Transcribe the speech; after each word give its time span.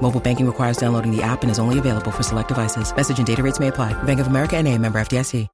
Mobile 0.00 0.20
banking 0.20 0.46
requires 0.46 0.76
downloading 0.78 1.14
the 1.14 1.22
app 1.22 1.42
and 1.42 1.50
is 1.50 1.58
only 1.58 1.78
available 1.78 2.10
for 2.10 2.22
select 2.22 2.48
devices. 2.48 2.94
Message 2.94 3.18
and 3.18 3.26
data 3.26 3.42
rates 3.42 3.60
may 3.60 3.68
apply. 3.68 3.92
Bank 4.04 4.20
of 4.20 4.28
America 4.28 4.56
and 4.56 4.66
a 4.66 4.78
member 4.78 4.98
FDIC. 5.00 5.46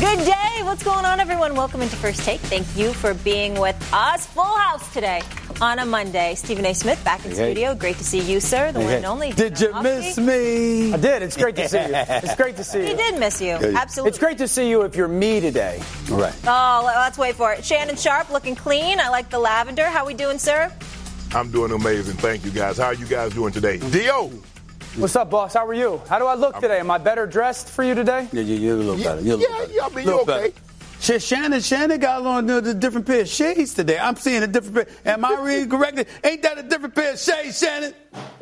Good 0.00 0.18
day. 0.26 0.32
What's 0.62 0.82
going 0.84 1.04
on, 1.06 1.20
everyone? 1.20 1.54
Welcome 1.54 1.80
into 1.80 1.96
First 1.96 2.20
Take. 2.22 2.40
Thank 2.40 2.66
you 2.76 2.92
for 2.92 3.14
being 3.14 3.58
with 3.58 3.76
us. 3.94 4.26
Full 4.26 4.44
house 4.44 4.92
today 4.92 5.22
on 5.60 5.78
a 5.78 5.86
Monday. 5.86 6.34
Stephen 6.34 6.66
A. 6.66 6.74
Smith 6.74 7.02
back 7.02 7.24
in 7.24 7.30
Hey. 7.30 7.36
studio. 7.36 7.74
Great 7.74 7.96
to 7.96 8.04
see 8.04 8.20
you, 8.20 8.38
sir. 8.40 8.72
The 8.72 8.80
one 8.80 8.92
and 8.92 9.06
only. 9.06 9.32
Did 9.32 9.58
you 9.58 9.68
Darren 9.68 9.82
miss 9.82 10.18
me? 10.18 10.92
I 10.92 10.96
did. 10.98 11.22
It's 11.22 11.36
great 11.36 11.56
to 11.56 11.66
see 11.68 11.78
you. 11.78 11.84
It's 11.94 12.34
great 12.34 12.56
to 12.58 12.64
see 12.64 12.80
you. 12.80 12.86
He 12.88 12.94
did 12.94 13.18
miss 13.18 13.40
you. 13.40 13.52
Absolutely. 13.52 14.10
It's 14.10 14.18
great 14.18 14.38
to 14.38 14.48
see 14.48 14.68
you 14.68 14.82
if 14.82 14.94
you're 14.96 15.08
me 15.08 15.40
today. 15.40 15.80
All 16.12 16.18
right. 16.18 16.34
Oh, 16.46 16.82
let's 16.84 17.16
wait 17.16 17.36
for 17.36 17.52
it. 17.54 17.64
Shannon 17.64 17.96
Sharpe 17.96 18.28
looking 18.30 18.54
clean. 18.54 19.00
I 19.00 19.08
like 19.08 19.30
the 19.30 19.38
lavender. 19.38 19.86
How 19.86 20.04
we 20.04 20.12
doing, 20.12 20.38
sir? 20.38 20.70
I'm 21.36 21.50
doing 21.50 21.70
amazing. 21.70 22.16
Thank 22.16 22.46
you, 22.46 22.50
guys. 22.50 22.78
How 22.78 22.86
are 22.86 22.94
you 22.94 23.04
guys 23.04 23.34
doing 23.34 23.52
today? 23.52 23.76
Dio. 23.76 24.28
What's 24.96 25.14
up, 25.16 25.28
boss? 25.28 25.52
How 25.52 25.66
are 25.66 25.74
you? 25.74 26.00
How 26.08 26.18
do 26.18 26.24
I 26.24 26.34
look 26.34 26.58
today? 26.58 26.80
Am 26.80 26.90
I 26.90 26.96
better 26.96 27.26
dressed 27.26 27.68
for 27.68 27.84
you 27.84 27.94
today? 27.94 28.26
Yeah, 28.32 28.40
you, 28.40 28.54
you 28.54 28.74
look 28.76 28.98
Yeah, 28.98 29.04
better. 29.04 29.20
You 29.20 29.36
look 29.36 29.40
yeah, 29.42 29.58
better. 29.58 29.72
yeah, 29.74 29.84
I 29.84 29.88
mean, 29.90 30.06
you 30.06 30.20
okay. 30.20 30.24
better. 30.24 30.52
Shit, 30.98 31.22
Shannon, 31.22 31.60
Shannon 31.60 32.00
got 32.00 32.24
on 32.24 32.46
the, 32.46 32.62
the 32.62 32.72
different 32.72 33.06
pair 33.06 33.20
of 33.20 33.28
shades 33.28 33.74
today. 33.74 33.98
I'm 33.98 34.16
seeing 34.16 34.42
a 34.44 34.46
different 34.46 34.88
pair. 34.88 35.12
Am 35.12 35.26
I 35.26 35.38
reading 35.42 35.68
correctly? 35.78 36.06
Ain't 36.24 36.40
that 36.40 36.56
a 36.56 36.62
different 36.62 36.94
pair 36.94 37.12
of 37.12 37.18
shades, 37.18 37.58
Shannon? 37.58 37.92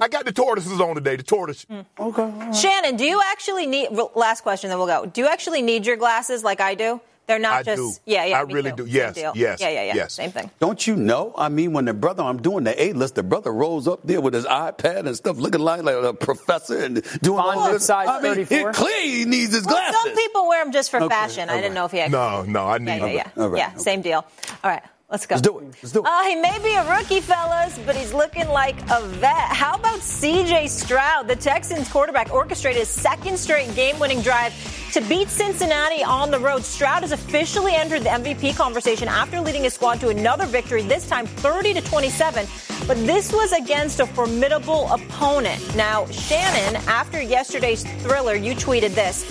I 0.01 0.07
got 0.07 0.25
the 0.25 0.33
tortoises 0.33 0.81
on 0.81 0.95
today. 0.95 1.17
The 1.17 1.25
tortoise. 1.25 1.65
Mm. 1.65 1.85
Okay. 1.99 2.53
Shannon, 2.57 2.95
do 2.95 3.05
you 3.05 3.21
actually 3.33 3.67
need? 3.67 3.89
Last 4.15 4.43
question, 4.43 4.71
then 4.71 4.79
we'll 4.79 4.87
go. 4.87 5.05
Do 5.05 5.21
you 5.21 5.27
actually 5.27 5.63
need 5.63 5.85
your 5.85 5.97
glasses 5.97 6.45
like 6.45 6.61
I 6.61 6.77
do? 6.77 7.01
They're 7.27 7.39
not 7.39 7.55
I 7.55 7.63
just. 7.63 7.77
do. 7.81 7.93
Yeah, 8.13 8.25
yeah. 8.27 8.39
I 8.39 8.43
really 8.43 8.71
too. 8.71 8.77
do. 8.77 8.83
Same 8.87 8.95
Yes, 8.95 9.17
yes, 9.35 9.61
Yeah, 9.61 9.69
yeah, 9.71 9.83
yeah. 9.85 9.95
yes. 9.95 10.13
Same 10.13 10.31
thing. 10.31 10.51
Don't 10.61 10.87
you 10.87 10.95
know? 10.97 11.33
I 11.39 11.49
mean, 11.49 11.73
when 11.73 11.87
the 11.87 11.95
brother, 11.95 12.23
I'm 12.23 12.43
doing 12.43 12.65
the 12.65 12.81
A 12.83 12.93
list, 12.93 13.15
the 13.15 13.23
brother 13.23 13.51
rolls 13.53 13.89
up 13.89 14.01
there 14.05 14.21
with 14.21 14.35
his 14.35 14.45
iPad 14.45 15.07
and 15.07 15.17
stuff, 15.17 15.39
looking 15.39 15.61
like, 15.63 15.83
like 15.83 15.97
a 15.97 16.13
professor 16.13 16.79
and 16.85 17.03
doing 17.23 17.39
all 17.39 17.55
Font 17.55 17.73
this. 17.73 17.87
size 17.87 18.09
I 18.09 18.21
mean, 18.21 18.35
34? 18.45 18.71
it 18.71 18.75
clearly 18.77 19.11
he 19.11 19.25
needs 19.25 19.55
his 19.55 19.65
Well, 19.65 19.75
glasses. 19.77 19.97
some 20.03 20.15
people 20.17 20.49
wear 20.49 20.63
them 20.63 20.73
just 20.73 20.91
for 20.91 20.99
Okay, 20.99 21.09
fashion. 21.09 21.49
I 21.49 21.55
all 21.55 21.61
didn't 21.61 21.75
know 21.75 21.85
if 21.87 21.93
he 21.93 21.99
had. 21.99 22.11
No, 22.11 22.43
no, 22.43 22.67
I 22.67 22.79
need 22.79 22.89
Yeah, 22.99 23.07
yeah, 23.07 23.13
yeah. 23.37 23.43
All 23.43 23.49
right, 23.49 23.59
yeah, 23.59 23.69
okay. 23.69 23.79
same 23.79 24.03
deal. 24.03 24.25
All 24.63 24.71
right, 24.71 24.83
let's 25.11 25.27
go. 25.27 25.35
Let's 25.35 25.43
do 25.43 25.59
it. 25.59 25.65
Let's 25.65 25.93
do 25.93 26.01
it. 26.01 26.07
Uh, 26.07 26.23
he 26.25 26.37
may 26.37 26.59
be 26.63 26.75
a 26.75 26.89
rookie, 26.91 27.21
fellas, 27.21 27.79
but 27.87 27.97
he's 27.97 28.13
looking 28.13 28.49
like 28.49 28.77
a 28.91 29.01
vet. 29.07 29.49
How 29.49 29.75
about 29.75 30.01
CJ 30.01 30.69
Stroud? 30.69 31.29
The 31.29 31.37
Texans 31.37 31.89
quarterback 31.91 32.33
orchestrated 32.33 32.81
his 32.81 32.89
second 32.89 33.39
straight 33.39 33.75
game 33.75 33.99
winning 33.99 34.21
drive 34.21 34.53
to 34.93 35.01
beat 35.03 35.29
Cincinnati 35.29 36.05
on 36.05 36.31
the 36.31 36.39
road. 36.39 36.63
Stroud 36.63 37.03
has 37.03 37.13
officially 37.13 37.75
entered 37.75 38.03
the 38.03 38.11
MVP 38.11 38.57
conversation 38.57 39.09
after 39.09 39.41
leading 39.41 39.65
his 39.65 39.75
squad 39.75 40.01
to 40.01 40.09
another 40.09 40.47
victory, 40.47 40.83
this 40.83 41.09
time 41.09 41.27
30 41.27 41.75
to 41.75 41.81
27. 41.81 42.47
But 42.87 42.97
this 42.99 43.33
was 43.33 43.53
against 43.53 44.01
a 44.01 44.07
formidable 44.07 44.89
opponent. 44.93 45.75
Now, 45.75 46.07
Shannon, 46.07 46.81
after 46.87 47.21
yesterday's 47.21 47.83
thriller, 48.03 48.35
you 48.35 48.55
tweeted 48.55 48.95
this 48.95 49.25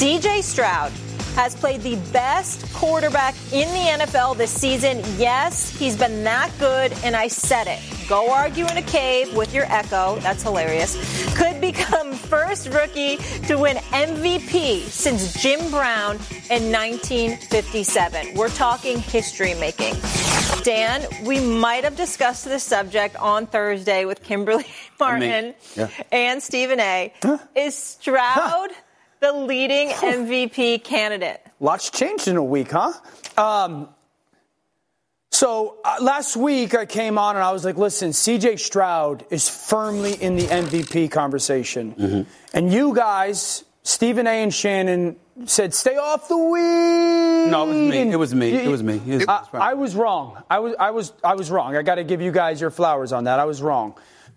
CJ 0.00 0.42
Stroud 0.42 0.92
has 1.36 1.54
played 1.54 1.82
the 1.82 1.96
best 2.12 2.72
quarterback 2.72 3.34
in 3.52 3.68
the 3.68 4.04
NFL 4.04 4.38
this 4.38 4.50
season. 4.50 5.02
Yes, 5.18 5.68
he's 5.68 5.94
been 5.94 6.24
that 6.24 6.50
good, 6.58 6.94
and 7.04 7.14
I 7.14 7.28
said 7.28 7.66
it. 7.66 7.78
Go 8.08 8.32
argue 8.32 8.66
in 8.66 8.78
a 8.78 8.82
cave 8.82 9.36
with 9.36 9.52
your 9.52 9.66
echo. 9.66 10.18
That's 10.20 10.42
hilarious. 10.42 10.96
Could 11.36 11.60
become 11.60 12.12
first 12.32 12.68
rookie 12.68 13.18
to 13.48 13.56
win 13.56 13.76
MVP 13.76 14.80
since 14.84 15.34
Jim 15.34 15.70
Brown 15.70 16.16
in 16.50 16.72
1957. 16.72 18.34
We're 18.34 18.48
talking 18.48 18.98
history 18.98 19.52
making. 19.54 19.94
Dan, 20.62 21.06
we 21.26 21.38
might 21.38 21.84
have 21.84 21.96
discussed 21.96 22.46
this 22.46 22.64
subject 22.64 23.14
on 23.16 23.46
Thursday 23.46 24.06
with 24.06 24.22
Kimberly 24.22 24.64
Martin 24.98 25.54
yeah. 25.76 25.88
and 26.10 26.42
Stephen 26.42 26.80
A. 26.80 27.12
Is 27.54 27.76
Stroud 27.76 28.70
the 29.26 29.32
leading 29.32 29.88
MVP 29.88 30.84
candidate? 30.84 31.40
Lots 31.60 31.90
changed 31.90 32.28
in 32.28 32.36
a 32.36 32.44
week, 32.44 32.70
huh? 32.70 32.92
Um, 33.36 33.88
so 35.30 35.78
uh, 35.84 35.96
last 36.00 36.36
week 36.36 36.74
I 36.74 36.86
came 36.86 37.18
on 37.18 37.36
and 37.36 37.44
I 37.44 37.52
was 37.52 37.64
like, 37.64 37.76
listen, 37.76 38.10
CJ 38.10 38.58
Stroud 38.58 39.24
is 39.30 39.48
firmly 39.48 40.14
in 40.14 40.36
the 40.36 40.46
MVP 40.46 41.10
conversation. 41.10 41.94
Mm-hmm. 41.94 42.30
And 42.54 42.72
you 42.72 42.94
guys, 42.94 43.64
Stephen 43.82 44.26
A. 44.26 44.42
and 44.42 44.54
Shannon, 44.54 45.16
said, 45.44 45.74
stay 45.74 45.96
off 45.96 46.28
the 46.28 46.36
weed. 46.36 47.50
No, 47.50 47.64
it 47.64 47.68
was 47.68 47.76
me. 47.90 48.10
It 48.10 48.16
was 48.16 48.34
me. 48.34 48.52
It 48.54 48.68
was 48.68 48.82
me. 48.82 49.00
It 49.06 49.16
was- 49.16 49.26
I, 49.28 49.70
I 49.70 49.74
was 49.74 49.94
wrong. 49.94 50.42
I 50.48 50.60
was, 50.60 50.74
I 50.78 50.90
was, 50.90 51.12
I 51.22 51.34
was 51.34 51.50
wrong. 51.50 51.76
I 51.76 51.82
got 51.82 51.96
to 51.96 52.04
give 52.04 52.22
you 52.22 52.32
guys 52.32 52.60
your 52.60 52.70
flowers 52.70 53.12
on 53.12 53.24
that. 53.24 53.38
I 53.38 53.44
was 53.44 53.60
wrong 53.60 53.94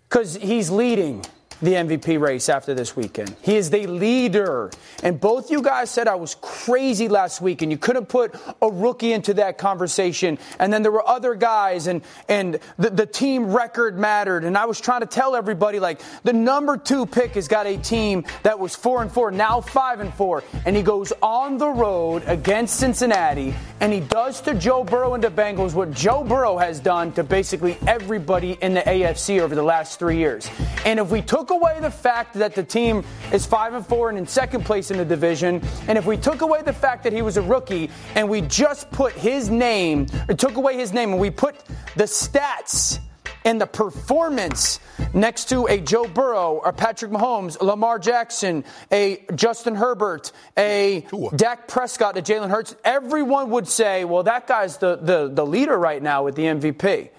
because 0.08 0.34
he's 0.36 0.70
leading 0.70 1.24
the 1.62 1.74
MVP 1.74 2.20
race 2.20 2.48
after 2.48 2.74
this 2.74 2.96
weekend. 2.96 3.34
He 3.42 3.56
is 3.56 3.70
the 3.70 3.86
leader. 3.86 4.70
And 5.02 5.20
both 5.20 5.50
you 5.50 5.62
guys 5.62 5.90
said 5.90 6.08
I 6.08 6.14
was 6.14 6.36
crazy 6.40 7.08
last 7.08 7.40
week 7.40 7.62
and 7.62 7.70
you 7.70 7.78
couldn't 7.78 8.06
put 8.06 8.34
a 8.62 8.70
rookie 8.70 9.12
into 9.12 9.34
that 9.34 9.58
conversation. 9.58 10.38
And 10.58 10.72
then 10.72 10.82
there 10.82 10.92
were 10.92 11.06
other 11.06 11.34
guys 11.34 11.86
and, 11.86 12.02
and 12.28 12.58
the, 12.78 12.90
the 12.90 13.06
team 13.06 13.52
record 13.52 13.98
mattered. 13.98 14.44
And 14.44 14.56
I 14.56 14.64
was 14.64 14.80
trying 14.80 15.00
to 15.00 15.06
tell 15.06 15.36
everybody 15.36 15.80
like 15.80 16.00
the 16.22 16.32
number 16.32 16.76
two 16.76 17.06
pick 17.06 17.32
has 17.32 17.48
got 17.48 17.66
a 17.66 17.76
team 17.76 18.24
that 18.42 18.58
was 18.58 18.74
four 18.74 19.02
and 19.02 19.12
four, 19.12 19.30
now 19.30 19.60
five 19.60 20.00
and 20.00 20.12
four. 20.14 20.42
And 20.64 20.74
he 20.74 20.82
goes 20.82 21.12
on 21.22 21.58
the 21.58 21.68
road 21.68 22.22
against 22.26 22.76
Cincinnati 22.78 23.54
and 23.80 23.92
he 23.92 24.00
does 24.00 24.40
to 24.42 24.54
Joe 24.54 24.84
Burrow 24.84 25.14
and 25.14 25.22
the 25.22 25.30
Bengals 25.30 25.74
what 25.74 25.92
Joe 25.92 26.24
Burrow 26.24 26.58
has 26.58 26.80
done 26.80 27.12
to 27.12 27.24
basically 27.24 27.76
everybody 27.86 28.58
in 28.60 28.74
the 28.74 28.82
AFC 28.82 29.40
over 29.40 29.54
the 29.54 29.62
last 29.62 29.98
three 29.98 30.16
years. 30.16 30.48
And 30.84 30.98
if 30.98 31.10
we 31.10 31.22
took 31.22 31.49
away 31.50 31.78
the 31.80 31.90
fact 31.90 32.34
that 32.34 32.54
the 32.54 32.62
team 32.62 33.04
is 33.32 33.46
five 33.46 33.74
and 33.74 33.86
four 33.86 34.08
and 34.08 34.18
in 34.18 34.26
second 34.26 34.64
place 34.64 34.90
in 34.90 34.98
the 34.98 35.04
division, 35.04 35.62
and 35.88 35.98
if 35.98 36.06
we 36.06 36.16
took 36.16 36.42
away 36.42 36.62
the 36.62 36.72
fact 36.72 37.04
that 37.04 37.12
he 37.12 37.22
was 37.22 37.36
a 37.36 37.42
rookie 37.42 37.90
and 38.14 38.28
we 38.28 38.40
just 38.42 38.90
put 38.90 39.12
his 39.12 39.50
name, 39.50 40.06
or 40.28 40.34
took 40.34 40.56
away 40.56 40.76
his 40.76 40.92
name, 40.92 41.12
and 41.12 41.20
we 41.20 41.30
put 41.30 41.56
the 41.96 42.04
stats 42.04 42.98
and 43.44 43.60
the 43.60 43.66
performance 43.66 44.80
next 45.14 45.48
to 45.48 45.66
a 45.66 45.80
Joe 45.80 46.06
Burrow, 46.06 46.60
a 46.60 46.72
Patrick 46.72 47.10
Mahomes, 47.10 47.60
Lamar 47.60 47.98
Jackson, 47.98 48.64
a 48.92 49.24
Justin 49.34 49.74
Herbert, 49.74 50.32
a 50.56 51.06
Tua. 51.08 51.30
Dak 51.36 51.68
Prescott, 51.68 52.16
a 52.18 52.22
Jalen 52.22 52.50
Hurts, 52.50 52.76
everyone 52.84 53.50
would 53.50 53.66
say, 53.66 54.04
well, 54.04 54.22
that 54.24 54.46
guy's 54.46 54.76
the, 54.78 54.96
the, 54.96 55.28
the 55.32 55.46
leader 55.46 55.76
right 55.76 56.02
now 56.02 56.24
with 56.24 56.34
the 56.34 56.42
MVP. 56.42 57.10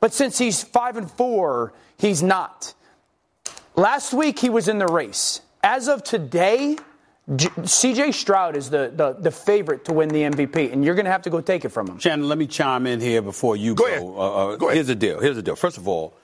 But 0.00 0.12
since 0.12 0.38
he's 0.38 0.62
five 0.62 0.96
and 0.96 1.10
four, 1.10 1.72
he's 1.98 2.22
not. 2.22 2.74
Last 3.76 4.12
week 4.14 4.38
he 4.38 4.48
was 4.50 4.68
in 4.68 4.78
the 4.78 4.86
race. 4.86 5.40
As 5.62 5.88
of 5.88 6.02
today, 6.02 6.76
J- 7.34 7.48
CJ 7.48 8.14
Stroud 8.14 8.56
is 8.56 8.70
the, 8.70 8.92
the, 8.94 9.12
the 9.14 9.30
favorite 9.30 9.84
to 9.86 9.92
win 9.92 10.08
the 10.08 10.22
MVP, 10.22 10.72
and 10.72 10.84
you're 10.84 10.94
going 10.94 11.04
to 11.06 11.10
have 11.10 11.22
to 11.22 11.30
go 11.30 11.40
take 11.40 11.64
it 11.64 11.70
from 11.70 11.88
him. 11.88 11.98
Shannon, 11.98 12.28
let 12.28 12.38
me 12.38 12.46
chime 12.46 12.86
in 12.86 13.00
here 13.00 13.20
before 13.20 13.56
you 13.56 13.74
Go 13.74 13.84
go. 13.84 13.90
ahead. 13.90 14.02
Uh, 14.02 14.06
uh, 14.52 14.56
Go 14.56 14.66
ahead. 14.66 14.76
Here's 14.76 14.86
the 14.86 14.94
deal. 14.94 15.20
Here's 15.20 15.36
the 15.36 15.42
deal. 15.42 15.56
First 15.56 15.76
of 15.76 15.88
all, 15.88 16.14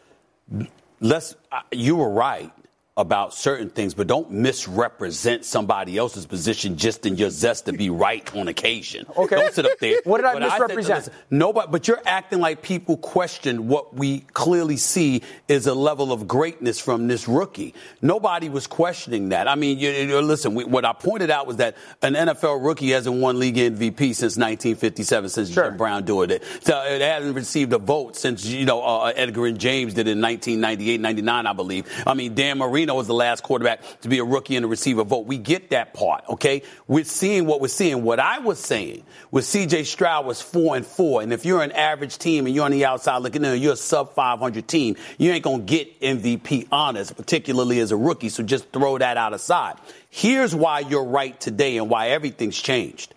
let's. 1.01 1.35
Uh, 1.51 1.61
you 1.73 1.97
were 1.97 2.09
right 2.11 2.53
about 2.97 3.33
certain 3.33 3.71
things, 3.71 3.95
but 3.95 4.07
don't 4.07 4.31
misrepresent 4.31 5.45
somebody 5.47 5.97
else's 5.97 6.27
position 6.27 6.77
just 6.77 7.07
in 7.07 7.17
your 7.17 7.31
zest 7.31 7.65
to 7.67 7.73
be 7.73 7.89
right 7.89 8.35
on 8.37 8.49
occasion. 8.49 9.07
Okay. 9.17 9.37
Don't 9.37 9.55
sit 9.55 9.65
up 9.65 9.79
there. 9.81 10.01
What 10.05 10.19
did 10.19 10.27
I 10.27 10.33
But 10.35 10.43
misrepresent? 10.43 10.99
listen, 10.99 11.13
nobody, 11.31 11.69
but 11.71 11.89
you're 11.89 12.03
acting 12.05 12.41
like 12.41 12.61
people 12.61 12.99
question 12.99 13.69
what 13.69 13.95
we 13.95 14.21
clearly 14.35 14.77
see 14.77 15.23
is 15.49 15.67
a 15.67 15.73
level 15.75 16.13
of 16.13 16.29
greatness 16.29 16.79
from 16.79 17.09
this 17.09 17.27
rookie. 17.27 17.75
Nobody 18.03 18.49
was 18.51 18.67
questioning 18.67 19.31
that. 19.31 19.49
I 19.49 19.55
mean, 19.55 19.79
you, 19.79 19.91
you- 19.91 20.21
listen, 20.21 20.55
we, 20.55 20.65
what 20.65 20.85
I 20.85 20.93
pointed 20.93 21.31
out 21.31 21.47
was 21.47 21.57
that 21.57 21.77
an 22.03 22.13
NFL 22.15 22.63
rookie 22.63 22.91
hasn't 22.91 23.17
won 23.21 23.39
league 23.39 23.57
MVP 23.57 23.99
since 24.15 24.37
1957, 24.37 25.31
since 25.31 25.51
Sure. 25.51 25.65
Jim 25.71 25.77
Brown 25.79 26.05
doing 26.05 26.31
it. 26.31 26.43
So 26.61 26.79
it 26.85 27.01
hasn't 27.01 27.35
received 27.35 27.73
a 27.73 27.79
vote 27.79 28.17
since, 28.17 28.45
you 28.45 28.67
know, 28.67 28.83
uh, 28.83 29.13
Edgerrin 29.15 29.57
James 29.57 29.95
did 29.95 30.09
in 30.09 30.21
1998, 30.21 31.01
99, 31.01 31.47
I 31.47 31.53
believe. 31.55 31.87
I 32.07 32.15
mean, 32.15 32.35
Dan 32.35 32.59
Marino 32.59 32.92
Marino 32.93 33.01
is 33.01 33.07
the 33.07 33.15
last 33.15 33.43
quarterback 33.43 34.01
to 34.03 34.09
be 34.09 34.19
a 34.19 34.25
rookie 34.25 34.57
in 34.57 34.63
the 34.63 34.69
receiver 34.69 35.05
vote. 35.05 35.27
We 35.27 35.39
get 35.39 35.71
that 35.71 35.95
part, 35.95 36.25
okay? 36.29 36.63
We're 36.87 37.05
seeing 37.05 37.47
what 37.47 37.61
we're 37.61 37.69
seeing. 37.69 38.03
What 38.03 38.21
I 38.21 38.39
was 38.39 38.59
saying 38.59 39.05
was 39.31 39.47
CJ 39.47 39.87
Stroud 39.87 40.27
was 40.27 40.43
four 40.43 40.77
and 40.77 40.85
four. 40.85 41.23
And 41.23 41.33
if 41.33 41.45
you're 41.45 41.63
an 41.63 41.73
average 41.73 42.19
team 42.19 42.47
and 42.47 42.55
you're 42.55 42.65
on 42.65 42.71
the 42.71 42.85
outside 42.85 43.19
looking 43.19 43.45
in, 43.45 43.61
you're 43.61 43.73
a 43.73 43.77
sub 43.77 44.15
500 44.15 44.69
team, 44.69 44.97
you 45.19 45.31
ain't 45.33 45.45
going 45.45 45.65
to 45.65 45.71
get 45.71 46.01
MVP 46.01 46.69
honors, 46.71 47.11
particularly 47.11 47.81
as 47.81 47.93
a 47.93 47.97
rookie. 47.97 48.29
So 48.29 48.43
just 48.43 48.71
throw 48.73 48.99
that 48.99 49.17
out 49.17 49.33
aside. 49.33 49.77
Here's 50.11 50.55
why 50.55 50.81
you're 50.81 51.05
right 51.05 51.39
today 51.41 51.79
and 51.79 51.89
why 51.89 52.11
everything's 52.11 52.61
changed. 52.61 53.15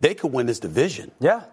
They 0.00 0.14
could 0.14 0.32
win 0.32 0.46
this 0.46 0.58
division. 0.58 1.12
Yeah. 1.20 1.44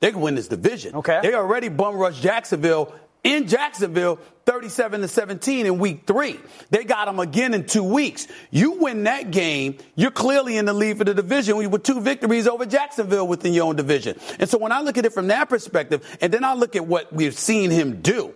They 0.00 0.12
could 0.12 0.22
win 0.22 0.34
this 0.34 0.48
division. 0.48 0.94
Okay. 0.94 1.20
They 1.22 1.34
already 1.34 1.68
bum 1.68 1.96
rushed 1.96 2.22
Jacksonville 2.22 2.94
in 3.22 3.46
Jacksonville 3.46 4.18
37 4.46 5.02
to 5.02 5.08
17 5.08 5.66
in 5.66 5.78
week 5.78 6.02
three. 6.06 6.40
They 6.70 6.84
got 6.84 7.04
them 7.04 7.20
again 7.20 7.54
in 7.54 7.66
two 7.66 7.84
weeks. 7.84 8.26
You 8.50 8.72
win 8.80 9.04
that 9.04 9.30
game, 9.30 9.78
you're 9.94 10.10
clearly 10.10 10.56
in 10.56 10.64
the 10.64 10.72
lead 10.72 10.98
for 10.98 11.04
the 11.04 11.14
division 11.14 11.70
with 11.70 11.82
two 11.82 12.00
victories 12.00 12.48
over 12.48 12.66
Jacksonville 12.66 13.28
within 13.28 13.52
your 13.52 13.66
own 13.66 13.76
division. 13.76 14.18
And 14.38 14.48
so 14.48 14.58
when 14.58 14.72
I 14.72 14.80
look 14.80 14.98
at 14.98 15.04
it 15.04 15.12
from 15.12 15.28
that 15.28 15.48
perspective, 15.48 16.18
and 16.20 16.32
then 16.32 16.44
I 16.44 16.54
look 16.54 16.74
at 16.74 16.86
what 16.86 17.12
we've 17.12 17.38
seen 17.38 17.70
him 17.70 18.00
do, 18.00 18.34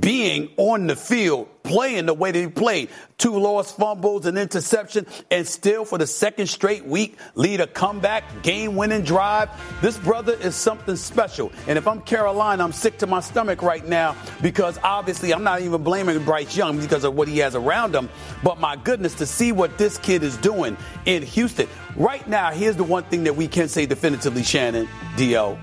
being 0.00 0.50
on 0.56 0.88
the 0.88 0.96
field, 0.96 1.48
playing 1.62 2.06
the 2.06 2.14
way 2.14 2.32
he 2.32 2.48
played. 2.48 2.90
Two 3.18 3.38
lost 3.38 3.76
fumbles, 3.76 4.26
an 4.26 4.36
interception, 4.36 5.06
and 5.30 5.46
still 5.46 5.84
for 5.84 5.96
the 5.96 6.06
second 6.06 6.48
straight 6.48 6.84
week 6.84 7.16
lead 7.36 7.60
a 7.60 7.68
comeback, 7.68 8.42
game 8.42 8.74
winning 8.74 9.02
drive. 9.02 9.48
This 9.80 9.96
brother 9.96 10.34
is 10.34 10.56
something 10.56 10.96
special. 10.96 11.52
And 11.68 11.78
if 11.78 11.86
I'm 11.86 12.00
Carolina, 12.02 12.64
I'm 12.64 12.72
sick 12.72 12.98
to 12.98 13.06
my 13.06 13.20
stomach 13.20 13.62
right 13.62 13.86
now 13.86 14.16
because 14.42 14.78
obviously 14.82 15.32
I'm 15.32 15.44
not 15.44 15.60
even 15.62 15.84
blaming 15.84 16.22
Bryce 16.24 16.56
Young 16.56 16.80
because 16.80 17.04
of 17.04 17.14
what 17.14 17.28
he 17.28 17.38
has 17.38 17.54
around 17.54 17.94
him. 17.94 18.08
But 18.42 18.58
my 18.58 18.74
goodness, 18.74 19.14
to 19.14 19.26
see 19.26 19.52
what 19.52 19.78
this 19.78 19.98
kid 19.98 20.24
is 20.24 20.36
doing 20.38 20.76
in 21.04 21.22
Houston. 21.22 21.68
Right 21.94 22.26
now, 22.28 22.50
here's 22.50 22.76
the 22.76 22.84
one 22.84 23.04
thing 23.04 23.24
that 23.24 23.36
we 23.36 23.46
can 23.46 23.68
say 23.68 23.86
definitively, 23.86 24.42
Shannon, 24.42 24.88
D.O. 25.16 25.58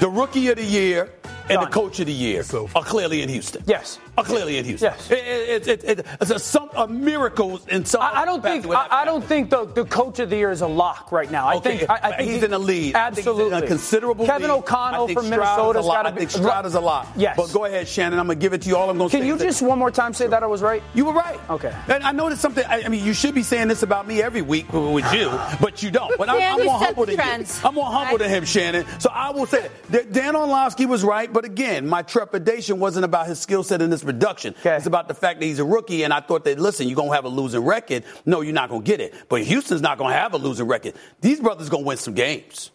The 0.00 0.08
rookie 0.08 0.48
of 0.48 0.56
the 0.56 0.64
year 0.64 1.12
and 1.50 1.62
the 1.62 1.66
coach 1.66 2.00
of 2.00 2.06
the 2.06 2.12
year 2.12 2.42
so 2.42 2.68
are 2.74 2.84
clearly 2.84 3.22
in 3.22 3.28
Houston. 3.28 3.62
Yes. 3.66 3.98
Are 4.18 4.24
clearly 4.24 4.58
in 4.58 4.64
Houston. 4.64 4.92
Yes. 4.92 5.10
It, 5.12 5.68
it, 5.68 5.84
it, 5.84 6.06
it's 6.20 6.30
a, 6.30 6.38
some, 6.40 6.70
a 6.76 6.88
miracle 6.88 7.60
in 7.68 7.84
some. 7.84 8.02
I, 8.02 8.22
I 8.22 8.24
don't 8.24 8.42
think. 8.42 8.66
I, 8.66 8.88
I, 8.90 9.04
don't 9.04 9.24
think 9.24 9.50
the, 9.50 9.64
the 9.64 9.84
coach 9.84 10.18
of 10.18 10.30
the 10.30 10.36
year 10.36 10.50
is 10.50 10.60
a 10.60 10.66
lock 10.66 11.12
right 11.12 11.30
now. 11.30 11.46
I 11.46 11.54
okay. 11.56 11.78
think. 11.78 11.90
I, 11.90 12.00
I 12.02 12.16
think 12.16 12.30
he's 12.30 12.42
in 12.42 12.50
the 12.50 12.58
lead. 12.58 12.96
Absolutely. 12.96 13.56
a 13.56 13.66
considerable. 13.66 14.26
Kevin 14.26 14.50
lead. 14.50 14.58
O'Connell 14.58 15.06
from 15.08 15.30
Minnesota's 15.30 15.86
got 15.86 16.02
to 16.02 16.10
be. 16.10 16.16
I 16.16 16.18
think 16.18 16.30
Stroud 16.30 16.66
is 16.66 16.74
a 16.74 16.80
lot. 16.80 17.06
Yes. 17.16 17.36
But 17.36 17.52
go 17.52 17.64
ahead, 17.64 17.86
Shannon. 17.86 18.18
I'm 18.18 18.26
gonna 18.26 18.40
give 18.40 18.54
it 18.54 18.62
to 18.62 18.68
you. 18.68 18.76
All 18.76 18.90
I'm 18.90 18.98
gonna 18.98 19.08
Can 19.08 19.24
you 19.24 19.38
just 19.38 19.62
one 19.62 19.78
more 19.78 19.92
time 19.92 20.12
say 20.14 20.24
sure. 20.24 20.30
that 20.30 20.42
I 20.42 20.46
was 20.46 20.62
right? 20.62 20.82
You 20.94 21.04
were 21.04 21.12
right. 21.12 21.38
Okay. 21.50 21.72
And 21.86 22.02
I 22.02 22.10
noticed 22.10 22.42
something. 22.42 22.64
I, 22.68 22.88
mean, 22.88 23.04
you 23.04 23.14
should 23.14 23.36
be 23.36 23.44
saying 23.44 23.68
this 23.68 23.84
about 23.84 24.08
me 24.08 24.20
every 24.20 24.42
week 24.42 24.72
with 24.72 25.12
you, 25.12 25.30
but 25.60 25.82
you 25.82 25.92
don't. 25.92 26.16
But 26.18 26.28
I'm, 26.28 26.58
I'm 26.58 26.66
more 26.66 26.78
humble 26.78 27.06
than 27.06 27.16
you. 27.16 27.44
I'm 27.64 27.74
more 27.74 27.86
humble 27.86 28.18
than 28.18 28.30
him, 28.30 28.44
Shannon. 28.44 28.84
So 28.98 29.10
I 29.10 29.30
will 29.30 29.46
say 29.46 29.70
that 29.90 30.12
Dan 30.12 30.34
Orlovsky 30.34 30.86
was 30.86 31.04
right, 31.04 31.32
but 31.32 31.44
again, 31.44 31.86
my 31.86 32.02
trepidation 32.02 32.80
wasn't 32.80 33.04
about 33.04 33.28
his 33.28 33.38
skill 33.38 33.62
set 33.62 33.82
in 33.82 33.90
his 33.90 34.04
production. 34.12 34.54
Okay. 34.60 34.76
It's 34.76 34.86
about 34.86 35.08
the 35.08 35.14
fact 35.14 35.40
that 35.40 35.46
he's 35.46 35.58
a 35.58 35.64
rookie, 35.64 36.02
and 36.02 36.12
I 36.12 36.20
thought 36.20 36.44
that, 36.44 36.58
listen, 36.58 36.88
you're 36.88 36.96
going 36.96 37.10
to 37.10 37.14
have 37.14 37.24
a 37.24 37.28
losing 37.28 37.60
record. 37.60 38.04
No, 38.24 38.40
you're 38.40 38.54
not 38.54 38.70
going 38.70 38.82
to 38.82 38.86
get 38.86 39.00
it. 39.00 39.14
But 39.28 39.42
Houston's 39.42 39.82
not 39.82 39.98
going 39.98 40.12
to 40.12 40.18
have 40.18 40.32
a 40.32 40.38
losing 40.38 40.66
record. 40.66 40.94
These 41.20 41.40
brothers 41.40 41.68
going 41.68 41.84
to 41.84 41.88
win 41.88 41.96
some 41.98 42.14
games. 42.14 42.70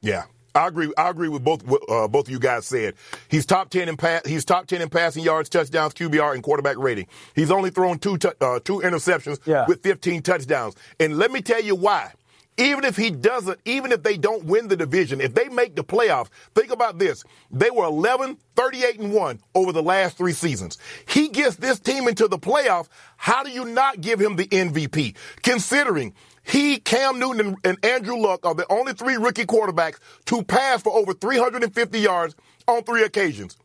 Yeah. 0.00 0.24
I 0.56 0.68
agree. 0.68 0.92
I 0.96 1.10
agree 1.10 1.28
with 1.28 1.42
both 1.42 1.68
uh, 1.90 2.06
both 2.06 2.26
of 2.26 2.30
you 2.30 2.38
guys 2.38 2.64
said. 2.64 2.94
He's 3.28 3.44
top 3.44 3.70
ten 3.70 3.88
in 3.88 3.96
pass. 3.96 4.24
He's 4.24 4.44
top 4.44 4.68
ten 4.68 4.82
in 4.82 4.88
passing 4.88 5.24
yards, 5.24 5.48
touchdowns, 5.48 5.94
QBR, 5.94 6.34
and 6.34 6.44
quarterback 6.44 6.78
rating. 6.78 7.08
He's 7.34 7.50
only 7.50 7.70
thrown 7.70 7.98
two 7.98 8.18
t- 8.18 8.28
uh, 8.40 8.60
two 8.60 8.78
interceptions 8.78 9.40
yeah. 9.46 9.64
with 9.66 9.82
15 9.82 10.22
touchdowns. 10.22 10.76
And 11.00 11.18
let 11.18 11.32
me 11.32 11.40
tell 11.42 11.60
you 11.60 11.74
why 11.74 12.12
even 12.56 12.84
if 12.84 12.96
he 12.96 13.10
doesn't, 13.10 13.58
even 13.64 13.92
if 13.92 14.02
they 14.02 14.16
don't 14.16 14.44
win 14.44 14.68
the 14.68 14.76
division, 14.76 15.20
if 15.20 15.34
they 15.34 15.48
make 15.48 15.74
the 15.74 15.84
playoffs, 15.84 16.28
think 16.54 16.70
about 16.70 16.98
this. 16.98 17.24
They 17.50 17.70
were 17.70 17.84
11, 17.84 18.38
38 18.56 19.00
and 19.00 19.12
1 19.12 19.40
over 19.54 19.72
the 19.72 19.82
last 19.82 20.16
three 20.16 20.32
seasons. 20.32 20.78
He 21.08 21.28
gets 21.28 21.56
this 21.56 21.80
team 21.80 22.06
into 22.06 22.28
the 22.28 22.38
playoffs. 22.38 22.88
How 23.16 23.42
do 23.42 23.50
you 23.50 23.64
not 23.64 24.00
give 24.00 24.20
him 24.20 24.36
the 24.36 24.46
MVP? 24.46 25.16
Considering 25.42 26.14
he, 26.44 26.78
Cam 26.78 27.18
Newton, 27.18 27.40
and, 27.46 27.56
and 27.64 27.84
Andrew 27.84 28.16
Luck 28.16 28.44
are 28.46 28.54
the 28.54 28.70
only 28.70 28.92
three 28.92 29.16
rookie 29.16 29.46
quarterbacks 29.46 29.98
to 30.26 30.44
pass 30.44 30.82
for 30.82 30.92
over 30.92 31.14
350 31.14 31.98
yards 31.98 32.36
on 32.68 32.84
three 32.84 33.02
occasions. 33.02 33.56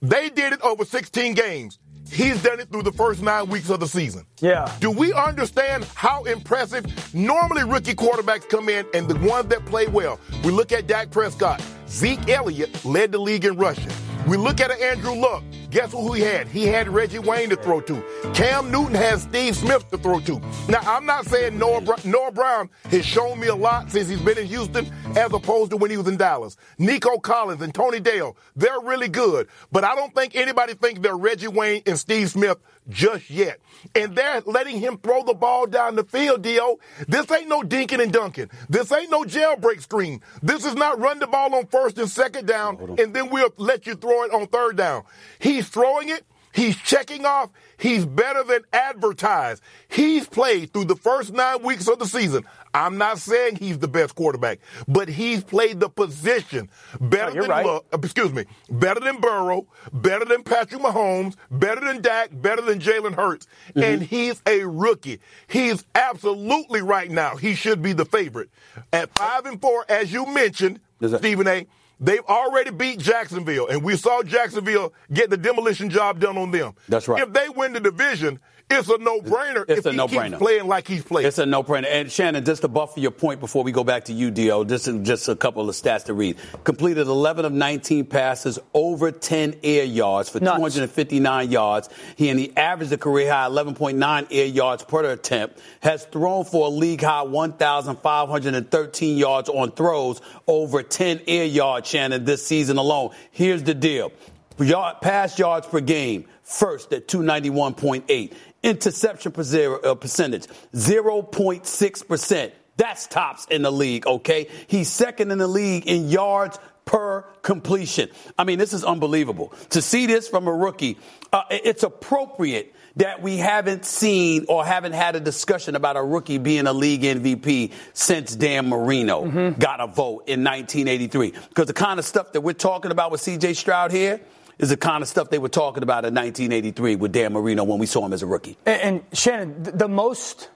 They 0.00 0.28
did 0.30 0.52
it 0.52 0.60
over 0.62 0.84
16 0.84 1.34
games. 1.34 1.78
He's 2.10 2.42
done 2.42 2.60
it 2.60 2.68
through 2.70 2.82
the 2.82 2.92
first 2.92 3.22
nine 3.22 3.48
weeks 3.48 3.70
of 3.70 3.80
the 3.80 3.88
season. 3.88 4.26
Yeah. 4.40 4.70
Do 4.80 4.90
we 4.90 5.12
understand 5.12 5.84
how 5.94 6.24
impressive? 6.24 6.84
Normally, 7.14 7.64
rookie 7.64 7.94
quarterbacks 7.94 8.48
come 8.48 8.68
in, 8.68 8.86
and 8.94 9.08
the 9.08 9.16
ones 9.26 9.48
that 9.48 9.64
play 9.66 9.86
well. 9.86 10.20
We 10.44 10.50
look 10.52 10.72
at 10.72 10.86
Dak 10.86 11.10
Prescott. 11.10 11.62
Zeke 11.88 12.28
Elliott 12.28 12.84
led 12.84 13.12
the 13.12 13.18
league 13.18 13.44
in 13.44 13.56
rushing. 13.56 13.90
We 14.26 14.36
look 14.36 14.60
at 14.60 14.70
Andrew 14.70 15.14
Luck. 15.14 15.42
Guess 15.74 15.90
who 15.90 16.12
he 16.12 16.22
had? 16.22 16.46
He 16.46 16.66
had 16.68 16.86
Reggie 16.86 17.18
Wayne 17.18 17.50
to 17.50 17.56
throw 17.56 17.80
to. 17.80 18.00
Cam 18.32 18.70
Newton 18.70 18.94
has 18.94 19.22
Steve 19.22 19.56
Smith 19.56 19.90
to 19.90 19.98
throw 19.98 20.20
to. 20.20 20.40
Now, 20.68 20.78
I'm 20.82 21.04
not 21.04 21.26
saying 21.26 21.58
Noah, 21.58 21.82
Noah 22.04 22.30
Brown 22.30 22.70
has 22.92 23.04
shown 23.04 23.40
me 23.40 23.48
a 23.48 23.56
lot 23.56 23.90
since 23.90 24.08
he's 24.08 24.20
been 24.20 24.38
in 24.38 24.46
Houston 24.46 24.88
as 25.16 25.32
opposed 25.32 25.72
to 25.72 25.76
when 25.76 25.90
he 25.90 25.96
was 25.96 26.06
in 26.06 26.16
Dallas. 26.16 26.56
Nico 26.78 27.18
Collins 27.18 27.60
and 27.60 27.74
Tank 27.74 28.04
Dell, 28.04 28.36
they're 28.54 28.80
really 28.82 29.08
good. 29.08 29.48
But 29.72 29.82
I 29.82 29.96
don't 29.96 30.14
think 30.14 30.36
anybody 30.36 30.74
thinks 30.74 31.00
they're 31.00 31.16
Reggie 31.16 31.48
Wayne 31.48 31.82
and 31.86 31.98
Steve 31.98 32.30
Smith 32.30 32.58
just 32.88 33.30
yet. 33.30 33.60
And 33.94 34.14
they're 34.14 34.42
letting 34.46 34.78
him 34.78 34.98
throw 34.98 35.22
the 35.24 35.34
ball 35.34 35.66
down 35.66 35.96
the 35.96 36.04
field, 36.04 36.42
Dio. 36.42 36.78
This 37.08 37.30
ain't 37.30 37.48
no 37.48 37.62
dinking 37.62 38.02
and 38.02 38.12
dunking. 38.12 38.50
This 38.68 38.92
ain't 38.92 39.10
no 39.10 39.24
jailbreak 39.24 39.80
screen. 39.82 40.20
This 40.42 40.64
is 40.64 40.74
not 40.74 41.00
run 41.00 41.18
the 41.18 41.26
ball 41.26 41.54
on 41.54 41.66
first 41.66 41.98
and 41.98 42.08
second 42.08 42.46
down, 42.46 42.96
and 42.98 43.14
then 43.14 43.30
we'll 43.30 43.52
let 43.56 43.86
you 43.86 43.94
throw 43.94 44.24
it 44.24 44.32
on 44.32 44.46
third 44.46 44.76
down. 44.76 45.04
He's 45.38 45.63
throwing 45.68 46.08
it. 46.08 46.24
He's 46.54 46.76
checking 46.76 47.26
off. 47.26 47.50
He's 47.76 48.06
better 48.06 48.44
than 48.44 48.60
advertised. 48.72 49.60
He's 49.88 50.28
played 50.28 50.72
through 50.72 50.84
the 50.84 50.94
first 50.94 51.32
nine 51.32 51.62
weeks 51.64 51.88
of 51.88 51.98
the 51.98 52.06
season. 52.06 52.44
I'm 52.72 52.96
not 52.96 53.18
saying 53.18 53.56
he's 53.56 53.78
the 53.78 53.88
best 53.88 54.14
quarterback, 54.14 54.60
but 54.86 55.08
he's 55.08 55.42
played 55.42 55.80
the 55.80 55.88
position 55.88 56.70
better 57.00 57.34
no, 57.34 57.42
than 57.42 57.50
right. 57.50 57.80
Excuse 57.92 58.32
me, 58.32 58.44
better 58.70 59.00
than 59.00 59.20
Burrow, 59.20 59.66
better 59.92 60.24
than 60.24 60.44
Patrick 60.44 60.80
Mahomes, 60.80 61.36
better 61.50 61.80
than 61.80 62.02
Dak, 62.02 62.30
better 62.32 62.62
than 62.62 62.78
Jalen 62.78 63.14
Hurts, 63.14 63.46
mm-hmm. 63.70 63.82
and 63.82 64.02
he's 64.02 64.40
a 64.46 64.64
rookie. 64.64 65.20
He's 65.48 65.84
absolutely 65.94 66.82
right 66.82 67.10
now. 67.10 67.36
He 67.36 67.54
should 67.54 67.82
be 67.82 67.92
the 67.92 68.04
favorite 68.04 68.50
at 68.92 69.16
five 69.16 69.46
and 69.46 69.60
four, 69.60 69.84
as 69.88 70.12
you 70.12 70.26
mentioned, 70.26 70.80
Stephen 71.18 71.48
A. 71.48 71.66
They've 72.04 72.24
already 72.28 72.70
beat 72.70 72.98
Jacksonville, 72.98 73.66
and 73.68 73.82
we 73.82 73.96
saw 73.96 74.22
Jacksonville 74.22 74.92
get 75.10 75.30
the 75.30 75.38
demolition 75.38 75.88
job 75.88 76.20
done 76.20 76.36
on 76.36 76.50
them. 76.50 76.74
That's 76.86 77.08
right. 77.08 77.22
If 77.22 77.32
they 77.32 77.48
win 77.48 77.72
the 77.72 77.80
division, 77.80 78.40
it's 78.70 78.88
a 78.88 78.98
no-brainer 78.98 79.64
it's 79.68 79.80
if 79.80 79.86
a 79.86 79.90
he 79.90 79.96
no-brainer. 79.96 80.30
keeps 80.30 80.38
playing 80.38 80.66
like 80.66 80.88
he's 80.88 81.04
playing. 81.04 81.28
It's 81.28 81.38
a 81.38 81.46
no-brainer. 81.46 81.86
And 81.88 82.10
Shannon, 82.10 82.44
just 82.44 82.62
to 82.62 82.68
buffer 82.68 82.98
your 83.00 83.10
point 83.10 83.40
before 83.40 83.62
we 83.62 83.72
go 83.72 83.84
back 83.84 84.06
to 84.06 84.12
you, 84.12 84.30
Dio, 84.30 84.64
just, 84.64 84.88
just 85.02 85.28
a 85.28 85.36
couple 85.36 85.68
of 85.68 85.74
stats 85.76 86.04
to 86.06 86.14
read. 86.14 86.36
Completed 86.64 87.06
11 87.06 87.44
of 87.44 87.52
19 87.52 88.06
passes, 88.06 88.58
over 88.72 89.12
10 89.12 89.56
air 89.62 89.84
yards 89.84 90.28
for 90.28 90.40
Nuts. 90.40 90.56
259 90.56 91.50
yards. 91.50 91.88
He 92.16 92.30
and 92.30 92.38
he 92.38 92.56
averaged 92.56 92.92
a 92.92 92.98
career 92.98 93.30
high 93.32 93.48
11.9 93.48 94.26
air 94.30 94.46
yards 94.46 94.82
per 94.82 95.04
attempt. 95.04 95.60
Has 95.80 96.04
thrown 96.06 96.44
for 96.44 96.66
a 96.66 96.70
league 96.70 97.02
high 97.02 97.22
1,513 97.22 99.16
yards 99.18 99.48
on 99.48 99.72
throws, 99.72 100.20
over 100.46 100.82
10 100.82 101.20
air 101.26 101.44
yards, 101.44 101.88
Shannon, 101.88 102.24
this 102.24 102.46
season 102.46 102.78
alone. 102.78 103.10
Here's 103.30 103.62
the 103.62 103.74
deal. 103.74 104.12
Yard, 104.58 104.96
pass 105.00 105.36
yards 105.38 105.66
per 105.66 105.80
game, 105.80 106.26
first 106.42 106.92
at 106.92 107.08
291.8. 107.08 108.32
Interception 108.64 109.30
uh, 109.30 109.94
percentage, 109.94 110.46
0.6%. 110.74 112.52
That's 112.76 113.06
tops 113.06 113.46
in 113.46 113.62
the 113.62 113.70
league, 113.70 114.06
okay? 114.06 114.48
He's 114.66 114.88
second 114.88 115.30
in 115.30 115.38
the 115.38 115.46
league 115.46 115.86
in 115.86 116.08
yards 116.08 116.58
per 116.84 117.22
completion. 117.42 118.08
I 118.38 118.44
mean, 118.44 118.58
this 118.58 118.72
is 118.72 118.82
unbelievable. 118.82 119.52
To 119.70 119.82
see 119.82 120.06
this 120.06 120.28
from 120.28 120.48
a 120.48 120.52
rookie, 120.52 120.98
uh, 121.32 121.42
it's 121.50 121.82
appropriate 121.82 122.74
that 122.96 123.22
we 123.22 123.36
haven't 123.36 123.84
seen 123.84 124.46
or 124.48 124.64
haven't 124.64 124.92
had 124.92 125.16
a 125.16 125.20
discussion 125.20 125.76
about 125.76 125.96
a 125.96 126.02
rookie 126.02 126.38
being 126.38 126.66
a 126.66 126.72
league 126.72 127.02
MVP 127.02 127.72
since 127.92 128.34
Dan 128.34 128.68
Marino 128.68 129.24
mm-hmm. 129.24 129.58
got 129.58 129.80
a 129.80 129.86
vote 129.86 130.24
in 130.26 130.44
1983. 130.44 131.32
Because 131.48 131.66
the 131.66 131.72
kind 131.72 131.98
of 131.98 132.04
stuff 132.04 132.32
that 132.32 132.40
we're 132.40 132.52
talking 132.52 132.90
about 132.90 133.10
with 133.10 133.20
CJ 133.20 133.56
Stroud 133.56 133.90
here, 133.90 134.20
is 134.58 134.68
the 134.70 134.76
kind 134.76 135.02
of 135.02 135.08
stuff 135.08 135.30
they 135.30 135.38
were 135.38 135.48
talking 135.48 135.82
about 135.82 136.04
in 136.04 136.14
1983 136.14 136.96
with 136.96 137.12
Dan 137.12 137.32
Marino 137.32 137.64
when 137.64 137.78
we 137.78 137.86
saw 137.86 138.04
him 138.04 138.12
as 138.12 138.22
a 138.22 138.26
rookie. 138.26 138.56
And, 138.66 138.80
and 138.80 139.04
Shannon, 139.16 139.62
the 139.62 139.88
most 139.88 140.50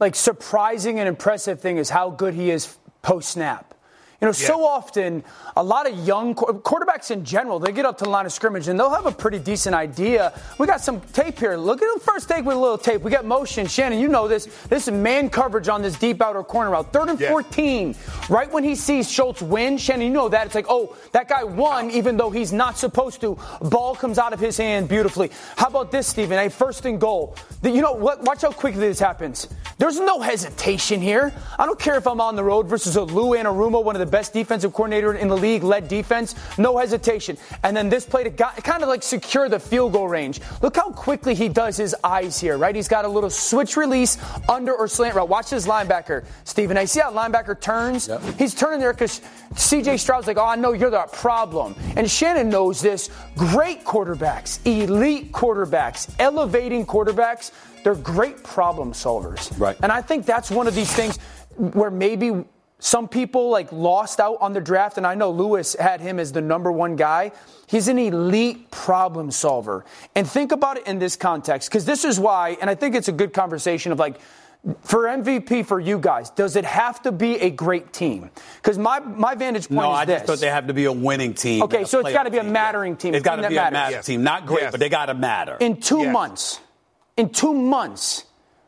like 0.00 0.14
surprising 0.14 0.98
and 0.98 1.08
impressive 1.08 1.60
thing 1.60 1.76
is 1.76 1.88
how 1.88 2.10
good 2.10 2.34
he 2.34 2.50
is 2.50 2.76
post 3.02 3.30
snap. 3.30 3.71
You 4.22 4.28
know, 4.28 4.32
so 4.32 4.64
often, 4.64 5.24
a 5.56 5.62
lot 5.64 5.90
of 5.90 5.98
young 6.06 6.36
quarterbacks 6.36 7.10
in 7.10 7.24
general, 7.24 7.58
they 7.58 7.72
get 7.72 7.84
up 7.84 7.98
to 7.98 8.04
the 8.04 8.10
line 8.10 8.24
of 8.24 8.32
scrimmage 8.32 8.68
and 8.68 8.78
they'll 8.78 8.94
have 8.94 9.06
a 9.06 9.10
pretty 9.10 9.40
decent 9.40 9.74
idea. 9.74 10.32
We 10.60 10.68
got 10.68 10.80
some 10.80 11.00
tape 11.12 11.40
here. 11.40 11.56
Look 11.56 11.82
at 11.82 11.92
the 11.92 11.98
first 11.98 12.28
take 12.28 12.44
with 12.44 12.56
a 12.56 12.60
little 12.60 12.78
tape. 12.78 13.02
We 13.02 13.10
got 13.10 13.24
motion. 13.24 13.66
Shannon, 13.66 13.98
you 13.98 14.06
know 14.06 14.28
this. 14.28 14.46
This 14.68 14.86
is 14.86 14.94
man 14.94 15.28
coverage 15.28 15.68
on 15.68 15.82
this 15.82 15.98
deep 15.98 16.22
outer 16.22 16.44
corner 16.44 16.70
route. 16.70 16.92
Third 16.92 17.08
and 17.08 17.18
yeah. 17.18 17.30
14. 17.30 17.96
Right 18.28 18.48
when 18.52 18.62
he 18.62 18.76
sees 18.76 19.10
Schultz 19.10 19.42
win, 19.42 19.76
Shannon, 19.76 20.06
you 20.06 20.12
know 20.12 20.28
that. 20.28 20.46
It's 20.46 20.54
like, 20.54 20.66
oh, 20.68 20.96
that 21.10 21.26
guy 21.26 21.42
won 21.42 21.90
even 21.90 22.16
though 22.16 22.30
he's 22.30 22.52
not 22.52 22.78
supposed 22.78 23.20
to. 23.22 23.36
Ball 23.60 23.96
comes 23.96 24.18
out 24.18 24.32
of 24.32 24.38
his 24.38 24.56
hand 24.56 24.88
beautifully. 24.88 25.32
How 25.56 25.66
about 25.66 25.90
this, 25.90 26.06
Stephen? 26.06 26.38
A 26.38 26.48
first 26.48 26.86
and 26.86 27.00
goal. 27.00 27.34
You 27.64 27.82
know, 27.82 27.94
what? 27.94 28.22
watch 28.22 28.42
how 28.42 28.52
quickly 28.52 28.86
this 28.86 29.00
happens. 29.00 29.48
There's 29.78 29.98
no 29.98 30.20
hesitation 30.20 31.00
here. 31.00 31.32
I 31.58 31.66
don't 31.66 31.78
care 31.78 31.96
if 31.96 32.06
I'm 32.06 32.20
on 32.20 32.36
the 32.36 32.44
road 32.44 32.68
versus 32.68 32.94
a 32.94 33.02
Lou 33.02 33.36
Anarumo, 33.36 33.82
one 33.82 33.96
of 33.96 34.00
the 34.00 34.11
best 34.12 34.32
defensive 34.32 34.72
coordinator 34.72 35.14
in 35.14 35.26
the 35.26 35.36
league, 35.36 35.64
led 35.64 35.88
defense. 35.88 36.36
No 36.58 36.78
hesitation. 36.78 37.36
And 37.64 37.76
then 37.76 37.88
this 37.88 38.06
play 38.06 38.22
to 38.22 38.30
kind 38.30 38.84
of 38.84 38.88
like 38.88 39.02
secure 39.02 39.48
the 39.48 39.58
field 39.58 39.94
goal 39.94 40.06
range. 40.06 40.40
Look 40.60 40.76
how 40.76 40.90
quickly 40.92 41.34
he 41.34 41.48
does 41.48 41.76
his 41.76 41.96
eyes 42.04 42.38
here, 42.38 42.56
right? 42.56 42.76
He's 42.76 42.86
got 42.86 43.04
a 43.04 43.08
little 43.08 43.30
switch 43.30 43.76
release 43.76 44.18
under 44.48 44.72
or 44.72 44.86
slant 44.86 45.16
route. 45.16 45.28
Watch 45.28 45.50
this 45.50 45.66
linebacker, 45.66 46.24
Stephen. 46.44 46.76
I 46.76 46.84
see 46.84 47.00
how 47.00 47.10
linebacker 47.12 47.60
turns. 47.60 48.06
Yep. 48.06 48.22
He's 48.38 48.54
turning 48.54 48.78
there 48.78 48.92
because 48.92 49.20
CJ 49.54 49.98
Stroud's 49.98 50.28
like, 50.28 50.36
oh, 50.36 50.46
I 50.46 50.54
know 50.54 50.72
you're 50.72 50.90
the 50.90 51.08
problem. 51.12 51.74
And 51.96 52.08
Shannon 52.08 52.50
knows 52.50 52.80
this. 52.80 53.10
Great 53.36 53.82
quarterbacks, 53.84 54.60
elite 54.64 55.32
quarterbacks, 55.32 56.14
elevating 56.20 56.86
quarterbacks 56.86 57.50
they're 57.82 57.94
great 57.94 58.42
problem 58.42 58.92
solvers. 58.92 59.58
Right. 59.58 59.76
And 59.82 59.90
I 59.90 60.02
think 60.02 60.24
that's 60.24 60.50
one 60.50 60.66
of 60.66 60.74
these 60.74 60.92
things 60.92 61.18
where 61.56 61.90
maybe 61.90 62.44
some 62.84 63.06
people 63.06 63.48
like 63.48 63.70
lost 63.70 64.18
out 64.18 64.38
on 64.40 64.54
the 64.54 64.60
draft, 64.60 64.98
and 64.98 65.06
I 65.06 65.14
know 65.14 65.30
Lewis 65.30 65.76
had 65.78 66.00
him 66.00 66.18
as 66.18 66.32
the 66.32 66.40
number 66.40 66.72
one 66.72 66.96
guy. 66.96 67.30
He's 67.68 67.86
an 67.86 67.96
elite 67.96 68.72
problem 68.72 69.30
solver. 69.30 69.84
And 70.16 70.28
think 70.28 70.50
about 70.50 70.78
it 70.78 70.88
in 70.88 70.98
this 70.98 71.14
context, 71.14 71.70
because 71.70 71.84
this 71.84 72.04
is 72.04 72.18
why, 72.18 72.56
and 72.60 72.68
I 72.68 72.74
think 72.74 72.96
it's 72.96 73.06
a 73.06 73.12
good 73.12 73.32
conversation 73.32 73.92
of 73.92 74.00
like, 74.00 74.20
for 74.80 75.04
MVP 75.04 75.64
for 75.64 75.78
you 75.78 75.96
guys, 75.96 76.30
does 76.30 76.56
it 76.56 76.64
have 76.64 77.00
to 77.02 77.12
be 77.12 77.36
a 77.36 77.50
great 77.50 77.92
team? 77.92 78.30
Because 78.56 78.78
my, 78.78 78.98
my 78.98 79.36
vantage 79.36 79.68
point 79.68 79.82
no, 79.82 79.92
is 79.92 79.98
I 79.98 80.04
this. 80.04 80.14
just 80.16 80.26
thought 80.26 80.38
they 80.40 80.50
have 80.50 80.66
to 80.66 80.74
be 80.74 80.86
a 80.86 80.92
winning 80.92 81.34
team. 81.34 81.62
Okay, 81.62 81.84
so 81.84 82.00
it's 82.00 82.12
got 82.12 82.24
to 82.24 82.32
be 82.32 82.38
a 82.38 82.42
mattering 82.42 82.96
team. 82.96 83.14
It's 83.14 83.24
got 83.24 83.36
to 83.36 83.48
be 83.48 83.56
a 83.56 83.70
mattering 83.70 83.92
yes. 83.92 84.06
team. 84.06 84.24
Not 84.24 84.46
great, 84.46 84.62
yes. 84.62 84.72
but 84.72 84.80
they 84.80 84.88
got 84.88 85.06
to 85.06 85.14
matter. 85.14 85.56
In 85.60 85.80
two 85.80 86.00
yes. 86.00 86.12
months, 86.12 86.60
in 87.16 87.30
two 87.30 87.54
months, 87.54 88.24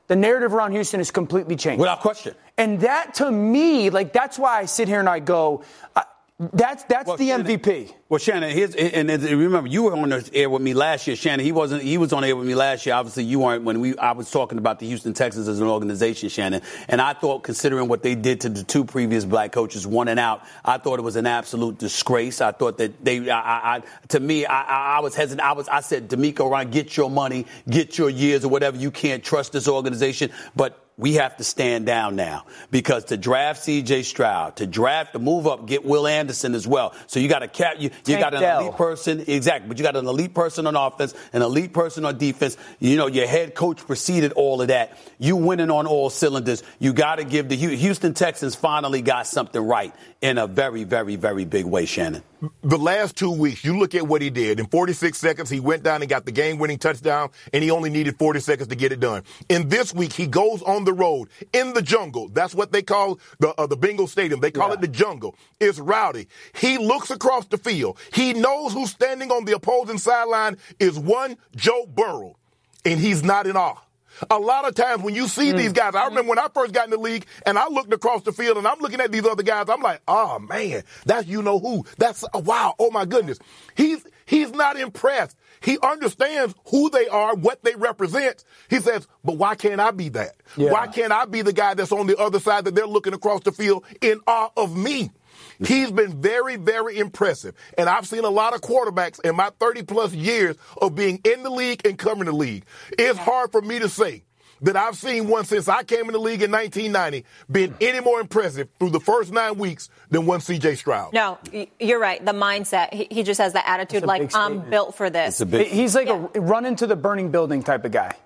the 0.06 0.14
narrative 0.14 0.54
around 0.54 0.70
Houston 0.70 1.00
has 1.00 1.10
completely 1.10 1.56
changed. 1.56 1.80
Without 1.80 1.98
question. 1.98 2.36
And 2.56 2.80
that 2.80 3.14
to 3.14 3.30
me, 3.30 3.90
like 3.90 4.12
that's 4.12 4.38
why 4.38 4.58
I 4.58 4.66
sit 4.66 4.88
here 4.88 5.00
and 5.00 5.08
I 5.08 5.18
go, 5.18 5.64
uh, 5.96 6.02
that's 6.38 6.84
that's 6.84 7.08
well, 7.08 7.16
the 7.16 7.30
MVP. 7.30 7.92
Well, 8.06 8.18
Shannon, 8.18 8.50
here's, 8.50 8.74
and, 8.74 9.10
and, 9.10 9.22
remember, 9.22 9.66
you 9.66 9.84
were 9.84 9.96
on 9.96 10.10
the 10.10 10.30
air 10.34 10.50
with 10.50 10.60
me 10.60 10.74
last 10.74 11.06
year. 11.06 11.16
Shannon, 11.16 11.42
he 11.42 11.52
wasn't. 11.52 11.82
He 11.82 11.96
was 11.96 12.12
on 12.12 12.22
air 12.22 12.36
with 12.36 12.46
me 12.46 12.54
last 12.54 12.84
year. 12.84 12.94
Obviously, 12.94 13.24
you 13.24 13.38
weren't 13.38 13.64
when 13.64 13.80
we. 13.80 13.96
I 13.96 14.12
was 14.12 14.30
talking 14.30 14.58
about 14.58 14.78
the 14.78 14.86
Houston 14.86 15.14
Texans 15.14 15.48
as 15.48 15.58
an 15.58 15.68
organization, 15.68 16.28
Shannon. 16.28 16.60
And 16.86 17.00
I 17.00 17.14
thought, 17.14 17.44
considering 17.44 17.88
what 17.88 18.02
they 18.02 18.14
did 18.14 18.42
to 18.42 18.50
the 18.50 18.62
two 18.62 18.84
previous 18.84 19.24
black 19.24 19.52
coaches, 19.52 19.86
one 19.86 20.08
and 20.08 20.20
out, 20.20 20.42
I 20.62 20.76
thought 20.76 20.98
it 20.98 21.02
was 21.02 21.16
an 21.16 21.26
absolute 21.26 21.78
disgrace. 21.78 22.42
I 22.42 22.52
thought 22.52 22.76
that 22.76 23.02
they. 23.02 23.30
I, 23.30 23.76
I 23.76 23.82
to 24.08 24.20
me, 24.20 24.44
I, 24.44 24.98
I, 24.98 25.00
was 25.00 25.14
hesitant. 25.14 25.40
I 25.40 25.52
was. 25.52 25.66
I 25.70 25.80
said, 25.80 26.10
DeMeco 26.10 26.50
Ryan, 26.50 26.70
get 26.70 26.94
your 26.98 27.08
money, 27.08 27.46
get 27.66 27.96
your 27.96 28.10
years, 28.10 28.44
or 28.44 28.48
whatever. 28.48 28.76
You 28.76 28.90
can't 28.90 29.24
trust 29.24 29.52
this 29.52 29.66
organization, 29.66 30.30
but 30.54 30.84
we 30.96 31.14
have 31.14 31.36
to 31.36 31.44
stand 31.44 31.86
down 31.86 32.14
now 32.14 32.44
because 32.70 33.06
to 33.06 33.16
draft 33.16 33.62
C.J. 33.62 34.04
Stroud, 34.04 34.56
to 34.56 34.66
draft, 34.66 35.14
to 35.14 35.18
move 35.18 35.46
up, 35.46 35.66
get 35.66 35.84
Will 35.84 36.06
Anderson 36.06 36.54
as 36.54 36.68
well. 36.68 36.94
So 37.08 37.18
you 37.18 37.28
got 37.28 37.42
a 37.42 37.48
cap, 37.48 37.76
you, 37.78 37.90
you 38.06 38.18
got 38.18 38.34
an 38.34 38.40
Dell. 38.40 38.60
elite 38.60 38.76
person, 38.76 39.24
exactly, 39.26 39.68
but 39.68 39.78
you 39.78 39.84
got 39.84 39.96
an 39.96 40.06
elite 40.06 40.34
person 40.34 40.66
on 40.66 40.76
offense, 40.76 41.14
an 41.32 41.42
elite 41.42 41.72
person 41.72 42.04
on 42.04 42.18
defense. 42.18 42.56
You 42.80 42.96
know, 42.96 43.06
your 43.06 43.26
head 43.26 43.54
coach 43.54 43.78
preceded 43.78 44.32
all 44.32 44.60
of 44.62 44.68
that. 44.68 44.98
You 45.18 45.36
winning 45.36 45.70
on 45.70 45.86
all 45.86 46.10
cylinders. 46.10 46.62
You 46.78 46.92
got 46.92 47.16
to 47.16 47.24
give 47.24 47.48
the 47.48 47.56
Houston 47.56 48.14
Texans 48.14 48.54
finally 48.54 49.02
got 49.02 49.26
something 49.26 49.60
right 49.60 49.94
in 50.20 50.38
a 50.38 50.46
very, 50.46 50.84
very, 50.84 51.16
very 51.16 51.44
big 51.44 51.64
way, 51.64 51.86
Shannon. 51.86 52.22
The 52.62 52.78
last 52.78 53.16
two 53.16 53.30
weeks, 53.30 53.64
you 53.64 53.78
look 53.78 53.94
at 53.94 54.06
what 54.06 54.22
he 54.22 54.30
did. 54.30 54.58
In 54.58 54.66
46 54.66 55.16
seconds, 55.16 55.50
he 55.50 55.60
went 55.60 55.82
down 55.82 56.02
and 56.02 56.08
got 56.08 56.26
the 56.26 56.32
game 56.32 56.58
winning 56.58 56.78
touchdown, 56.78 57.30
and 57.52 57.62
he 57.62 57.70
only 57.70 57.90
needed 57.90 58.18
40 58.18 58.40
seconds 58.40 58.68
to 58.68 58.74
get 58.74 58.92
it 58.92 59.00
done. 59.00 59.22
In 59.48 59.68
this 59.68 59.94
week, 59.94 60.12
he 60.12 60.26
goes 60.26 60.62
on 60.62 60.84
the 60.84 60.92
road 60.92 61.28
in 61.52 61.74
the 61.74 61.82
jungle. 61.82 62.28
That's 62.28 62.54
what 62.54 62.72
they 62.72 62.82
call 62.82 63.20
the, 63.38 63.54
uh, 63.54 63.66
the 63.66 63.76
Bengal 63.76 64.06
Stadium. 64.06 64.40
They 64.40 64.50
call 64.50 64.68
yeah. 64.68 64.74
it 64.74 64.80
the 64.80 64.88
jungle. 64.88 65.36
It's 65.60 65.78
rowdy. 65.78 66.28
He 66.54 66.78
looks 66.78 67.10
across 67.10 67.46
the 67.46 67.58
field. 67.58 67.98
He 68.12 68.32
knows 68.32 68.72
who's 68.72 68.90
standing 68.90 69.30
on 69.30 69.44
the 69.44 69.52
opposing 69.52 69.98
sideline 69.98 70.56
is 70.78 70.98
one 70.98 71.36
Joe 71.54 71.86
Burrow, 71.86 72.36
and 72.84 72.98
he's 72.98 73.22
not 73.22 73.46
in 73.46 73.56
awe. 73.56 73.78
A 74.30 74.38
lot 74.38 74.66
of 74.66 74.74
times 74.74 75.02
when 75.02 75.14
you 75.14 75.28
see 75.28 75.52
mm. 75.52 75.56
these 75.56 75.72
guys, 75.72 75.94
I 75.94 76.06
remember 76.06 76.30
when 76.30 76.38
I 76.38 76.48
first 76.54 76.72
got 76.72 76.84
in 76.84 76.90
the 76.90 76.98
league 76.98 77.26
and 77.46 77.58
I 77.58 77.68
looked 77.68 77.92
across 77.92 78.22
the 78.22 78.32
field 78.32 78.58
and 78.58 78.66
I'm 78.66 78.78
looking 78.80 79.00
at 79.00 79.12
these 79.12 79.26
other 79.26 79.42
guys, 79.42 79.68
I'm 79.68 79.82
like, 79.82 80.00
oh 80.08 80.38
man, 80.38 80.82
that's 81.04 81.26
you 81.26 81.42
know 81.42 81.58
who. 81.58 81.84
That's 81.98 82.24
uh, 82.24 82.38
wow, 82.38 82.74
oh 82.78 82.90
my 82.90 83.04
goodness. 83.04 83.38
He's 83.76 84.04
he's 84.26 84.50
not 84.52 84.78
impressed. 84.78 85.36
He 85.60 85.78
understands 85.82 86.54
who 86.66 86.90
they 86.90 87.08
are, 87.08 87.34
what 87.34 87.62
they 87.64 87.74
represent. 87.74 88.44
He 88.68 88.80
says, 88.80 89.06
but 89.24 89.36
why 89.38 89.54
can't 89.54 89.80
I 89.80 89.92
be 89.92 90.10
that? 90.10 90.36
Yeah. 90.56 90.70
Why 90.70 90.86
can't 90.88 91.12
I 91.12 91.24
be 91.24 91.42
the 91.42 91.54
guy 91.54 91.74
that's 91.74 91.92
on 91.92 92.06
the 92.06 92.18
other 92.18 92.38
side 92.38 92.66
that 92.66 92.74
they're 92.74 92.86
looking 92.86 93.14
across 93.14 93.40
the 93.42 93.52
field 93.52 93.84
in 94.02 94.20
awe 94.26 94.50
of 94.56 94.76
me? 94.76 95.10
He's 95.58 95.90
been 95.90 96.20
very, 96.20 96.56
very 96.56 96.98
impressive. 96.98 97.54
And 97.78 97.88
I've 97.88 98.06
seen 98.06 98.24
a 98.24 98.30
lot 98.30 98.54
of 98.54 98.60
quarterbacks 98.60 99.20
in 99.20 99.36
my 99.36 99.50
30 99.58 99.82
plus 99.84 100.12
years 100.12 100.56
of 100.80 100.94
being 100.94 101.20
in 101.24 101.42
the 101.42 101.50
league 101.50 101.86
and 101.86 101.98
covering 101.98 102.26
the 102.26 102.32
league. 102.32 102.64
It's 102.98 103.18
hard 103.18 103.52
for 103.52 103.60
me 103.60 103.78
to 103.78 103.88
say 103.88 104.24
that 104.62 104.76
I've 104.76 104.96
seen 104.96 105.28
one 105.28 105.44
since 105.44 105.68
I 105.68 105.82
came 105.82 106.06
in 106.06 106.12
the 106.12 106.18
league 106.18 106.42
in 106.42 106.50
1990 106.50 107.24
been 107.50 107.74
any 107.80 108.00
more 108.00 108.20
impressive 108.20 108.68
through 108.78 108.90
the 108.90 109.00
first 109.00 109.32
nine 109.32 109.58
weeks 109.58 109.88
than 110.10 110.26
one 110.26 110.40
CJ 110.40 110.78
Stroud. 110.78 111.12
No, 111.12 111.38
you're 111.78 112.00
right. 112.00 112.24
The 112.24 112.32
mindset. 112.32 113.12
He 113.12 113.22
just 113.22 113.40
has 113.40 113.52
the 113.52 113.66
attitude 113.66 114.04
like, 114.04 114.34
I'm 114.34 114.70
built 114.70 114.96
for 114.96 115.10
this. 115.10 115.38
He's 115.38 115.94
like 115.94 116.08
yeah. 116.08 116.26
a 116.34 116.40
run 116.40 116.64
into 116.64 116.86
the 116.86 116.96
burning 116.96 117.30
building 117.30 117.62
type 117.62 117.84
of 117.84 117.92
guy. 117.92 118.16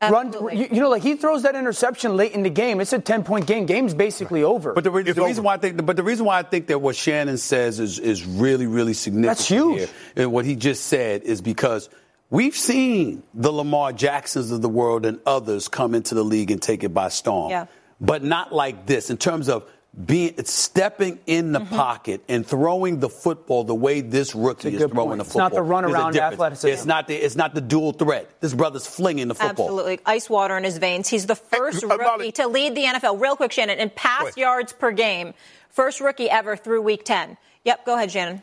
Run, 0.00 0.32
you, 0.56 0.68
you, 0.70 0.80
know, 0.80 0.90
like 0.90 1.02
he 1.02 1.16
throws 1.16 1.42
that 1.42 1.56
interception 1.56 2.16
late 2.16 2.30
in 2.30 2.44
the 2.44 2.50
game. 2.50 2.80
It's 2.80 2.92
a 2.92 3.00
ten 3.00 3.24
point 3.24 3.48
game. 3.48 3.66
Game's 3.66 3.94
basically 3.94 4.44
over. 4.44 4.72
But 4.72 4.84
the, 4.84 4.90
the 4.90 5.22
reason 5.24 5.42
why 5.42 5.54
I 5.54 5.56
think, 5.56 5.84
but 5.84 5.96
the 5.96 6.04
reason 6.04 6.24
why 6.24 6.38
I 6.38 6.44
think 6.44 6.68
that 6.68 6.80
what 6.80 6.94
Shannon 6.94 7.36
says 7.36 7.80
is 7.80 7.98
is 7.98 8.24
really 8.24 8.68
really 8.68 8.94
significant. 8.94 9.38
That's 9.38 9.48
huge. 9.48 9.78
Here, 9.78 9.88
and 10.14 10.32
what 10.32 10.44
he 10.44 10.54
just 10.54 10.84
said 10.84 11.24
is 11.24 11.40
because 11.40 11.88
we've 12.30 12.54
seen 12.54 13.24
the 13.34 13.50
Lamar 13.50 13.92
Jacksons 13.92 14.52
of 14.52 14.62
the 14.62 14.68
world 14.68 15.04
and 15.04 15.18
others 15.26 15.66
come 15.66 15.96
into 15.96 16.14
the 16.14 16.24
league 16.24 16.52
and 16.52 16.62
take 16.62 16.84
it 16.84 16.94
by 16.94 17.08
storm. 17.08 17.50
Yeah. 17.50 17.66
But 18.00 18.22
not 18.22 18.52
like 18.52 18.86
this 18.86 19.10
in 19.10 19.16
terms 19.16 19.48
of 19.48 19.68
being 20.04 20.44
stepping 20.44 21.18
in 21.26 21.52
the 21.52 21.60
mm-hmm. 21.60 21.74
pocket 21.74 22.22
and 22.28 22.46
throwing 22.46 23.00
the 23.00 23.08
football 23.08 23.64
the 23.64 23.74
way 23.74 24.00
this 24.00 24.34
rookie 24.34 24.68
is 24.68 24.78
throwing 24.78 24.94
point. 24.94 25.18
the 25.18 25.24
football. 25.24 25.46
It's 25.46 25.52
not 25.52 25.52
the 25.52 25.62
run 25.62 25.84
around 25.84 26.16
athleticism. 26.16 26.68
It's 26.68 26.84
not 26.84 27.08
the 27.08 27.16
it's 27.16 27.34
not 27.34 27.54
the 27.54 27.60
dual 27.60 27.92
threat. 27.92 28.40
This 28.40 28.54
brother's 28.54 28.86
flinging 28.86 29.28
the 29.28 29.34
football. 29.34 29.66
Absolutely, 29.66 30.00
ice 30.06 30.30
water 30.30 30.56
in 30.56 30.64
his 30.64 30.78
veins. 30.78 31.08
He's 31.08 31.26
the 31.26 31.34
first 31.34 31.82
hey, 31.82 31.88
rookie 31.88 32.32
to 32.32 32.46
lead 32.46 32.76
the 32.76 32.84
NFL. 32.84 33.20
Real 33.20 33.34
quick, 33.34 33.52
Shannon, 33.52 33.78
in 33.78 33.90
pass 33.90 34.36
yards 34.36 34.72
per 34.72 34.92
game, 34.92 35.34
first 35.70 36.00
rookie 36.00 36.30
ever 36.30 36.56
through 36.56 36.82
Week 36.82 37.04
10. 37.04 37.36
Yep, 37.64 37.84
go 37.84 37.94
ahead, 37.96 38.12
Shannon. 38.12 38.42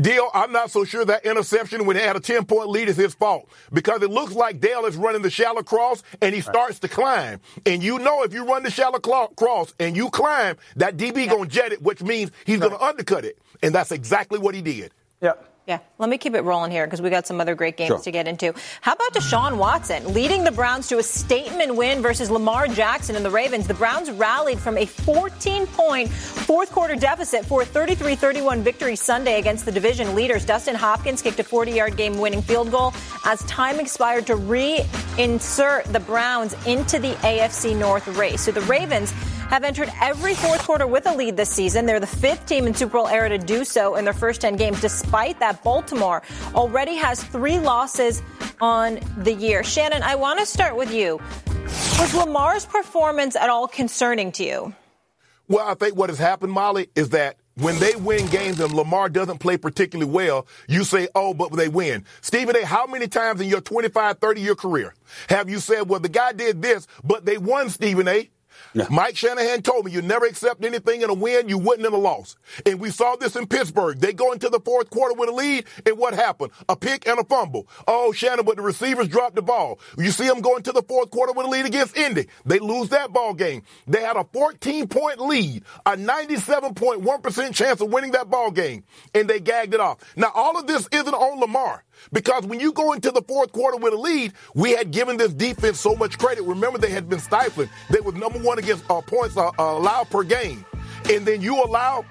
Deal, 0.00 0.30
I'm 0.32 0.52
not 0.52 0.70
so 0.70 0.84
sure 0.84 1.04
that 1.04 1.26
interception 1.26 1.84
when 1.84 1.96
they 1.96 2.04
had 2.04 2.14
a 2.14 2.20
10 2.20 2.44
point 2.44 2.68
lead 2.68 2.88
is 2.88 2.96
his 2.96 3.14
fault 3.14 3.48
because 3.72 4.00
it 4.02 4.10
looks 4.10 4.32
like 4.32 4.60
Dell 4.60 4.86
is 4.86 4.96
running 4.96 5.22
the 5.22 5.30
shallow 5.30 5.62
cross 5.62 6.04
and 6.22 6.34
he 6.34 6.40
starts 6.40 6.78
to 6.80 6.88
climb. 6.88 7.40
And 7.66 7.82
you 7.82 7.98
know, 7.98 8.22
if 8.22 8.32
you 8.32 8.46
run 8.46 8.62
the 8.62 8.70
shallow 8.70 9.00
cross 9.00 9.74
and 9.80 9.96
you 9.96 10.10
climb, 10.10 10.56
that 10.76 10.96
DB 10.96 11.26
yeah. 11.26 11.32
gonna 11.32 11.46
jet 11.46 11.72
it, 11.72 11.82
which 11.82 12.00
means 12.00 12.30
he's 12.46 12.60
right. 12.60 12.70
gonna 12.70 12.82
undercut 12.82 13.24
it. 13.24 13.38
And 13.60 13.74
that's 13.74 13.90
exactly 13.90 14.38
what 14.38 14.54
he 14.54 14.62
did. 14.62 14.92
Yeah. 15.20 15.32
Yeah, 15.68 15.80
let 15.98 16.08
me 16.08 16.16
keep 16.16 16.34
it 16.34 16.40
rolling 16.44 16.70
here 16.70 16.86
because 16.86 17.02
we 17.02 17.10
got 17.10 17.26
some 17.26 17.42
other 17.42 17.54
great 17.54 17.76
games 17.76 17.88
sure. 17.88 17.98
to 17.98 18.10
get 18.10 18.26
into. 18.26 18.54
How 18.80 18.94
about 18.94 19.12
Deshaun 19.12 19.58
Watson 19.58 20.14
leading 20.14 20.42
the 20.42 20.50
Browns 20.50 20.88
to 20.88 20.96
a 20.96 21.02
statement 21.02 21.76
win 21.76 22.00
versus 22.00 22.30
Lamar 22.30 22.68
Jackson 22.68 23.16
and 23.16 23.22
the 23.22 23.30
Ravens? 23.30 23.66
The 23.66 23.74
Browns 23.74 24.10
rallied 24.10 24.58
from 24.58 24.78
a 24.78 24.86
14 24.86 25.66
point 25.66 26.08
fourth 26.08 26.72
quarter 26.72 26.96
deficit 26.96 27.44
for 27.44 27.60
a 27.60 27.66
33 27.66 28.14
31 28.14 28.62
victory 28.62 28.96
Sunday 28.96 29.38
against 29.38 29.66
the 29.66 29.70
division 29.70 30.14
leaders. 30.14 30.46
Dustin 30.46 30.74
Hopkins 30.74 31.20
kicked 31.20 31.38
a 31.38 31.44
40 31.44 31.72
yard 31.72 31.98
game 31.98 32.18
winning 32.18 32.40
field 32.40 32.70
goal 32.70 32.94
as 33.26 33.40
time 33.44 33.78
expired 33.78 34.26
to 34.28 34.36
reinsert 34.36 35.84
the 35.92 36.00
Browns 36.00 36.54
into 36.66 36.98
the 36.98 37.12
AFC 37.16 37.76
North 37.76 38.08
race. 38.16 38.40
So 38.40 38.52
the 38.52 38.62
Ravens 38.62 39.12
have 39.48 39.64
entered 39.64 39.90
every 40.00 40.34
fourth 40.34 40.62
quarter 40.64 40.86
with 40.86 41.06
a 41.06 41.14
lead 41.14 41.36
this 41.36 41.48
season. 41.48 41.86
They're 41.86 42.00
the 42.00 42.06
fifth 42.06 42.44
team 42.46 42.66
in 42.66 42.74
Super 42.74 42.98
Bowl 42.98 43.08
era 43.08 43.30
to 43.30 43.38
do 43.38 43.64
so 43.64 43.96
in 43.96 44.04
their 44.04 44.12
first 44.12 44.42
10 44.42 44.56
games. 44.56 44.80
Despite 44.80 45.40
that, 45.40 45.57
Baltimore 45.62 46.22
already 46.54 46.96
has 46.96 47.22
three 47.22 47.58
losses 47.58 48.22
on 48.60 49.00
the 49.16 49.32
year. 49.32 49.62
Shannon, 49.62 50.02
I 50.02 50.14
want 50.16 50.40
to 50.40 50.46
start 50.46 50.76
with 50.76 50.92
you. 50.92 51.20
Was 51.98 52.14
Lamar's 52.14 52.64
performance 52.64 53.36
at 53.36 53.50
all 53.50 53.68
concerning 53.68 54.32
to 54.32 54.44
you? 54.44 54.74
Well, 55.48 55.66
I 55.66 55.74
think 55.74 55.96
what 55.96 56.10
has 56.10 56.18
happened, 56.18 56.52
Molly, 56.52 56.88
is 56.94 57.10
that 57.10 57.36
when 57.54 57.78
they 57.78 57.96
win 57.96 58.26
games 58.28 58.60
and 58.60 58.72
Lamar 58.72 59.08
doesn't 59.08 59.38
play 59.38 59.56
particularly 59.56 60.10
well, 60.10 60.46
you 60.68 60.84
say, 60.84 61.08
oh, 61.14 61.34
but 61.34 61.52
they 61.52 61.68
win. 61.68 62.04
Stephen 62.20 62.54
A., 62.54 62.64
how 62.64 62.86
many 62.86 63.08
times 63.08 63.40
in 63.40 63.48
your 63.48 63.60
25, 63.60 64.18
30 64.18 64.40
year 64.40 64.54
career 64.54 64.94
have 65.28 65.50
you 65.50 65.58
said, 65.58 65.88
well, 65.88 66.00
the 66.00 66.08
guy 66.08 66.32
did 66.32 66.62
this, 66.62 66.86
but 67.02 67.24
they 67.24 67.38
won, 67.38 67.70
Stephen 67.70 68.06
A.? 68.06 68.30
Yeah. 68.74 68.86
Mike 68.90 69.16
Shanahan 69.16 69.62
told 69.62 69.86
me 69.86 69.92
you 69.92 70.02
never 70.02 70.26
accept 70.26 70.64
anything 70.64 71.02
in 71.02 71.10
a 71.10 71.14
win 71.14 71.48
you 71.48 71.58
wouldn't 71.58 71.86
in 71.86 71.92
a 71.92 71.96
loss. 71.96 72.36
And 72.66 72.80
we 72.80 72.90
saw 72.90 73.16
this 73.16 73.36
in 73.36 73.46
Pittsburgh. 73.46 73.98
They 73.98 74.12
go 74.12 74.32
into 74.32 74.48
the 74.48 74.60
fourth 74.60 74.90
quarter 74.90 75.14
with 75.14 75.28
a 75.28 75.32
lead, 75.32 75.64
and 75.86 75.98
what 75.98 76.14
happened? 76.14 76.52
A 76.68 76.76
pick 76.76 77.06
and 77.06 77.18
a 77.18 77.24
fumble. 77.24 77.68
Oh, 77.86 78.12
Shannon, 78.12 78.44
but 78.44 78.56
the 78.56 78.62
receivers 78.62 79.08
dropped 79.08 79.36
the 79.36 79.42
ball. 79.42 79.78
You 79.96 80.10
see 80.10 80.26
them 80.26 80.40
going 80.40 80.62
to 80.64 80.72
the 80.72 80.82
fourth 80.82 81.10
quarter 81.10 81.32
with 81.32 81.46
a 81.46 81.50
lead 81.50 81.66
against 81.66 81.96
Indy. 81.96 82.28
They 82.44 82.58
lose 82.58 82.90
that 82.90 83.12
ball 83.12 83.34
game. 83.34 83.62
They 83.86 84.00
had 84.02 84.16
a 84.16 84.24
14 84.32 84.88
point 84.88 85.20
lead, 85.20 85.64
a 85.86 85.96
97.1% 85.96 87.54
chance 87.54 87.80
of 87.80 87.90
winning 87.90 88.12
that 88.12 88.30
ball 88.30 88.50
game, 88.50 88.84
and 89.14 89.28
they 89.28 89.40
gagged 89.40 89.74
it 89.74 89.80
off. 89.80 89.98
Now, 90.16 90.30
all 90.34 90.58
of 90.58 90.66
this 90.66 90.88
isn't 90.92 91.14
on 91.14 91.40
Lamar. 91.40 91.84
Because 92.12 92.44
when 92.46 92.60
you 92.60 92.72
go 92.72 92.92
into 92.92 93.10
the 93.10 93.22
fourth 93.22 93.52
quarter 93.52 93.76
with 93.78 93.92
a 93.92 93.96
lead, 93.96 94.32
we 94.54 94.72
had 94.72 94.90
given 94.90 95.16
this 95.16 95.32
defense 95.32 95.80
so 95.80 95.94
much 95.94 96.18
credit. 96.18 96.42
Remember, 96.44 96.78
they 96.78 96.90
had 96.90 97.08
been 97.08 97.20
stifling. 97.20 97.68
They 97.90 98.00
were 98.00 98.12
number 98.12 98.38
one 98.38 98.58
against 98.58 98.84
uh, 98.90 99.00
points 99.02 99.36
uh, 99.36 99.48
uh, 99.48 99.52
allowed 99.58 100.10
per 100.10 100.22
game. 100.22 100.64
And 101.10 101.26
then 101.26 101.40
you 101.40 101.62
allow 101.62 102.04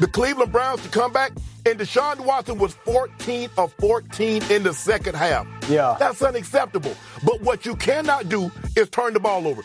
the 0.00 0.06
Cleveland 0.06 0.52
Browns 0.52 0.82
to 0.82 0.88
come 0.88 1.12
back, 1.12 1.32
and 1.66 1.78
Deshaun 1.78 2.20
Watson 2.20 2.58
was 2.58 2.74
14 2.84 3.50
of 3.58 3.72
14 3.74 4.42
in 4.50 4.62
the 4.62 4.72
second 4.72 5.16
half. 5.16 5.46
Yeah. 5.68 5.96
That's 5.98 6.22
unacceptable. 6.22 6.94
But 7.24 7.40
what 7.42 7.66
you 7.66 7.74
cannot 7.76 8.28
do 8.28 8.50
is 8.76 8.88
turn 8.90 9.12
the 9.12 9.20
ball 9.20 9.46
over. 9.46 9.62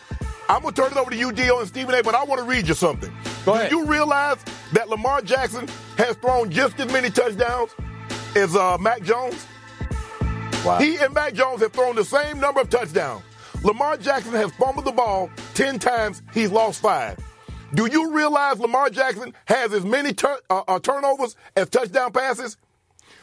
I'm 0.48 0.62
going 0.62 0.74
to 0.74 0.82
turn 0.82 0.92
it 0.92 0.98
over 0.98 1.10
to 1.10 1.16
you, 1.16 1.32
Dio 1.32 1.58
and 1.60 1.68
Stephen 1.68 1.94
A., 1.94 2.02
but 2.02 2.14
I 2.14 2.24
want 2.24 2.40
to 2.40 2.46
read 2.46 2.68
you 2.68 2.74
something. 2.74 3.12
Go 3.44 3.54
ahead. 3.54 3.70
Do 3.70 3.78
you 3.78 3.86
realize 3.86 4.36
that 4.72 4.88
Lamar 4.88 5.22
Jackson 5.22 5.68
has 5.96 6.16
thrown 6.16 6.50
just 6.50 6.78
as 6.80 6.92
many 6.92 7.08
touchdowns 7.10 7.70
as 8.36 8.54
uh, 8.54 8.76
Mac 8.78 9.02
Jones? 9.02 9.46
Wow. 10.64 10.78
He 10.78 10.96
and 10.96 11.12
Mac 11.12 11.34
Jones 11.34 11.60
have 11.60 11.72
thrown 11.72 11.94
the 11.94 12.04
same 12.04 12.40
number 12.40 12.60
of 12.62 12.70
touchdowns. 12.70 13.22
Lamar 13.62 13.98
Jackson 13.98 14.32
has 14.32 14.50
fumbled 14.52 14.86
the 14.86 14.92
ball 14.92 15.28
10 15.54 15.78
times. 15.78 16.22
He's 16.32 16.50
lost 16.50 16.80
five. 16.80 17.18
Do 17.74 17.86
you 17.86 18.12
realize 18.12 18.58
Lamar 18.58 18.88
Jackson 18.88 19.34
has 19.46 19.72
as 19.72 19.84
many 19.84 20.12
tur- 20.14 20.40
uh, 20.48 20.62
uh, 20.66 20.78
turnovers 20.78 21.36
as 21.56 21.68
touchdown 21.68 22.12
passes? 22.12 22.56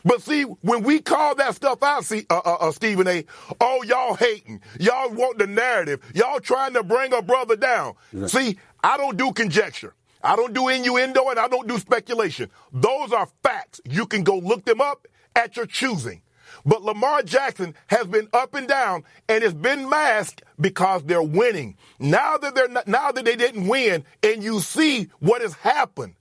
But 0.03 0.21
see, 0.21 0.43
when 0.43 0.83
we 0.83 0.99
call 0.99 1.35
that 1.35 1.55
stuff 1.55 1.81
out, 1.83 2.05
see, 2.05 2.25
uh, 2.29 2.41
uh, 2.43 2.57
uh, 2.59 2.71
Stephen 2.71 3.07
A., 3.07 3.25
oh, 3.59 3.83
y'all 3.83 4.15
hating. 4.15 4.61
Y'all 4.79 5.11
want 5.11 5.37
the 5.37 5.47
narrative. 5.47 5.99
Y'all 6.13 6.39
trying 6.39 6.73
to 6.73 6.83
bring 6.83 7.13
a 7.13 7.21
brother 7.21 7.55
down. 7.55 7.93
Right. 8.13 8.29
See, 8.29 8.57
I 8.83 8.97
don't 8.97 9.17
do 9.17 9.31
conjecture. 9.31 9.93
I 10.23 10.35
don't 10.35 10.53
do 10.53 10.67
innuendo 10.67 11.29
and 11.29 11.39
I 11.39 11.47
don't 11.47 11.67
do 11.67 11.79
speculation. 11.79 12.49
Those 12.71 13.11
are 13.13 13.27
facts. 13.41 13.81
You 13.85 14.05
can 14.05 14.23
go 14.23 14.37
look 14.37 14.65
them 14.65 14.81
up 14.81 15.07
at 15.35 15.55
your 15.55 15.65
choosing. 15.65 16.21
But 16.65 16.83
Lamar 16.83 17.23
Jackson 17.23 17.75
has 17.87 18.07
been 18.07 18.27
up 18.33 18.53
and 18.55 18.67
down 18.67 19.03
and 19.27 19.43
it's 19.43 19.53
been 19.53 19.89
masked 19.89 20.43
because 20.59 21.03
they're 21.03 21.23
winning. 21.23 21.77
Now 21.99 22.37
that 22.37 22.55
they're 22.55 22.67
not, 22.67 22.87
now 22.87 23.11
that 23.11 23.25
they 23.25 23.35
didn't 23.35 23.67
win 23.67 24.05
and 24.23 24.43
you 24.43 24.59
see 24.59 25.09
what 25.19 25.41
has 25.41 25.53
happened, 25.55 26.15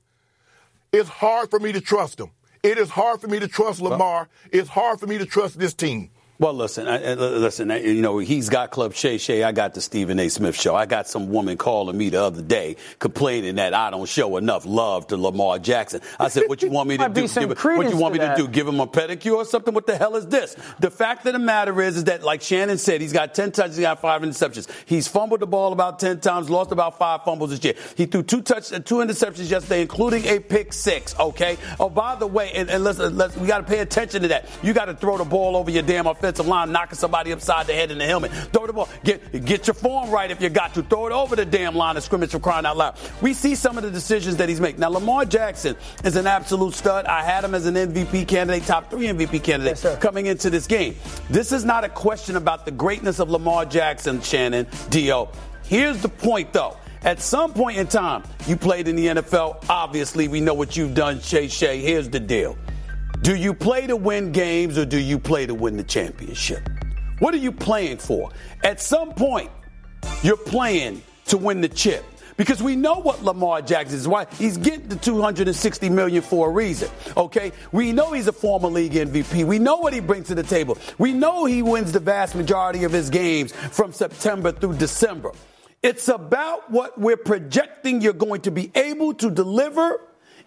it's 0.92 1.08
hard 1.08 1.50
for 1.50 1.58
me 1.60 1.72
to 1.72 1.80
trust 1.80 2.18
them. 2.18 2.30
It 2.62 2.78
is 2.78 2.90
hard 2.90 3.20
for 3.20 3.28
me 3.28 3.38
to 3.38 3.48
trust 3.48 3.80
Lamar. 3.80 4.28
It's 4.52 4.68
hard 4.68 5.00
for 5.00 5.06
me 5.06 5.18
to 5.18 5.26
trust 5.26 5.58
this 5.58 5.74
team. 5.74 6.10
Well, 6.40 6.54
listen, 6.54 6.88
I, 6.88 7.12
listen. 7.12 7.70
I, 7.70 7.80
you 7.80 8.00
know, 8.00 8.16
he's 8.16 8.48
got 8.48 8.70
Club 8.70 8.94
Shay 8.94 9.18
Shay. 9.18 9.44
I 9.44 9.52
got 9.52 9.74
the 9.74 9.82
Stephen 9.82 10.18
A. 10.18 10.30
Smith 10.30 10.58
show. 10.58 10.74
I 10.74 10.86
got 10.86 11.06
some 11.06 11.28
woman 11.28 11.58
calling 11.58 11.98
me 11.98 12.08
the 12.08 12.22
other 12.22 12.40
day 12.40 12.76
complaining 12.98 13.56
that 13.56 13.74
I 13.74 13.90
don't 13.90 14.08
show 14.08 14.38
enough 14.38 14.64
love 14.64 15.06
to 15.08 15.18
Lamar 15.18 15.58
Jackson. 15.58 16.00
I 16.18 16.28
said, 16.28 16.44
"What 16.46 16.62
you 16.62 16.70
want 16.72 16.88
me 16.88 16.96
to 16.96 17.10
do? 17.10 17.28
Give, 17.28 17.50
what 17.62 17.90
you 17.90 17.96
want 17.98 18.14
me 18.14 18.20
to, 18.20 18.28
to 18.28 18.36
do? 18.36 18.48
Give 18.48 18.66
him 18.66 18.80
a 18.80 18.86
pedicure 18.86 19.36
or 19.36 19.44
something? 19.44 19.74
What 19.74 19.86
the 19.86 19.98
hell 19.98 20.16
is 20.16 20.28
this?" 20.28 20.56
The 20.78 20.90
fact 20.90 21.26
of 21.26 21.34
the 21.34 21.38
matter 21.38 21.78
is, 21.82 21.98
is 21.98 22.04
that 22.04 22.22
like 22.22 22.40
Shannon 22.40 22.78
said, 22.78 23.02
he's 23.02 23.12
got 23.12 23.34
ten 23.34 23.52
touches, 23.52 23.76
he 23.76 23.82
got 23.82 24.00
five 24.00 24.22
interceptions. 24.22 24.66
He's 24.86 25.06
fumbled 25.08 25.40
the 25.40 25.46
ball 25.46 25.74
about 25.74 25.98
ten 25.98 26.20
times, 26.20 26.48
lost 26.48 26.72
about 26.72 26.96
five 26.96 27.22
fumbles 27.22 27.50
this 27.50 27.62
year. 27.62 27.74
He 27.98 28.06
threw 28.06 28.22
two 28.22 28.40
touch, 28.40 28.72
uh, 28.72 28.78
two 28.78 28.94
interceptions 28.94 29.50
yesterday, 29.50 29.82
including 29.82 30.24
a 30.24 30.38
pick 30.38 30.72
six. 30.72 31.14
Okay. 31.18 31.58
Oh, 31.78 31.90
by 31.90 32.14
the 32.14 32.26
way, 32.26 32.50
and, 32.54 32.70
and 32.70 32.82
let's, 32.82 32.98
let's 32.98 33.36
we 33.36 33.46
got 33.46 33.58
to 33.58 33.64
pay 33.64 33.80
attention 33.80 34.22
to 34.22 34.28
that. 34.28 34.48
You 34.62 34.72
got 34.72 34.86
to 34.86 34.94
throw 34.94 35.18
the 35.18 35.24
ball 35.26 35.54
over 35.54 35.70
your 35.70 35.82
damn 35.82 36.06
offensive 36.30 36.46
line, 36.46 36.72
knocking 36.72 36.96
somebody 36.96 37.32
upside 37.32 37.66
the 37.66 37.72
head 37.74 37.90
in 37.90 37.98
the 37.98 38.06
helmet. 38.06 38.30
Throw 38.52 38.66
the 38.66 38.72
ball. 38.72 38.88
Get, 39.04 39.44
get 39.44 39.66
your 39.66 39.74
form 39.74 40.10
right 40.10 40.30
if 40.30 40.40
you 40.40 40.48
got 40.48 40.74
to. 40.74 40.82
Throw 40.82 41.06
it 41.06 41.12
over 41.12 41.36
the 41.36 41.44
damn 41.44 41.74
line 41.74 41.96
of 41.96 42.02
scrimmage 42.02 42.30
for 42.30 42.38
crying 42.38 42.66
out 42.66 42.76
loud. 42.76 42.98
We 43.20 43.34
see 43.34 43.54
some 43.54 43.76
of 43.76 43.82
the 43.82 43.90
decisions 43.90 44.36
that 44.36 44.48
he's 44.48 44.60
making. 44.60 44.80
Now, 44.80 44.90
Lamar 44.90 45.24
Jackson 45.24 45.76
is 46.04 46.16
an 46.16 46.26
absolute 46.26 46.74
stud. 46.74 47.06
I 47.06 47.22
had 47.22 47.44
him 47.44 47.54
as 47.54 47.66
an 47.66 47.74
MVP 47.74 48.28
candidate, 48.28 48.64
top 48.64 48.90
three 48.90 49.06
MVP 49.06 49.42
candidate 49.42 49.82
yes, 49.82 49.98
coming 49.98 50.26
into 50.26 50.50
this 50.50 50.66
game. 50.66 50.96
This 51.28 51.52
is 51.52 51.64
not 51.64 51.84
a 51.84 51.88
question 51.88 52.36
about 52.36 52.64
the 52.64 52.70
greatness 52.70 53.18
of 53.18 53.30
Lamar 53.30 53.64
Jackson, 53.64 54.20
Shannon, 54.20 54.66
Dio. 54.88 55.30
Here's 55.64 56.00
the 56.02 56.08
point, 56.08 56.52
though. 56.52 56.76
At 57.02 57.20
some 57.20 57.54
point 57.54 57.78
in 57.78 57.86
time, 57.86 58.24
you 58.46 58.56
played 58.56 58.86
in 58.86 58.94
the 58.94 59.06
NFL. 59.06 59.64
Obviously, 59.70 60.28
we 60.28 60.40
know 60.40 60.52
what 60.52 60.76
you've 60.76 60.94
done, 60.94 61.20
Shay 61.20 61.48
Shay. 61.48 61.80
Here's 61.80 62.10
the 62.10 62.20
deal. 62.20 62.58
Do 63.22 63.36
you 63.36 63.52
play 63.52 63.86
to 63.86 63.96
win 63.96 64.32
games 64.32 64.78
or 64.78 64.86
do 64.86 64.98
you 64.98 65.18
play 65.18 65.44
to 65.44 65.54
win 65.54 65.76
the 65.76 65.84
championship? 65.84 66.66
What 67.18 67.34
are 67.34 67.38
you 67.38 67.52
playing 67.52 67.98
for? 67.98 68.30
At 68.64 68.80
some 68.80 69.12
point, 69.12 69.50
you're 70.22 70.38
playing 70.38 71.02
to 71.26 71.36
win 71.36 71.60
the 71.60 71.68
chip. 71.68 72.02
Because 72.38 72.62
we 72.62 72.76
know 72.76 72.94
what 72.94 73.22
Lamar 73.22 73.60
Jackson 73.60 73.98
is. 73.98 74.08
Why 74.08 74.26
he's 74.38 74.56
getting 74.56 74.88
the 74.88 74.96
260 74.96 75.90
million 75.90 76.22
for 76.22 76.48
a 76.48 76.50
reason. 76.50 76.88
Okay, 77.14 77.52
we 77.72 77.92
know 77.92 78.12
he's 78.12 78.28
a 78.28 78.32
former 78.32 78.68
league 78.68 78.92
MVP. 78.92 79.44
We 79.44 79.58
know 79.58 79.76
what 79.76 79.92
he 79.92 80.00
brings 80.00 80.28
to 80.28 80.34
the 80.34 80.42
table. 80.42 80.78
We 80.96 81.12
know 81.12 81.44
he 81.44 81.62
wins 81.62 81.92
the 81.92 82.00
vast 82.00 82.34
majority 82.34 82.84
of 82.84 82.92
his 82.92 83.10
games 83.10 83.52
from 83.52 83.92
September 83.92 84.50
through 84.50 84.76
December. 84.76 85.32
It's 85.82 86.08
about 86.08 86.70
what 86.70 86.98
we're 86.98 87.18
projecting 87.18 88.00
you're 88.00 88.14
going 88.14 88.40
to 88.42 88.50
be 88.50 88.72
able 88.74 89.12
to 89.14 89.30
deliver 89.30 90.00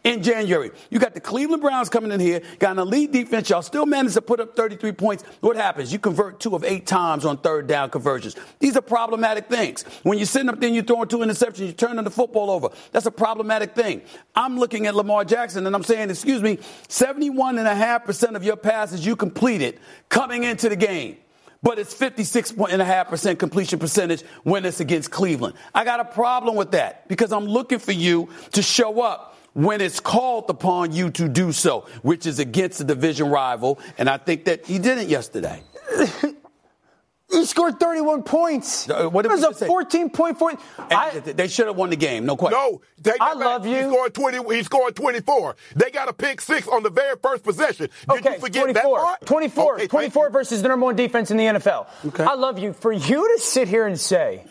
in 0.04 0.22
January. 0.22 0.72
You 0.90 1.00
got 1.00 1.14
the 1.14 1.22
Cleveland 1.22 1.62
Browns 1.62 1.90
coming 1.90 2.12
in 2.12 2.20
here, 2.20 2.42
got 2.60 2.74
an 2.74 2.80
elite 2.80 3.12
defense. 3.12 3.50
Y'all 3.50 3.62
still 3.62 3.86
managed 3.86 4.16
to 4.16 4.22
put 4.22 4.40
up 4.40 4.56
33 4.56 4.92
points. 4.92 5.24
What 5.40 5.56
happens? 5.56 5.94
You 5.94 6.00
convert 6.00 6.40
two 6.40 6.56
of 6.56 6.64
eight 6.64 6.86
times 6.86 7.26
on 7.26 7.38
third 7.38 7.68
down 7.68 7.90
conversions. 7.90 8.36
These 8.60 8.76
are 8.76 8.82
problematic 8.82 9.48
things. 9.48 9.84
When 10.04 10.18
you're 10.18 10.28
sitting 10.28 10.50
up 10.50 10.60
there 10.60 10.68
and 10.68 10.76
you're 10.76 10.84
throwing 10.84 11.08
two 11.08 11.20
interceptions, 11.20 11.60
you're 11.60 11.72
turning 11.72 12.04
the 12.04 12.12
football 12.12 12.52
over. 12.52 12.70
That's 12.92 13.06
a 13.06 13.12
problematic 13.12 13.76
thing. 13.76 14.02
I'm 14.36 14.60
looking 14.60 14.88
at 14.88 14.96
Lamar 14.96 15.24
Jackson 15.24 15.66
and 15.66 15.76
I'm 15.76 15.84
saying, 15.84 16.10
excuse 16.10 16.42
me, 16.42 16.58
71.5% 16.90 18.36
of 18.36 18.44
your 18.44 18.58
passes 18.58 19.06
you 19.06 19.16
completed 19.16 19.80
coming 20.10 20.44
into 20.44 20.70
the 20.70 20.76
game 20.76 21.18
but 21.62 21.80
it's 21.80 21.94
56.5% 21.94 23.40
completion 23.40 23.80
percentage 23.80 24.22
when 24.44 24.66
it's 24.66 24.82
against 24.82 25.12
Cleveland. 25.12 25.56
I 25.74 25.86
got 25.86 26.02
a 26.02 26.06
problem 26.06 26.58
with 26.58 26.72
that 26.72 27.08
because 27.08 27.32
I'm 27.32 27.46
looking 27.46 27.80
for 27.80 27.94
you 27.94 28.28
to 28.52 28.62
show 28.62 29.02
up 29.02 29.33
when 29.54 29.82
it's 29.82 30.00
called 30.00 30.50
upon 30.50 30.92
you 30.92 31.10
to 31.12 31.30
do 31.30 31.52
so, 31.52 31.88
which 32.02 32.26
is 32.26 32.40
against 32.40 32.82
a 32.82 32.84
division 32.84 33.30
rival. 33.30 33.80
And 33.98 34.10
I 34.10 34.18
think 34.18 34.46
that 34.46 34.66
he 34.66 34.80
didn't 34.80 35.10
yesterday. 35.10 35.62
He 37.34 37.46
scored 37.46 37.80
31 37.80 38.24
points. 38.24 38.88
Uh, 38.88 39.10
what 39.10 39.24
did 39.24 39.32
it 39.32 39.36
was 39.36 39.62
a 39.62 39.66
14 39.66 40.12
point 40.12 40.38
point. 40.38 40.60
I, 40.78 41.18
they 41.20 41.48
should 41.48 41.66
have 41.66 41.76
won 41.76 41.90
the 41.90 41.96
game, 41.96 42.26
no 42.26 42.38
question. 42.38 42.60
No, 42.60 42.82
I 43.20 43.34
love 43.34 43.66
you. 43.66 43.76
He 43.76 43.82
scored 43.82 44.14
20. 44.14 44.56
He 44.56 44.64
scored 44.64 44.96
24. 44.96 45.56
They 45.76 45.90
got 45.90 46.10
a 46.10 46.14
pick 46.14 46.42
six 46.42 46.68
on 46.68 46.84
the 46.84 46.92
very 46.92 47.16
first 47.22 47.44
possession. 47.44 47.90
Did 48.08 48.20
okay, 48.20 48.34
you 48.34 48.40
forget 48.40 48.64
24. 48.64 48.74
that 48.74 48.84
part? 48.84 49.26
24. 49.26 49.76
Okay, 49.76 49.88
24 49.88 50.30
versus 50.30 50.62
the 50.62 50.68
number 50.68 50.86
one 50.86 50.96
defense 50.96 51.32
in 51.32 51.38
the 51.38 51.46
NFL. 51.46 51.88
Okay. 52.06 52.24
I 52.24 52.36
love 52.36 52.60
you. 52.60 52.74
For 52.74 52.92
you 52.92 53.36
to 53.36 53.42
sit 53.42 53.68
here 53.68 53.88
and 53.88 54.00
say. 54.00 54.44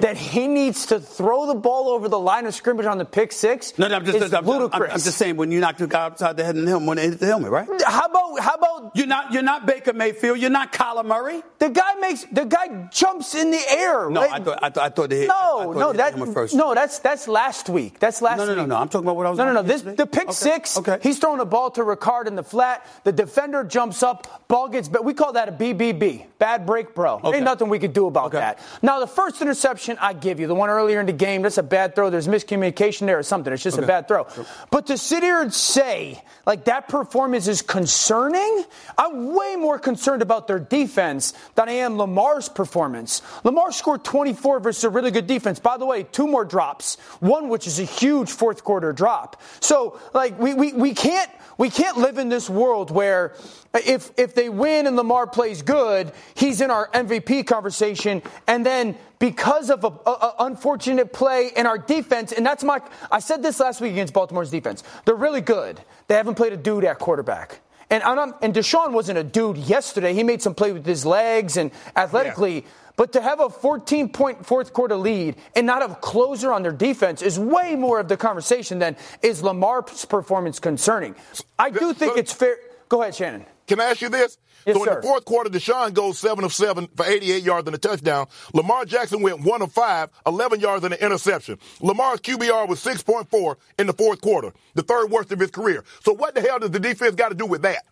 That 0.00 0.16
he 0.16 0.48
needs 0.48 0.86
to 0.86 1.00
throw 1.00 1.46
the 1.46 1.54
ball 1.54 1.88
over 1.88 2.08
the 2.08 2.18
line 2.18 2.46
of 2.46 2.54
scrimmage 2.54 2.86
on 2.86 2.98
the 2.98 3.04
pick 3.04 3.32
six 3.32 3.78
no, 3.78 3.88
no, 3.88 3.96
I'm 3.96 4.04
just, 4.04 4.34
I'm, 4.34 4.44
ludicrous. 4.44 4.90
I'm, 4.90 4.96
I'm, 4.96 5.00
just 5.00 5.18
saying 5.18 5.36
when 5.36 5.50
you 5.50 5.60
knock 5.60 5.76
the 5.76 5.86
guy 5.86 6.06
upside 6.06 6.36
the 6.36 6.44
head 6.44 6.56
the 6.56 6.66
helmet 6.66 6.88
when 6.88 6.98
it 6.98 7.10
hit 7.10 7.20
the 7.20 7.26
helmet, 7.26 7.50
right? 7.50 7.68
How 7.86 8.06
about 8.06 8.40
how 8.40 8.54
about 8.54 8.92
you're 8.94 9.06
not 9.06 9.32
you're 9.32 9.42
not 9.42 9.66
Baker 9.66 9.92
Mayfield, 9.92 10.38
you're 10.38 10.50
not 10.50 10.72
Kyler 10.72 11.04
Murray. 11.04 11.42
The 11.58 11.68
guy 11.68 11.94
makes 12.00 12.24
the 12.24 12.44
guy 12.44 12.88
jumps 12.90 13.34
in 13.34 13.50
the 13.50 13.62
air. 13.70 14.10
No, 14.10 14.22
right? 14.22 14.32
I 14.32 14.44
thought 14.44 14.58
I 14.62 14.70
thought, 14.70 14.84
I 14.84 14.88
thought 14.88 15.10
they 15.10 15.20
hit. 15.20 15.28
No, 15.28 15.72
no, 15.72 15.92
that 15.92 16.18
first. 16.32 16.54
no, 16.54 16.74
that's 16.74 16.98
that's 16.98 17.28
last 17.28 17.68
week. 17.68 17.98
That's 17.98 18.22
last. 18.22 18.38
No, 18.38 18.46
no, 18.46 18.54
no, 18.54 18.62
no, 18.62 18.66
no. 18.66 18.76
I'm 18.76 18.88
talking 18.88 19.06
about 19.06 19.16
what 19.16 19.26
I 19.26 19.30
was. 19.30 19.38
No, 19.38 19.46
no, 19.46 19.52
no. 19.52 19.62
This 19.62 19.82
the 19.82 20.06
pick 20.06 20.24
okay. 20.24 20.32
six. 20.32 20.76
Okay. 20.78 20.98
He's 21.02 21.18
throwing 21.18 21.38
the 21.38 21.46
ball 21.46 21.70
to 21.72 21.82
Ricard 21.82 22.26
in 22.26 22.36
the 22.36 22.42
flat. 22.42 22.86
The 23.04 23.12
defender 23.12 23.64
jumps 23.64 24.02
up, 24.02 24.48
ball 24.48 24.68
gets. 24.68 24.88
But 24.88 25.04
we 25.04 25.14
call 25.14 25.34
that 25.34 25.48
a 25.48 25.52
BBB, 25.52 26.26
bad 26.38 26.66
break, 26.66 26.94
bro. 26.94 27.20
Okay. 27.22 27.36
Ain't 27.36 27.44
nothing 27.44 27.68
we 27.68 27.78
could 27.78 27.92
do 27.92 28.06
about 28.06 28.26
okay. 28.26 28.38
that. 28.38 28.60
Now 28.82 29.00
the 29.00 29.06
first 29.06 29.40
interception 29.40 29.89
interception, 29.90 30.18
I 30.18 30.18
give 30.18 30.40
you. 30.40 30.46
The 30.46 30.54
one 30.54 30.70
earlier 30.70 31.00
in 31.00 31.06
the 31.06 31.12
game, 31.12 31.42
that's 31.42 31.58
a 31.58 31.62
bad 31.62 31.94
throw. 31.94 32.10
There's 32.10 32.28
miscommunication 32.28 33.06
there 33.06 33.18
or 33.18 33.22
something. 33.22 33.52
It's 33.52 33.62
just 33.62 33.76
okay. 33.76 33.84
a 33.84 33.86
bad 33.86 34.08
throw. 34.08 34.26
But 34.70 34.86
to 34.86 34.98
sit 34.98 35.22
here 35.22 35.40
and 35.40 35.52
say, 35.52 36.22
like, 36.46 36.64
that 36.64 36.88
performance 36.88 37.48
is 37.48 37.62
concerning, 37.62 38.64
I'm 38.96 39.34
way 39.34 39.56
more 39.56 39.78
concerned 39.78 40.22
about 40.22 40.46
their 40.46 40.58
defense 40.58 41.34
than 41.54 41.68
I 41.68 41.72
am 41.72 41.98
Lamar's 41.98 42.48
performance. 42.48 43.22
Lamar 43.44 43.72
scored 43.72 44.04
24 44.04 44.60
versus 44.60 44.84
a 44.84 44.90
really 44.90 45.10
good 45.10 45.26
defense. 45.26 45.58
By 45.58 45.76
the 45.76 45.86
way, 45.86 46.04
two 46.04 46.26
more 46.26 46.44
drops, 46.44 46.96
one 47.20 47.48
which 47.48 47.66
is 47.66 47.78
a 47.78 47.84
huge 47.84 48.30
fourth 48.30 48.64
quarter 48.64 48.92
drop. 48.92 49.40
So, 49.60 49.98
like, 50.14 50.38
we, 50.38 50.54
we, 50.54 50.72
we 50.72 50.94
can't 50.94 51.30
we 51.60 51.68
can't 51.68 51.98
live 51.98 52.16
in 52.16 52.30
this 52.30 52.48
world 52.48 52.90
where 52.90 53.34
if, 53.74 54.10
if 54.16 54.34
they 54.34 54.48
win 54.48 54.86
and 54.86 54.96
Lamar 54.96 55.26
plays 55.26 55.60
good, 55.60 56.10
he's 56.32 56.62
in 56.62 56.70
our 56.70 56.88
MVP 56.92 57.46
conversation. 57.46 58.22
And 58.46 58.64
then 58.64 58.96
because 59.18 59.68
of 59.68 59.84
an 59.84 59.92
unfortunate 60.38 61.12
play 61.12 61.50
in 61.54 61.66
our 61.66 61.76
defense, 61.76 62.32
and 62.32 62.46
that's 62.46 62.64
my, 62.64 62.80
I 63.12 63.18
said 63.18 63.42
this 63.42 63.60
last 63.60 63.82
week 63.82 63.92
against 63.92 64.14
Baltimore's 64.14 64.50
defense. 64.50 64.82
They're 65.04 65.14
really 65.14 65.42
good. 65.42 65.78
They 66.08 66.14
haven't 66.14 66.36
played 66.36 66.54
a 66.54 66.56
dude 66.56 66.84
at 66.84 66.98
quarterback. 66.98 67.60
And, 67.90 68.02
and 68.04 68.54
Deshaun 68.54 68.92
wasn't 68.92 69.18
a 69.18 69.24
dude 69.24 69.58
yesterday. 69.58 70.14
He 70.14 70.22
made 70.22 70.40
some 70.40 70.54
play 70.54 70.72
with 70.72 70.86
his 70.86 71.04
legs 71.04 71.58
and 71.58 71.72
athletically. 71.94 72.54
Yeah. 72.54 72.68
But 72.96 73.12
to 73.12 73.20
have 73.20 73.40
a 73.40 73.48
14 73.48 74.08
point 74.10 74.44
fourth 74.44 74.72
quarter 74.72 74.96
lead 74.96 75.36
and 75.56 75.66
not 75.66 75.82
have 75.82 75.92
a 75.92 75.96
closer 75.96 76.52
on 76.52 76.62
their 76.62 76.72
defense 76.72 77.22
is 77.22 77.38
way 77.38 77.76
more 77.76 78.00
of 78.00 78.08
the 78.08 78.16
conversation 78.16 78.78
than 78.78 78.96
is 79.22 79.42
Lamar's 79.42 80.04
performance 80.04 80.58
concerning. 80.58 81.14
I 81.58 81.70
do 81.70 81.92
think 81.92 82.16
it's 82.16 82.32
fair. 82.32 82.56
Go 82.88 83.02
ahead, 83.02 83.14
Shannon. 83.14 83.46
Can 83.66 83.80
I 83.80 83.84
ask 83.84 84.00
you 84.00 84.08
this? 84.08 84.36
Yes, 84.66 84.76
so 84.76 84.82
in 84.82 84.88
sir. 84.88 84.96
the 84.96 85.02
fourth 85.02 85.24
quarter, 85.24 85.48
Deshaun 85.48 85.94
goes 85.94 86.18
seven 86.18 86.44
of 86.44 86.52
seven 86.52 86.88
for 86.94 87.06
88 87.06 87.42
yards 87.42 87.66
and 87.66 87.74
a 87.74 87.78
touchdown. 87.78 88.26
Lamar 88.52 88.84
Jackson 88.84 89.22
went 89.22 89.40
one 89.40 89.62
of 89.62 89.72
five, 89.72 90.10
11 90.26 90.60
yards 90.60 90.84
and 90.84 90.92
an 90.92 91.00
interception. 91.00 91.58
Lamar's 91.80 92.20
QBR 92.20 92.68
was 92.68 92.84
6.4 92.84 93.56
in 93.78 93.86
the 93.86 93.92
fourth 93.92 94.20
quarter, 94.20 94.52
the 94.74 94.82
third 94.82 95.10
worst 95.10 95.32
of 95.32 95.38
his 95.38 95.50
career. 95.50 95.84
So 96.04 96.12
what 96.12 96.34
the 96.34 96.40
hell 96.42 96.58
does 96.58 96.72
the 96.72 96.80
defense 96.80 97.14
got 97.14 97.30
to 97.30 97.34
do 97.34 97.46
with 97.46 97.62
that? 97.62 97.84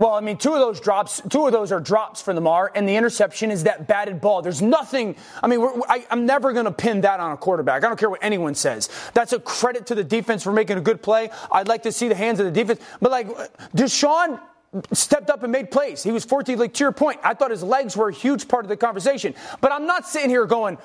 Well, 0.00 0.14
I 0.14 0.20
mean, 0.20 0.38
two 0.38 0.54
of 0.54 0.60
those 0.60 0.80
drops, 0.80 1.20
two 1.28 1.44
of 1.44 1.52
those 1.52 1.70
are 1.72 1.78
drops 1.78 2.22
for 2.22 2.32
Lamar, 2.32 2.72
and 2.74 2.88
the 2.88 2.96
interception 2.96 3.50
is 3.50 3.64
that 3.64 3.86
batted 3.86 4.22
ball. 4.22 4.40
There's 4.40 4.62
nothing. 4.62 5.14
I 5.42 5.46
mean, 5.46 5.60
I, 5.90 6.06
am 6.10 6.24
never 6.24 6.54
going 6.54 6.64
to 6.64 6.72
pin 6.72 7.02
that 7.02 7.20
on 7.20 7.32
a 7.32 7.36
quarterback. 7.36 7.84
I 7.84 7.88
don't 7.88 7.98
care 7.98 8.08
what 8.08 8.24
anyone 8.24 8.54
says. 8.54 8.88
That's 9.12 9.34
a 9.34 9.38
credit 9.38 9.84
to 9.88 9.94
the 9.94 10.02
defense 10.02 10.42
for 10.42 10.52
making 10.52 10.78
a 10.78 10.80
good 10.80 11.02
play. 11.02 11.28
I'd 11.52 11.68
like 11.68 11.82
to 11.82 11.92
see 11.92 12.08
the 12.08 12.14
hands 12.14 12.40
of 12.40 12.46
the 12.46 12.50
defense, 12.50 12.80
but 13.02 13.10
like 13.10 13.28
Deshaun 13.76 14.40
stepped 14.90 15.28
up 15.28 15.42
and 15.42 15.52
made 15.52 15.70
plays. 15.70 16.02
He 16.02 16.12
was 16.12 16.24
14. 16.24 16.58
Like 16.58 16.72
to 16.74 16.84
your 16.84 16.92
point, 16.92 17.20
I 17.22 17.34
thought 17.34 17.50
his 17.50 17.62
legs 17.62 17.94
were 17.94 18.08
a 18.08 18.14
huge 18.14 18.48
part 18.48 18.64
of 18.64 18.70
the 18.70 18.78
conversation. 18.78 19.34
But 19.60 19.70
I'm 19.70 19.86
not 19.86 20.08
sitting 20.08 20.30
here 20.30 20.46
going 20.46 20.78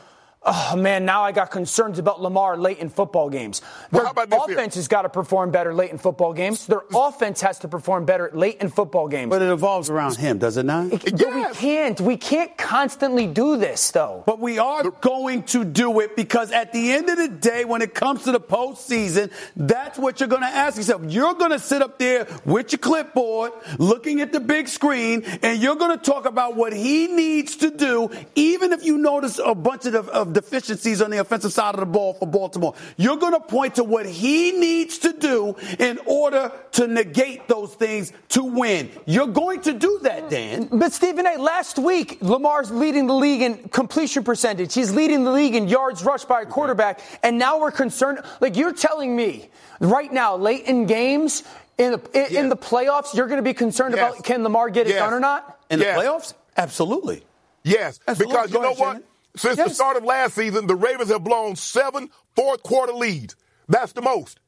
oh 0.46 0.76
man, 0.76 1.06
now 1.06 1.24
I 1.24 1.32
got 1.32 1.52
concerns 1.52 2.00
about 2.00 2.22
Lamar 2.22 2.58
late 2.58 2.78
in 2.78 2.90
football 2.90 3.30
games. 3.30 3.62
Their 3.92 4.04
well, 4.04 4.46
offense 4.46 4.76
has 4.76 4.88
got 4.88 5.02
to 5.04 5.10
perform 5.10 5.52
better 5.52 5.74
late 5.74 5.92
in 5.92 5.98
football 5.98 6.34
games. 6.34 6.66
Their 6.66 6.84
offense 6.94 7.42
has 7.42 7.60
to 7.60 7.68
perform 7.68 8.06
better 8.06 8.30
late 8.34 8.62
in 8.62 8.70
football 8.70 9.08
games. 9.08 9.30
But 9.30 9.42
it 9.42 9.50
evolves 9.50 9.90
around 9.90 10.18
him, 10.18 10.38
does 10.38 10.58
it 10.58 10.66
not? 10.66 10.94
It, 10.94 11.20
yes. 11.20 11.36
we 11.36 11.60
can't. 11.60 12.02
We 12.02 12.18
can't 12.18 12.56
constantly 12.58 13.28
do 13.28 13.58
this, 13.58 13.92
though. 13.92 14.24
But 14.26 14.40
we 14.40 14.60
are 14.60 14.84
going 15.02 15.44
to 15.44 15.64
do 15.64 16.00
it 16.00 16.16
because 16.16 16.52
at 16.52 16.72
the 16.72 16.92
end 16.92 17.10
of 17.10 17.18
the 17.18 17.28
day, 17.28 17.66
when 17.66 17.82
it 17.82 17.94
comes 17.94 18.24
to 18.24 18.32
the 18.32 18.40
postseason, 18.40 19.32
that's 19.56 19.98
what 19.98 20.20
you're 20.20 20.30
going 20.30 20.42
to 20.44 20.48
ask 20.48 20.78
yourself. 20.78 21.02
You're 21.08 21.34
going 21.34 21.52
to 21.52 21.60
sit 21.60 21.82
up 21.82 21.98
there 21.98 22.28
with 22.46 22.72
your 22.72 22.80
clipboard, 22.80 23.52
looking 23.80 24.22
at 24.22 24.32
the 24.32 24.40
big 24.40 24.68
screen, 24.68 25.24
and 25.42 25.62
you're 25.62 25.76
going 25.76 25.98
to 25.98 26.04
talk 26.04 26.26
about 26.26 26.56
what 26.56 26.74
he 26.74 27.08
needs 27.08 27.58
to 27.58 27.72
do, 27.72 28.10
even 28.36 28.74
if 28.74 28.86
you 28.86 28.98
notice 28.98 29.40
a 29.44 29.56
bunch 29.56 29.86
of, 29.86 30.10
of 30.10 30.35
deficiencies 30.36 31.02
on 31.02 31.10
the 31.10 31.18
offensive 31.18 31.54
side 31.54 31.74
of 31.74 31.80
the 31.80 31.86
ball 31.86 32.14
for 32.14 32.28
Baltimore. 32.28 32.76
You're 32.98 33.16
going 33.16 33.34
to 33.34 33.40
point 33.40 33.76
to 33.76 33.84
what 33.84 34.06
he 34.06 34.52
needs 34.52 35.00
to 35.00 35.14
do 35.14 35.56
in 35.80 35.98
order 36.06 36.52
to 36.74 36.88
negate 36.88 37.48
those 37.48 37.74
things 37.74 38.12
to 38.30 38.44
win. 38.44 38.92
You're 39.06 39.28
going 39.28 39.62
to 39.62 39.74
do 39.74 40.00
that, 40.04 40.30
Dan. 40.30 40.68
But 40.72 40.92
Stephen 40.92 41.26
A, 41.26 41.38
last 41.38 41.80
week, 41.80 42.18
Lamar's 42.22 42.70
leading 42.70 43.08
the 43.08 43.14
league 43.14 43.42
in 43.42 43.70
completion 43.70 44.24
percentage. 44.24 44.74
He's 44.74 44.94
leading 44.94 45.24
the 45.24 45.32
league 45.32 45.56
in 45.56 45.70
yards 45.70 46.04
rushed 46.04 46.28
by 46.28 46.42
a 46.42 46.46
quarterback. 46.46 47.00
And 47.24 47.40
now 47.40 47.60
we're 47.60 47.72
concerned. 47.72 48.20
Like 48.42 48.58
you're 48.58 48.74
telling 48.74 49.16
me 49.16 49.50
right 49.80 50.12
now, 50.12 50.36
late 50.36 50.66
in 50.66 50.86
games, 50.86 51.44
in 51.78 51.94
the, 51.94 52.00
in, 52.14 52.28
yes. 52.30 52.32
in 52.34 52.50
the 52.50 52.58
playoffs, 52.58 53.16
you're 53.16 53.28
going 53.28 53.40
to 53.40 53.50
be 53.50 53.54
concerned 53.54 53.96
yes. 53.96 54.12
about 54.12 54.26
can 54.26 54.44
Lamar 54.44 54.70
get 54.70 54.88
yes. 54.88 54.98
it 54.98 55.00
done 55.00 55.14
or 55.14 55.22
not? 55.22 55.62
In 55.70 55.80
the 55.80 55.86
playoffs? 55.86 56.34
Absolutely. 56.58 57.24
Yes, 57.64 58.00
Absolutely. 58.08 58.36
because 58.36 58.52
you 58.52 58.62
know 58.62 58.74
what? 58.74 58.78
Shannon. 58.78 59.04
Since 59.38 59.58
yes. 59.58 59.70
the 59.70 59.74
start 59.74 59.98
of 59.98 60.04
last 60.04 60.36
season, 60.36 60.68
the 60.68 60.76
Ravens 60.76 61.10
have 61.10 61.24
blown 61.24 61.56
seven 61.56 62.10
fourth 62.36 62.64
quarter 62.64 62.94
leads. 62.94 63.36
That's 63.68 63.94
the 63.94 64.02
most. 64.02 64.40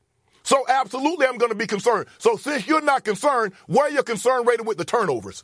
So 0.43 0.63
absolutely 0.69 1.28
I'm 1.28 1.38
going 1.38 1.52
to 1.52 1.58
be 1.58 1.67
concerned. 1.67 2.08
So 2.19 2.38
since 2.38 2.67
you're 2.67 2.82
not 2.82 3.04
concerned, 3.04 3.54
where 3.67 3.88
are 3.88 3.89
your 3.89 4.04
concern 4.04 4.45
rated 4.45 4.65
with 4.65 4.78
the 4.78 4.86
turnovers? 4.86 5.43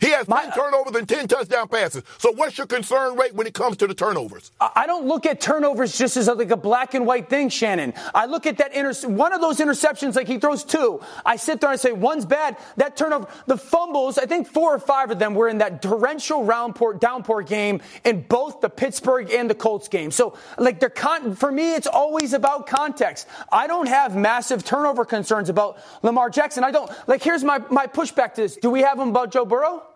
He 0.00 0.10
has 0.10 0.28
My, 0.28 0.44
10 0.44 0.52
turnovers 0.52 0.94
and 0.94 1.08
10 1.08 1.26
touchdown 1.26 1.66
passes. 1.66 2.04
So 2.18 2.30
what's 2.30 2.56
your 2.56 2.68
concern 2.68 3.16
rate 3.16 3.34
when 3.34 3.48
it 3.48 3.54
comes 3.54 3.76
to 3.78 3.86
the 3.88 3.94
turnovers? 3.94 4.52
I 4.60 4.86
don't 4.86 5.06
look 5.06 5.26
at 5.26 5.40
turnovers 5.40 5.98
just 5.98 6.16
as 6.16 6.28
like 6.28 6.50
a 6.52 6.56
black 6.56 6.94
and 6.94 7.04
white 7.04 7.28
thing, 7.28 7.48
Shannon. 7.48 7.92
I 8.14 8.26
look 8.26 8.46
at 8.46 8.58
that 8.58 8.72
inter- 8.74 9.08
one 9.08 9.32
of 9.32 9.40
those 9.40 9.58
interceptions, 9.58 10.14
like 10.14 10.28
he 10.28 10.38
throws 10.38 10.62
two. 10.62 11.00
I 11.26 11.34
sit 11.34 11.60
there 11.60 11.70
and 11.70 11.74
I 11.74 11.82
say, 11.82 11.90
one's 11.92 12.24
bad. 12.24 12.56
That 12.76 12.96
turnover, 12.96 13.26
the 13.46 13.56
fumbles, 13.56 14.18
I 14.18 14.26
think 14.26 14.46
four 14.46 14.72
or 14.72 14.78
five 14.78 15.10
of 15.10 15.18
them 15.18 15.34
were 15.34 15.48
in 15.48 15.58
that 15.58 15.82
torrential 15.82 16.44
roundpour, 16.44 17.00
downpour 17.00 17.42
game 17.42 17.80
in 18.04 18.22
both 18.22 18.60
the 18.60 18.70
Pittsburgh 18.70 19.32
and 19.32 19.50
the 19.50 19.54
Colts 19.56 19.88
game. 19.88 20.12
So, 20.12 20.38
like, 20.58 20.78
they're 20.78 20.90
con- 20.90 21.34
for 21.34 21.50
me, 21.50 21.74
it's 21.74 21.88
always 21.88 22.34
about 22.34 22.68
context. 22.68 23.26
I 23.50 23.66
don't 23.66 23.88
have 23.88 24.14
massive 24.14 24.64
turnover 24.64 25.04
concerns 25.04 25.48
about 25.48 25.78
Lamar 26.02 26.30
Jackson. 26.30 26.62
I 26.62 26.70
don't, 26.70 26.90
like, 27.08 27.22
here's 27.22 27.42
my, 27.42 27.58
my 27.70 27.88
pushback 27.88 28.34
to 28.34 28.42
this. 28.42 28.56
Do 28.56 28.70
we 28.70 28.82
have 28.82 28.96
them 28.96 29.08
about 29.08 29.32
Joe 29.32 29.44
Burrow? 29.44 29.87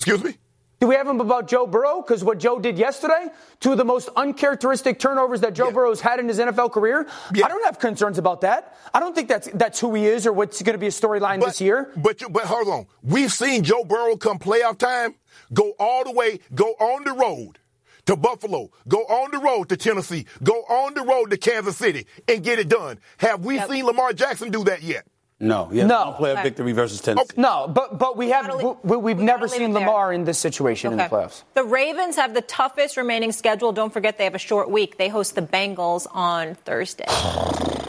Excuse 0.00 0.24
me? 0.24 0.38
Do 0.80 0.86
we 0.86 0.94
have 0.94 1.06
him 1.06 1.20
about 1.20 1.46
Joe 1.46 1.66
Burrow? 1.66 2.00
Because 2.00 2.24
what 2.24 2.38
Joe 2.38 2.58
did 2.58 2.78
yesterday, 2.78 3.26
two 3.60 3.72
of 3.72 3.76
the 3.76 3.84
most 3.84 4.08
uncharacteristic 4.16 4.98
turnovers 4.98 5.42
that 5.42 5.52
Joe 5.52 5.66
yeah. 5.66 5.72
Burrow's 5.72 6.00
had 6.00 6.18
in 6.20 6.26
his 6.26 6.38
NFL 6.38 6.72
career, 6.72 7.06
yeah. 7.34 7.44
I 7.44 7.48
don't 7.48 7.62
have 7.66 7.78
concerns 7.78 8.16
about 8.16 8.40
that. 8.40 8.78
I 8.94 9.00
don't 9.00 9.14
think 9.14 9.28
that's 9.28 9.50
that's 9.52 9.78
who 9.78 9.92
he 9.94 10.06
is 10.06 10.26
or 10.26 10.32
what's 10.32 10.62
going 10.62 10.72
to 10.72 10.78
be 10.78 10.86
a 10.86 10.90
storyline 10.90 11.44
this 11.44 11.60
year. 11.60 11.92
But 11.96 12.22
but 12.30 12.44
hold 12.44 12.68
on, 12.68 12.86
we've 13.02 13.30
seen 13.30 13.62
Joe 13.62 13.84
Burrow 13.84 14.16
come 14.16 14.38
playoff 14.38 14.78
time, 14.78 15.16
go 15.52 15.74
all 15.78 16.04
the 16.04 16.12
way, 16.12 16.40
go 16.54 16.68
on 16.68 17.04
the 17.04 17.12
road 17.12 17.58
to 18.06 18.16
Buffalo, 18.16 18.70
go 18.88 19.00
on 19.00 19.32
the 19.32 19.38
road 19.38 19.68
to 19.68 19.76
Tennessee, 19.76 20.24
go 20.42 20.54
on 20.62 20.94
the 20.94 21.02
road 21.02 21.28
to 21.28 21.36
Kansas 21.36 21.76
City, 21.76 22.06
and 22.26 22.42
get 22.42 22.58
it 22.58 22.70
done. 22.70 22.98
Have 23.18 23.44
we 23.44 23.56
yep. 23.56 23.68
seen 23.68 23.84
Lamar 23.84 24.14
Jackson 24.14 24.50
do 24.50 24.64
that 24.64 24.82
yet? 24.82 25.06
No, 25.42 25.70
yeah, 25.72 25.86
no. 25.86 26.14
Play 26.18 26.32
a 26.32 26.42
victory 26.42 26.72
versus 26.72 27.00
Tennessee. 27.00 27.34
Oh, 27.38 27.40
no, 27.40 27.68
but 27.68 27.98
but 27.98 28.16
we 28.18 28.28
have 28.28 28.54
we, 28.84 28.96
we've 28.96 29.16
we 29.16 29.24
never 29.24 29.48
seen 29.48 29.72
Lamar 29.72 30.12
in 30.12 30.24
this 30.24 30.38
situation 30.38 30.92
okay. 30.92 31.04
in 31.04 31.10
the 31.10 31.16
playoffs. 31.16 31.42
The 31.54 31.64
Ravens 31.64 32.16
have 32.16 32.34
the 32.34 32.42
toughest 32.42 32.98
remaining 32.98 33.32
schedule. 33.32 33.72
Don't 33.72 33.92
forget 33.92 34.18
they 34.18 34.24
have 34.24 34.34
a 34.34 34.38
short 34.38 34.70
week. 34.70 34.98
They 34.98 35.08
host 35.08 35.34
the 35.34 35.42
Bengals 35.42 36.06
on 36.14 36.54
Thursday. 36.54 37.06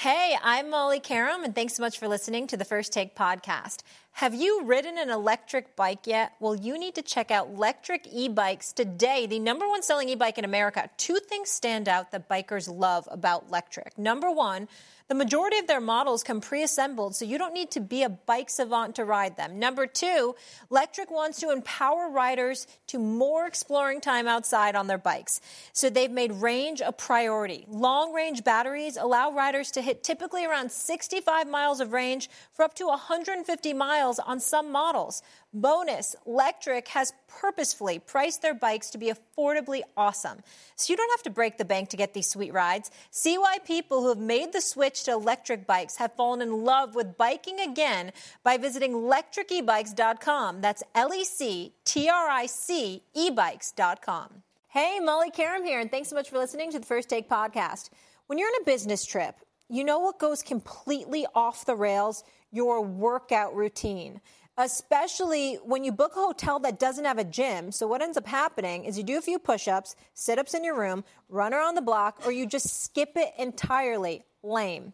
Hey, 0.00 0.36
I'm 0.42 0.68
Molly 0.68 1.00
Qerim, 1.00 1.42
and 1.42 1.54
thanks 1.54 1.74
so 1.74 1.82
much 1.82 1.98
for 1.98 2.06
listening 2.06 2.46
to 2.48 2.58
the 2.58 2.66
First 2.66 2.92
Take 2.92 3.16
podcast. 3.16 3.80
Have 4.12 4.34
you 4.34 4.62
ridden 4.64 4.98
an 4.98 5.08
electric 5.08 5.74
bike 5.74 6.06
yet? 6.06 6.32
Well, 6.38 6.54
you 6.54 6.78
need 6.78 6.94
to 6.96 7.02
check 7.02 7.30
out 7.30 7.56
Lectric 7.56 8.06
E-Bikes 8.12 8.72
today, 8.72 9.26
the 9.26 9.38
number 9.38 9.66
one 9.66 9.82
selling 9.82 10.10
e-bike 10.10 10.36
in 10.36 10.44
America. 10.44 10.90
Two 10.98 11.16
things 11.16 11.48
stand 11.50 11.88
out 11.88 12.12
that 12.12 12.28
bikers 12.28 12.68
love 12.68 13.08
about 13.10 13.50
Lectric. 13.50 13.96
Number 13.96 14.30
one, 14.30 14.68
the 15.08 15.14
majority 15.14 15.58
of 15.58 15.68
their 15.68 15.80
models 15.80 16.24
come 16.24 16.40
pre-assembled, 16.40 17.14
so 17.14 17.24
you 17.24 17.38
don't 17.38 17.54
need 17.54 17.70
to 17.72 17.80
be 17.80 18.02
a 18.02 18.08
bike 18.08 18.50
savant 18.50 18.96
to 18.96 19.04
ride 19.04 19.36
them. 19.36 19.58
Number 19.58 19.86
two, 19.86 20.34
Lectric 20.68 21.12
wants 21.12 21.38
to 21.40 21.50
empower 21.50 22.10
riders 22.10 22.66
to 22.88 22.98
more 22.98 23.46
exploring 23.46 24.00
time 24.00 24.26
outside 24.26 24.74
on 24.74 24.88
their 24.88 24.98
bikes. 24.98 25.40
So 25.72 25.90
they've 25.90 26.10
made 26.10 26.32
range 26.32 26.82
a 26.84 26.90
priority. 26.90 27.66
Long 27.68 28.12
range 28.12 28.42
batteries 28.42 28.96
allow 28.96 29.30
riders 29.30 29.70
to 29.72 29.82
hit 29.82 30.02
typically 30.02 30.44
around 30.44 30.72
65 30.72 31.46
miles 31.46 31.80
of 31.80 31.92
range 31.92 32.28
for 32.52 32.64
up 32.64 32.74
to 32.74 32.86
150 32.86 33.72
miles 33.74 34.18
on 34.18 34.40
some 34.40 34.72
models. 34.72 35.22
Bonus, 35.54 36.14
Lectric 36.26 36.88
has 36.88 37.12
purposefully 37.28 37.98
priced 37.98 38.42
their 38.42 38.52
bikes 38.52 38.90
to 38.90 38.98
be 38.98 39.10
affordably 39.10 39.80
awesome. 39.96 40.40
So 40.74 40.92
you 40.92 40.96
don't 40.96 41.10
have 41.10 41.22
to 41.22 41.30
break 41.30 41.56
the 41.56 41.64
bank 41.64 41.88
to 41.90 41.96
get 41.96 42.12
these 42.12 42.28
sweet 42.28 42.52
rides. 42.52 42.90
See 43.10 43.38
why 43.38 43.58
people 43.64 44.02
who 44.02 44.08
have 44.10 44.18
made 44.18 44.52
the 44.52 44.60
switch 44.60 45.04
to 45.04 45.12
electric 45.12 45.66
bikes 45.66 45.96
have 45.96 46.14
fallen 46.14 46.42
in 46.42 46.64
love 46.64 46.94
with 46.94 47.16
biking 47.16 47.60
again 47.60 48.12
by 48.42 48.58
visiting 48.58 48.92
lectricebikes.com. 48.92 50.60
That's 50.60 50.82
L 50.94 51.14
E 51.14 51.24
C 51.24 51.72
T 51.84 52.08
R 52.08 52.28
I 52.28 52.46
C 52.46 53.02
ebikes.com. 53.16 54.42
Hey, 54.68 55.00
Molly 55.00 55.30
Qerim 55.30 55.64
here, 55.64 55.80
and 55.80 55.90
thanks 55.90 56.10
so 56.10 56.16
much 56.16 56.28
for 56.28 56.36
listening 56.36 56.70
to 56.72 56.78
the 56.78 56.84
First 56.84 57.08
Take 57.08 57.30
podcast. 57.30 57.88
When 58.26 58.38
you're 58.38 58.48
on 58.48 58.60
a 58.60 58.64
business 58.66 59.06
trip, 59.06 59.36
you 59.70 59.84
know 59.84 60.00
what 60.00 60.18
goes 60.18 60.42
completely 60.42 61.26
off 61.34 61.64
the 61.64 61.74
rails? 61.74 62.24
Your 62.52 62.82
workout 62.82 63.54
routine. 63.54 64.20
Especially 64.58 65.56
when 65.56 65.84
you 65.84 65.92
book 65.92 66.12
a 66.16 66.20
hotel 66.20 66.58
that 66.60 66.78
doesn't 66.78 67.04
have 67.04 67.18
a 67.18 67.24
gym. 67.24 67.70
So, 67.72 67.86
what 67.86 68.02
ends 68.02 68.16
up 68.16 68.26
happening 68.26 68.84
is 68.84 68.96
you 68.96 69.04
do 69.04 69.18
a 69.18 69.22
few 69.22 69.38
push 69.38 69.68
ups, 69.68 69.96
sit 70.14 70.38
ups 70.38 70.54
in 70.54 70.64
your 70.64 70.78
room, 70.78 71.04
run 71.28 71.52
around 71.52 71.74
the 71.74 71.82
block, 71.82 72.20
or 72.24 72.32
you 72.32 72.46
just 72.46 72.84
skip 72.84 73.12
it 73.16 73.32
entirely. 73.38 74.24
Lame. 74.42 74.92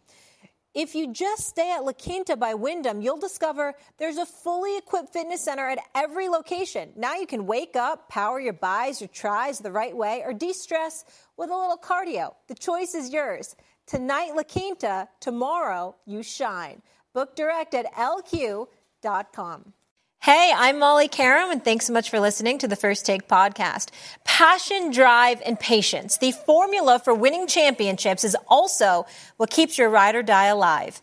If 0.74 0.94
you 0.94 1.12
just 1.12 1.46
stay 1.48 1.70
at 1.70 1.84
La 1.84 1.92
Quinta 1.92 2.34
by 2.34 2.54
Wyndham, 2.54 3.02
you'll 3.02 3.18
discover 3.18 3.74
there's 3.98 4.16
a 4.16 4.24
fully 4.24 4.78
equipped 4.78 5.12
fitness 5.12 5.42
center 5.42 5.68
at 5.68 5.78
every 5.94 6.30
location. 6.30 6.94
Now 6.96 7.14
you 7.14 7.26
can 7.26 7.46
wake 7.46 7.76
up, 7.76 8.08
power 8.08 8.40
your 8.40 8.54
buys, 8.54 8.98
your 8.98 9.08
tries 9.08 9.58
the 9.58 9.70
right 9.70 9.94
way, 9.94 10.22
or 10.24 10.32
de 10.32 10.54
stress 10.54 11.04
with 11.36 11.50
a 11.50 11.54
little 11.54 11.76
cardio. 11.76 12.34
The 12.48 12.54
choice 12.54 12.94
is 12.94 13.12
yours. 13.12 13.54
Tonight, 13.86 14.32
La 14.34 14.44
Quinta, 14.44 15.08
tomorrow, 15.20 15.94
you 16.06 16.22
shine. 16.22 16.80
Book 17.12 17.36
direct 17.36 17.74
at 17.74 17.92
Hey, 20.20 20.52
I'm 20.54 20.78
Molly 20.78 21.08
Qerim, 21.08 21.50
and 21.50 21.64
thanks 21.64 21.86
so 21.86 21.92
much 21.92 22.08
for 22.08 22.20
listening 22.20 22.58
to 22.58 22.68
the 22.68 22.76
First 22.76 23.04
Take 23.04 23.26
podcast. 23.26 23.88
Passion, 24.22 24.92
drive, 24.92 25.42
and 25.44 25.58
patience. 25.58 26.18
The 26.18 26.30
formula 26.30 27.00
for 27.00 27.12
winning 27.12 27.48
championships 27.48 28.22
is 28.22 28.36
also 28.46 29.04
what 29.38 29.50
keeps 29.50 29.76
your 29.76 29.90
ride 29.90 30.14
or 30.14 30.22
die 30.22 30.46
alive. 30.46 31.02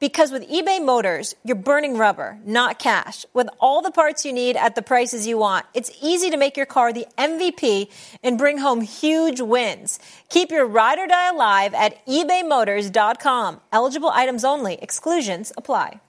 Because 0.00 0.30
with 0.30 0.48
eBay 0.48 0.84
Motors, 0.84 1.34
you're 1.42 1.56
burning 1.56 1.98
rubber, 1.98 2.38
not 2.44 2.78
cash. 2.78 3.26
With 3.34 3.48
all 3.58 3.82
the 3.82 3.90
parts 3.90 4.24
you 4.24 4.32
need 4.32 4.56
at 4.56 4.76
the 4.76 4.82
prices 4.82 5.26
you 5.26 5.38
want, 5.38 5.66
it's 5.74 5.90
easy 6.00 6.30
to 6.30 6.36
make 6.36 6.56
your 6.56 6.66
car 6.66 6.92
the 6.92 7.06
MVP 7.18 7.90
and 8.22 8.38
bring 8.38 8.58
home 8.58 8.80
huge 8.80 9.40
wins. 9.40 9.98
Keep 10.28 10.52
your 10.52 10.66
ride 10.66 11.00
or 11.00 11.08
die 11.08 11.30
alive 11.30 11.74
at 11.74 12.06
ebaymotors.com. 12.06 13.60
Eligible 13.72 14.10
items 14.10 14.44
only. 14.44 14.74
Exclusions 14.74 15.52
apply. 15.56 16.00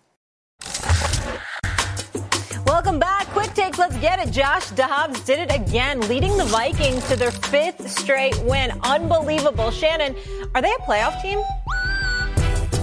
Welcome 2.67 2.99
back. 2.99 3.25
Quick 3.30 3.56
takes. 3.56 3.80
Let's 3.80 3.97
get 3.97 4.19
it. 4.19 4.32
Josh 4.32 4.69
Dobbs 4.69 5.25
did 5.25 5.39
it 5.39 5.52
again, 5.52 6.02
leading 6.02 6.38
the 6.38 6.45
Vikings 6.45 7.08
to 7.08 7.15
their 7.15 7.32
fifth 7.32 7.89
straight 7.89 8.38
win. 8.43 8.71
Unbelievable. 8.84 9.71
Shannon, 9.71 10.15
are 10.54 10.62
they 10.62 10.71
a 10.71 10.82
playoff 10.84 11.19
team? 11.23 11.41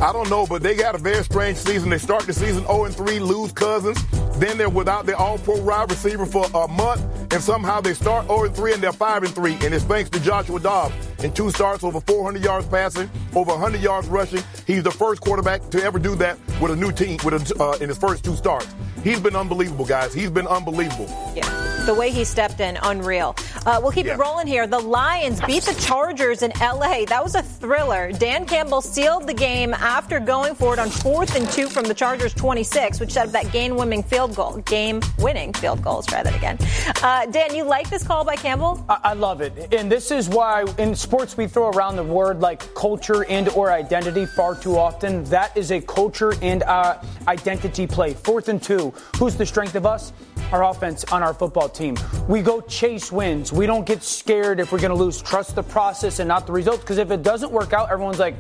I 0.01 0.13
don't 0.13 0.29
know, 0.29 0.47
but 0.47 0.63
they 0.63 0.75
got 0.75 0.95
a 0.95 0.99
very 0.99 1.25
strange 1.25 1.57
season. 1.57 1.89
They 1.89 1.97
start 1.97 2.25
the 2.25 2.35
season 2.35 2.67
0 2.67 2.85
3, 2.89 3.19
lose 3.19 3.51
Cousins. 3.53 3.99
Then 4.39 4.59
they're 4.59 4.69
without 4.69 5.07
their 5.07 5.17
all 5.17 5.39
pro 5.39 5.59
wide 5.63 5.91
receiver 5.91 6.27
for 6.27 6.45
a 6.55 6.69
month, 6.69 7.03
and 7.33 7.43
somehow 7.43 7.81
they 7.81 7.95
start 7.95 8.27
0 8.27 8.49
3 8.51 8.75
and 8.75 8.83
they're 8.83 8.93
5 8.93 9.23
and 9.23 9.35
3. 9.35 9.55
And 9.63 9.73
it's 9.75 9.85
thanks 9.85 10.11
to 10.11 10.21
Joshua 10.21 10.61
Dobbs. 10.61 10.95
In 11.25 11.33
two 11.33 11.51
starts, 11.51 11.83
over 11.83 12.01
400 12.01 12.45
yards 12.45 12.67
passing, 12.67 13.09
over 13.35 13.53
100 13.53 13.81
yards 13.81 14.07
rushing. 14.09 14.43
He's 14.67 14.83
the 14.83 14.91
first 14.91 15.23
quarterback 15.23 15.67
to 15.71 15.83
ever 15.83 15.99
do 15.99 16.15
that 16.17 16.39
with 16.61 16.73
a 16.73 16.77
new 16.77 16.93
team 16.93 17.19
with 17.25 17.51
a, 17.51 17.63
uh, 17.63 17.79
in 17.81 17.89
his 17.89 17.97
first 17.97 18.23
two 18.23 18.37
starts. 18.37 18.69
He's 19.07 19.21
been 19.21 19.37
unbelievable, 19.37 19.85
guys. 19.85 20.13
He's 20.13 20.31
been 20.31 20.49
unbelievable. 20.49 21.07
Yeah. 21.37 21.49
The 21.87 21.95
way 21.95 22.11
he 22.11 22.25
stepped 22.25 22.59
in, 22.59 22.77
unreal. 22.83 23.37
Uh, 23.65 23.79
we'll 23.81 23.93
keep 23.93 24.07
yeah. 24.07 24.15
it 24.15 24.19
rolling 24.19 24.49
here. 24.49 24.67
The 24.67 24.81
Lions 24.81 25.41
beat 25.43 25.63
the 25.63 25.75
Chargers 25.75 26.43
in 26.43 26.51
LA. 26.61 27.05
That 27.05 27.23
was 27.23 27.37
a 27.37 27.43
thriller. 27.43 28.11
Dan 28.11 28.45
Campbell 28.47 28.81
sealed 28.81 29.29
the 29.29 29.35
game 29.35 29.73
after 29.75 30.19
going 30.19 30.57
for 30.57 30.73
it 30.73 30.81
on 30.81 30.91
fourth 30.91 31.37
and 31.37 31.49
two 31.51 31.69
from 31.69 31.85
the 31.85 31.95
Chargers 31.95 32.35
26, 32.35 32.99
which 32.99 33.13
set 33.13 33.27
up 33.27 33.33
that 33.33 33.53
game 33.53 33.77
winning 33.77 34.03
field 34.03 34.35
goal. 34.35 34.57
Game 34.65 35.01
winning 35.21 35.53
field 35.53 35.81
goal. 35.85 35.97
Let's 35.97 36.09
try 36.09 36.25
that 36.25 36.35
again. 36.35 36.59
Uh, 37.05 37.27
Dan, 37.27 37.55
you 37.55 37.63
like 37.63 37.89
this 37.89 38.03
call 38.03 38.25
by 38.25 38.35
Campbell? 38.35 38.85
I-, 38.89 39.01
I 39.05 39.13
love 39.13 39.41
it. 39.41 39.73
And 39.73 39.89
this 39.89 40.11
is 40.11 40.29
why 40.29 40.65
in 40.79 40.97
sports 40.97 41.37
we 41.37 41.47
throw 41.47 41.71
around 41.71 41.95
the 41.95 42.03
word 42.03 42.41
like 42.41 42.75
culture 42.75 43.25
and 43.27 43.49
or 43.51 43.71
identity 43.71 44.27
far 44.27 44.57
too 44.57 44.77
often. 44.77 45.23
That 45.25 45.57
is 45.57 45.71
a 45.71 45.81
culture 45.81 46.35
and 46.43 46.65
uh, 46.65 47.01
identity 47.29 47.87
play. 47.87 48.13
Fourth 48.15 48.49
and 48.49 48.61
two. 48.61 48.93
Who's 49.19 49.37
the 49.37 49.47
strength 49.47 49.75
of 49.75 49.87
us? 49.87 50.13
Our 50.53 50.65
offense 50.65 51.05
on 51.05 51.23
our 51.23 51.35
football 51.35 51.69
team. 51.69 51.97
We 52.29 52.43
go 52.43 52.61
chase 52.61 53.11
wins. 53.11 53.53
We 53.53 53.67
don't 53.67 53.87
get 53.87 54.03
scared 54.03 54.61
if 54.61 54.73
we're 54.73 54.79
going 54.79 54.91
to 54.91 54.97
lose. 54.97 55.21
Trust 55.21 55.55
the 55.55 55.63
process 55.63 56.19
and 56.19 56.29
not 56.29 56.47
the 56.47 56.53
results. 56.53 56.81
Because 56.81 56.99
if 56.99 57.11
it 57.11 57.23
doesn't 57.23 57.51
work 57.51 57.73
out, 57.73 57.91
everyone's 57.91 58.19
like, 58.19 58.35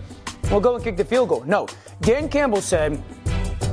we'll 0.50 0.60
go 0.60 0.74
and 0.74 0.84
kick 0.84 0.96
the 0.96 1.04
field 1.04 1.28
goal. 1.28 1.42
No. 1.44 1.66
Dan 2.00 2.28
Campbell 2.28 2.60
said, 2.60 3.02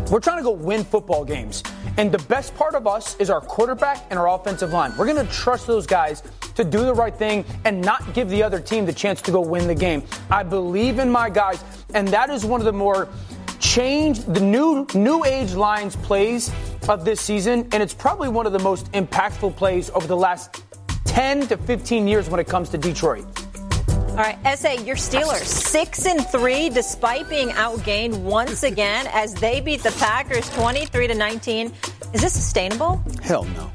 we're 0.10 0.20
trying 0.20 0.38
to 0.38 0.44
go 0.44 0.52
win 0.52 0.84
football 0.84 1.24
games. 1.26 1.64
And 1.98 2.12
the 2.12 2.20
best 2.26 2.56
part 2.56 2.76
of 2.76 2.88
us 2.88 3.16
is 3.18 3.30
our 3.30 3.42
quarterback 3.42 4.06
and 4.10 4.18
our 4.18 4.30
offensive 4.30 4.72
line. 4.72 4.94
We're 4.98 5.06
going 5.06 5.26
to 5.26 5.32
trust 5.32 5.68
those 5.68 5.86
guys 5.86 6.24
to 6.56 6.64
do 6.64 6.80
the 6.80 6.94
right 6.94 7.16
thing 7.16 7.46
and 7.66 7.82
not 7.82 8.14
give 8.14 8.30
the 8.30 8.42
other 8.42 8.60
team 8.60 8.86
the 8.86 8.94
chance 8.94 9.22
to 9.24 9.32
go 9.32 9.42
win 9.42 9.68
the 9.68 9.76
game. 9.76 10.04
I 10.30 10.44
believe 10.44 11.00
in 11.00 11.10
my 11.10 11.30
guys, 11.30 11.64
and 11.94 12.08
that 12.10 12.30
is 12.30 12.46
one 12.46 12.62
of 12.62 12.66
the 12.66 12.74
more 12.74 13.10
change 13.60 14.20
the 14.26 14.42
new 14.42 14.86
new 14.94 15.24
age 15.24 15.54
Lions 15.54 15.96
plays 15.96 16.52
of 16.90 17.06
this 17.06 17.22
season, 17.22 17.68
and 17.72 17.82
it's 17.84 17.94
probably 17.94 18.30
one 18.30 18.46
of 18.46 18.54
the 18.54 18.60
most 18.60 18.92
impactful 18.92 19.56
plays 19.56 19.90
over 19.92 20.08
the 20.08 20.18
last 20.18 20.64
10 21.06 21.48
to 21.48 21.58
15 21.58 22.08
years 22.08 22.30
when 22.30 22.40
it 22.40 22.48
comes 22.48 22.70
to 22.70 22.78
Detroit. 22.78 23.26
All 24.10 24.18
right, 24.18 24.38
SA, 24.58 24.74
your 24.74 24.96
Steelers 24.96 25.46
six 25.46 26.06
and 26.06 26.24
three, 26.28 26.70
despite 26.70 27.28
being 27.30 27.50
outgained 27.50 28.16
once 28.22 28.62
again 28.62 29.08
as 29.12 29.34
they 29.34 29.60
beat 29.60 29.82
the 29.82 29.92
Packers 29.94 30.48
23 30.52 31.08
to 31.08 31.16
19. 31.16 31.74
Is 32.14 32.22
this 32.22 32.34
sustainable? 32.34 33.04
Hell 33.24 33.46
no. 33.46 33.72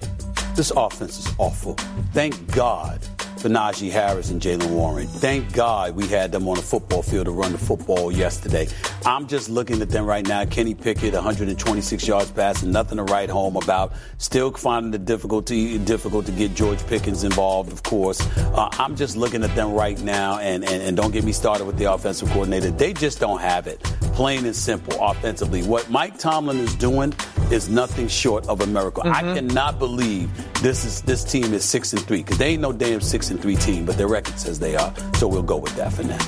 This 0.54 0.72
offense 0.76 1.26
is 1.26 1.34
awful. 1.38 1.74
Thank 2.12 2.54
God 2.54 3.00
for 3.38 3.48
Najee 3.48 3.90
Harris 3.90 4.31
and 4.31 4.40
Jaylen 4.40 4.70
Warren. 4.70 5.07
Thank 5.07 5.53
God 5.53 5.94
we 5.94 6.07
had 6.09 6.33
them 6.33 6.48
on 6.48 6.57
the 6.57 6.62
football 6.62 7.03
field 7.03 7.27
to 7.27 7.31
run 7.31 7.53
the 7.53 7.59
football 7.59 8.11
yesterday. 8.11 8.66
I'm 9.07 9.29
just 9.29 9.48
looking 9.48 9.81
at 9.81 9.90
them 9.90 10.05
right 10.07 10.27
now. 10.27 10.44
Kenny 10.44 10.74
Pickett, 10.74 11.14
126 11.14 12.09
yards 12.09 12.31
passing, 12.33 12.72
nothing 12.72 12.98
to 12.98 13.05
write 13.05 13.31
home 13.31 13.57
about. 13.57 13.92
Still 14.18 14.51
finding 14.51 14.90
the 14.90 14.98
difficulty 14.98 15.79
difficult 15.79 16.27
to 16.27 16.33
get 16.33 16.55
George 16.55 16.85
Pickens 16.87 17.22
involved, 17.22 17.72
of 17.72 17.83
course. 17.83 18.20
Uh, 18.37 18.68
I'm 18.72 18.96
just 18.96 19.16
looking 19.16 19.44
at 19.44 19.55
them 19.55 19.72
right 19.72 20.01
now, 20.01 20.38
and, 20.38 20.64
and, 20.64 20.83
and 20.83 20.96
don't 20.96 21.12
get 21.12 21.24
me 21.24 21.33
started 21.33 21.64
with 21.64 21.79
the 21.79 21.92
offensive 21.92 22.29
coordinator. 22.31 22.70
They 22.70 22.92
just 22.92 23.20
don't 23.20 23.40
have 23.40 23.66
it. 23.66 23.81
Plain 24.14 24.46
and 24.46 24.57
simple, 24.57 24.96
offensively. 25.01 25.62
What 25.62 25.88
Mike 25.90 26.18
Tomlin 26.18 26.59
is 26.59 26.74
doing 26.74 27.12
is 27.50 27.68
nothing 27.68 28.08
short 28.08 28.46
of 28.48 28.61
a 28.61 28.66
miracle. 28.66 29.02
Mm-hmm. 29.02 29.30
I 29.30 29.34
cannot 29.34 29.78
believe 29.78 30.30
this 30.62 30.84
is 30.84 31.02
this 31.02 31.24
team 31.24 31.52
is 31.54 31.64
six 31.64 31.92
and 31.92 32.02
three 32.02 32.18
because 32.18 32.38
they 32.38 32.48
ain't 32.50 32.62
no 32.62 32.72
damn 32.72 33.00
six 33.00 33.30
and 33.30 33.40
three 33.40 33.56
team, 33.56 33.84
but 33.84 33.96
their 33.96 34.08
record 34.08 34.38
says 34.38 34.58
they 34.58 34.76
are. 34.76 34.92
So 35.14 35.28
we'll 35.28 35.42
go 35.42 35.56
with 35.56 35.74
that 35.76 35.92
for 35.92 36.02
now. 36.04 36.18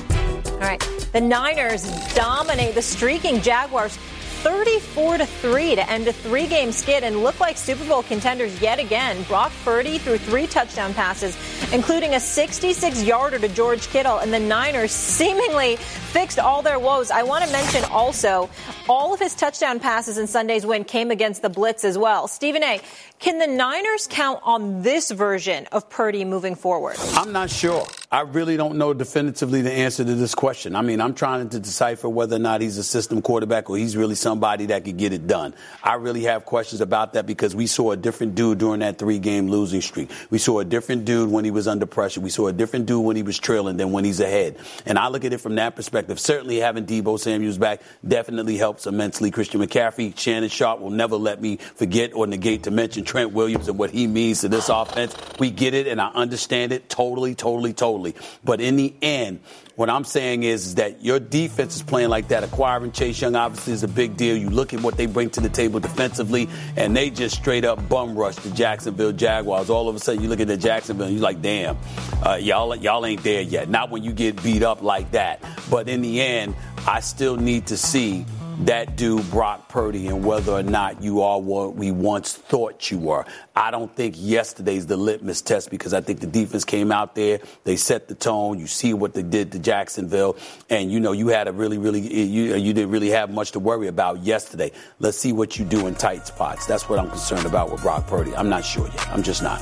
All 0.53 0.59
right. 0.59 0.79
The 1.11 1.21
Niners 1.21 1.83
dominate 2.13 2.75
the 2.75 2.81
streaking 2.81 3.41
Jaguars 3.41 3.97
34 4.41 5.19
to 5.19 5.25
3 5.25 5.75
to 5.75 5.89
end 5.89 6.07
a 6.07 6.13
three-game 6.13 6.71
skid 6.71 7.03
and 7.03 7.23
look 7.23 7.39
like 7.39 7.57
Super 7.57 7.85
Bowl 7.85 8.01
contenders 8.01 8.59
yet 8.59 8.79
again. 8.79 9.21
Brock 9.23 9.51
Purdy 9.63 9.99
threw 9.99 10.17
three 10.17 10.47
touchdown 10.47 10.95
passes, 10.95 11.37
including 11.71 12.13
a 12.13 12.17
66-yarder 12.17 13.37
to 13.37 13.47
George 13.49 13.87
Kittle, 13.89 14.17
and 14.17 14.33
the 14.33 14.39
Niners 14.39 14.91
seemingly 14.91 15.75
fixed 15.75 16.39
all 16.39 16.63
their 16.63 16.79
woes. 16.79 17.11
I 17.11 17.21
want 17.21 17.45
to 17.45 17.51
mention 17.51 17.83
also 17.91 18.49
all 18.89 19.13
of 19.13 19.19
his 19.19 19.35
touchdown 19.35 19.79
passes 19.79 20.17
in 20.17 20.25
Sunday's 20.25 20.65
win 20.65 20.85
came 20.85 21.11
against 21.11 21.43
the 21.43 21.49
blitz 21.49 21.83
as 21.83 21.97
well. 21.97 22.27
Stephen 22.27 22.63
A. 22.63 22.81
Can 23.21 23.37
the 23.37 23.45
Niners 23.45 24.07
count 24.07 24.39
on 24.41 24.81
this 24.81 25.11
version 25.11 25.67
of 25.71 25.87
Purdy 25.91 26.25
moving 26.25 26.55
forward? 26.55 26.95
I'm 27.13 27.31
not 27.31 27.51
sure. 27.51 27.85
I 28.11 28.21
really 28.21 28.57
don't 28.57 28.79
know 28.79 28.95
definitively 28.95 29.61
the 29.61 29.71
answer 29.71 30.03
to 30.03 30.15
this 30.15 30.33
question. 30.33 30.75
I 30.75 30.81
mean, 30.81 30.99
I'm 30.99 31.13
trying 31.13 31.47
to 31.47 31.59
decipher 31.59 32.09
whether 32.09 32.37
or 32.37 32.39
not 32.39 32.61
he's 32.61 32.79
a 32.79 32.83
system 32.83 33.21
quarterback 33.21 33.69
or 33.69 33.77
he's 33.77 33.95
really 33.95 34.15
somebody 34.15 34.65
that 34.65 34.85
could 34.85 34.97
get 34.97 35.13
it 35.13 35.27
done. 35.27 35.53
I 35.83 35.93
really 35.93 36.23
have 36.23 36.45
questions 36.45 36.81
about 36.81 37.13
that 37.13 37.27
because 37.27 37.55
we 37.55 37.67
saw 37.67 37.91
a 37.91 37.95
different 37.95 38.33
dude 38.33 38.57
during 38.57 38.79
that 38.79 38.97
three 38.97 39.19
game 39.19 39.49
losing 39.49 39.81
streak. 39.81 40.09
We 40.31 40.39
saw 40.39 40.59
a 40.59 40.65
different 40.65 41.05
dude 41.05 41.29
when 41.29 41.45
he 41.45 41.51
was 41.51 41.67
under 41.67 41.85
pressure. 41.85 42.21
We 42.21 42.31
saw 42.31 42.47
a 42.47 42.53
different 42.53 42.87
dude 42.87 43.05
when 43.05 43.15
he 43.15 43.23
was 43.23 43.37
trailing 43.37 43.77
than 43.77 43.91
when 43.91 44.03
he's 44.03 44.19
ahead. 44.19 44.57
And 44.87 44.97
I 44.97 45.09
look 45.09 45.25
at 45.25 45.31
it 45.31 45.41
from 45.41 45.53
that 45.55 45.75
perspective. 45.75 46.19
Certainly 46.19 46.57
having 46.57 46.87
Deebo 46.87 47.19
Samuels 47.19 47.59
back 47.59 47.83
definitely 48.05 48.57
helps 48.57 48.87
immensely. 48.87 49.29
Christian 49.29 49.61
McCaffrey, 49.61 50.17
Shannon 50.17 50.49
Sharpe 50.49 50.79
will 50.79 50.89
never 50.89 51.17
let 51.17 51.39
me 51.39 51.57
forget 51.57 52.13
or 52.15 52.25
negate 52.25 52.63
to 52.63 52.71
mention 52.71 53.05
Trent 53.11 53.33
Williams 53.33 53.67
and 53.67 53.77
what 53.77 53.89
he 53.89 54.07
means 54.07 54.39
to 54.39 54.47
this 54.47 54.69
offense. 54.69 55.13
We 55.37 55.51
get 55.51 55.73
it 55.73 55.85
and 55.85 55.99
I 55.99 56.07
understand 56.11 56.71
it 56.71 56.87
totally, 56.87 57.35
totally, 57.35 57.73
totally. 57.73 58.15
But 58.41 58.61
in 58.61 58.77
the 58.77 58.93
end, 59.01 59.41
what 59.75 59.89
I'm 59.89 60.05
saying 60.05 60.43
is, 60.43 60.67
is 60.67 60.75
that 60.75 61.03
your 61.03 61.19
defense 61.19 61.75
is 61.75 61.83
playing 61.83 62.07
like 62.07 62.29
that. 62.29 62.45
Acquiring 62.45 62.93
Chase 62.93 63.19
Young 63.19 63.35
obviously 63.35 63.73
is 63.73 63.83
a 63.83 63.89
big 63.89 64.15
deal. 64.15 64.37
You 64.37 64.49
look 64.49 64.73
at 64.73 64.81
what 64.81 64.95
they 64.95 65.07
bring 65.07 65.29
to 65.31 65.41
the 65.41 65.49
table 65.49 65.81
defensively, 65.81 66.47
and 66.77 66.95
they 66.95 67.09
just 67.09 67.35
straight 67.35 67.65
up 67.65 67.89
bum 67.89 68.15
rush 68.15 68.35
the 68.35 68.51
Jacksonville 68.51 69.11
Jaguars. 69.11 69.69
All 69.69 69.89
of 69.89 69.95
a 69.95 69.99
sudden, 69.99 70.21
you 70.21 70.29
look 70.29 70.39
at 70.39 70.47
the 70.47 70.55
Jacksonville, 70.55 71.07
and 71.07 71.15
you're 71.15 71.23
like, 71.23 71.41
damn, 71.41 71.77
uh, 72.23 72.35
y'all, 72.35 72.73
y'all 72.77 73.05
ain't 73.05 73.23
there 73.23 73.41
yet. 73.41 73.67
Not 73.69 73.89
when 73.89 74.03
you 74.03 74.13
get 74.13 74.41
beat 74.41 74.63
up 74.63 74.81
like 74.81 75.11
that. 75.11 75.43
But 75.69 75.89
in 75.89 76.01
the 76.01 76.21
end, 76.21 76.55
I 76.87 77.01
still 77.01 77.35
need 77.35 77.67
to 77.67 77.77
see 77.77 78.25
that 78.65 78.95
dude 78.95 79.29
Brock 79.31 79.69
Purdy 79.69 80.07
and 80.07 80.23
whether 80.23 80.51
or 80.51 80.63
not 80.63 81.01
you 81.01 81.21
are 81.21 81.39
what 81.39 81.75
we 81.75 81.91
once 81.91 82.33
thought 82.33 82.91
you 82.91 82.99
were. 82.99 83.25
I 83.55 83.71
don't 83.71 83.93
think 83.95 84.15
yesterday's 84.17 84.85
the 84.85 84.97
litmus 84.97 85.41
test 85.41 85.71
because 85.71 85.93
I 85.93 86.01
think 86.01 86.19
the 86.19 86.27
defense 86.27 86.63
came 86.63 86.91
out 86.91 87.15
there, 87.15 87.39
they 87.63 87.75
set 87.75 88.07
the 88.07 88.15
tone. 88.15 88.59
You 88.59 88.67
see 88.67 88.93
what 88.93 89.13
they 89.13 89.23
did 89.23 89.51
to 89.53 89.59
Jacksonville, 89.59 90.37
and 90.69 90.91
you 90.91 90.99
know 90.99 91.11
you 91.11 91.29
had 91.29 91.47
a 91.47 91.51
really, 91.51 91.77
really 91.77 92.01
you 92.01 92.55
you 92.55 92.73
didn't 92.73 92.91
really 92.91 93.09
have 93.09 93.31
much 93.31 93.51
to 93.53 93.59
worry 93.59 93.87
about 93.87 94.23
yesterday. 94.23 94.71
Let's 94.99 95.17
see 95.17 95.33
what 95.33 95.57
you 95.57 95.65
do 95.65 95.87
in 95.87 95.95
tight 95.95 96.27
spots. 96.27 96.65
That's 96.65 96.87
what 96.87 96.99
I'm 96.99 97.09
concerned 97.09 97.45
about 97.45 97.71
with 97.71 97.81
Brock 97.81 98.07
Purdy. 98.07 98.35
I'm 98.35 98.49
not 98.49 98.63
sure 98.63 98.87
yet. 98.87 99.07
I'm 99.09 99.23
just 99.23 99.41
not. 99.41 99.61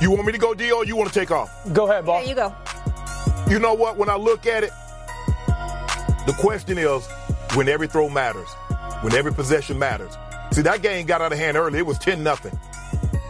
You 0.00 0.10
want 0.10 0.26
me 0.26 0.32
to 0.32 0.38
go, 0.38 0.52
Dio, 0.52 0.76
or 0.76 0.84
you 0.84 0.96
want 0.96 1.12
to 1.12 1.18
take 1.18 1.30
off? 1.30 1.50
Go 1.72 1.88
ahead, 1.88 2.04
boss. 2.04 2.24
There 2.24 2.28
you 2.28 2.34
go. 2.34 2.54
You 3.48 3.58
know 3.60 3.74
what? 3.74 3.96
When 3.96 4.08
I 4.08 4.16
look 4.16 4.46
at 4.46 4.64
it, 4.64 4.72
the 6.26 6.34
question 6.38 6.76
is 6.76 7.08
when 7.54 7.68
every 7.68 7.86
throw 7.86 8.08
matters, 8.08 8.48
when 9.02 9.14
every 9.14 9.32
possession 9.32 9.78
matters. 9.78 10.16
See, 10.52 10.62
that 10.62 10.82
game 10.82 11.06
got 11.06 11.20
out 11.20 11.32
of 11.32 11.38
hand 11.38 11.56
early. 11.56 11.78
It 11.78 11.86
was 11.86 11.98
10 11.98 12.22
nothing. 12.22 12.58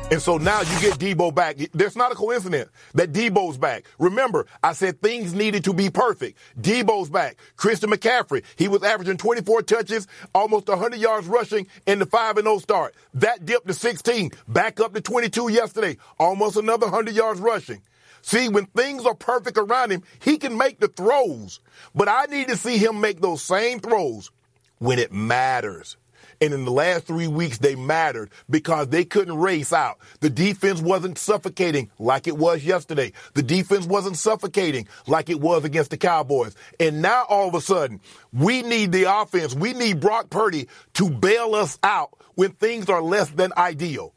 And 0.08 0.22
so 0.22 0.38
now 0.38 0.60
you 0.60 0.80
get 0.80 0.98
Deebo 0.98 1.34
back. 1.34 1.56
There's 1.72 1.96
not 1.96 2.12
a 2.12 2.14
coincidence 2.14 2.70
that 2.94 3.12
Deebo's 3.12 3.58
back. 3.58 3.86
Remember, 3.98 4.46
I 4.62 4.72
said 4.72 5.02
things 5.02 5.34
needed 5.34 5.64
to 5.64 5.72
be 5.72 5.90
perfect. 5.90 6.38
Deebo's 6.60 7.10
back. 7.10 7.38
Christian 7.56 7.90
McCaffrey, 7.90 8.44
he 8.54 8.68
was 8.68 8.84
averaging 8.84 9.16
24 9.16 9.62
touches, 9.62 10.06
almost 10.32 10.68
100 10.68 11.00
yards 11.00 11.26
rushing 11.26 11.66
in 11.86 11.98
the 11.98 12.06
5 12.06 12.36
0 12.38 12.58
start. 12.58 12.94
That 13.14 13.44
dipped 13.44 13.66
to 13.66 13.74
16, 13.74 14.30
back 14.46 14.78
up 14.78 14.94
to 14.94 15.00
22 15.00 15.50
yesterday, 15.50 15.96
almost 16.20 16.56
another 16.56 16.86
100 16.86 17.12
yards 17.12 17.40
rushing. 17.40 17.82
See, 18.26 18.48
when 18.48 18.66
things 18.66 19.06
are 19.06 19.14
perfect 19.14 19.56
around 19.56 19.92
him, 19.92 20.02
he 20.18 20.36
can 20.36 20.58
make 20.58 20.80
the 20.80 20.88
throws. 20.88 21.60
But 21.94 22.08
I 22.08 22.24
need 22.24 22.48
to 22.48 22.56
see 22.56 22.76
him 22.76 23.00
make 23.00 23.20
those 23.20 23.40
same 23.40 23.78
throws 23.78 24.32
when 24.78 24.98
it 24.98 25.12
matters. 25.12 25.96
And 26.40 26.52
in 26.52 26.64
the 26.64 26.72
last 26.72 27.06
three 27.06 27.28
weeks, 27.28 27.58
they 27.58 27.76
mattered 27.76 28.30
because 28.50 28.88
they 28.88 29.04
couldn't 29.04 29.38
race 29.38 29.72
out. 29.72 29.98
The 30.22 30.28
defense 30.28 30.80
wasn't 30.82 31.18
suffocating 31.18 31.88
like 32.00 32.26
it 32.26 32.36
was 32.36 32.64
yesterday. 32.64 33.12
The 33.34 33.44
defense 33.44 33.86
wasn't 33.86 34.16
suffocating 34.16 34.88
like 35.06 35.30
it 35.30 35.40
was 35.40 35.64
against 35.64 35.92
the 35.92 35.96
Cowboys. 35.96 36.56
And 36.80 37.00
now 37.00 37.26
all 37.28 37.46
of 37.46 37.54
a 37.54 37.60
sudden, 37.60 38.00
we 38.32 38.62
need 38.62 38.90
the 38.90 39.04
offense. 39.04 39.54
We 39.54 39.72
need 39.72 40.00
Brock 40.00 40.30
Purdy 40.30 40.66
to 40.94 41.08
bail 41.10 41.54
us 41.54 41.78
out 41.84 42.18
when 42.34 42.50
things 42.50 42.90
are 42.90 43.00
less 43.00 43.30
than 43.30 43.52
ideal. 43.56 44.15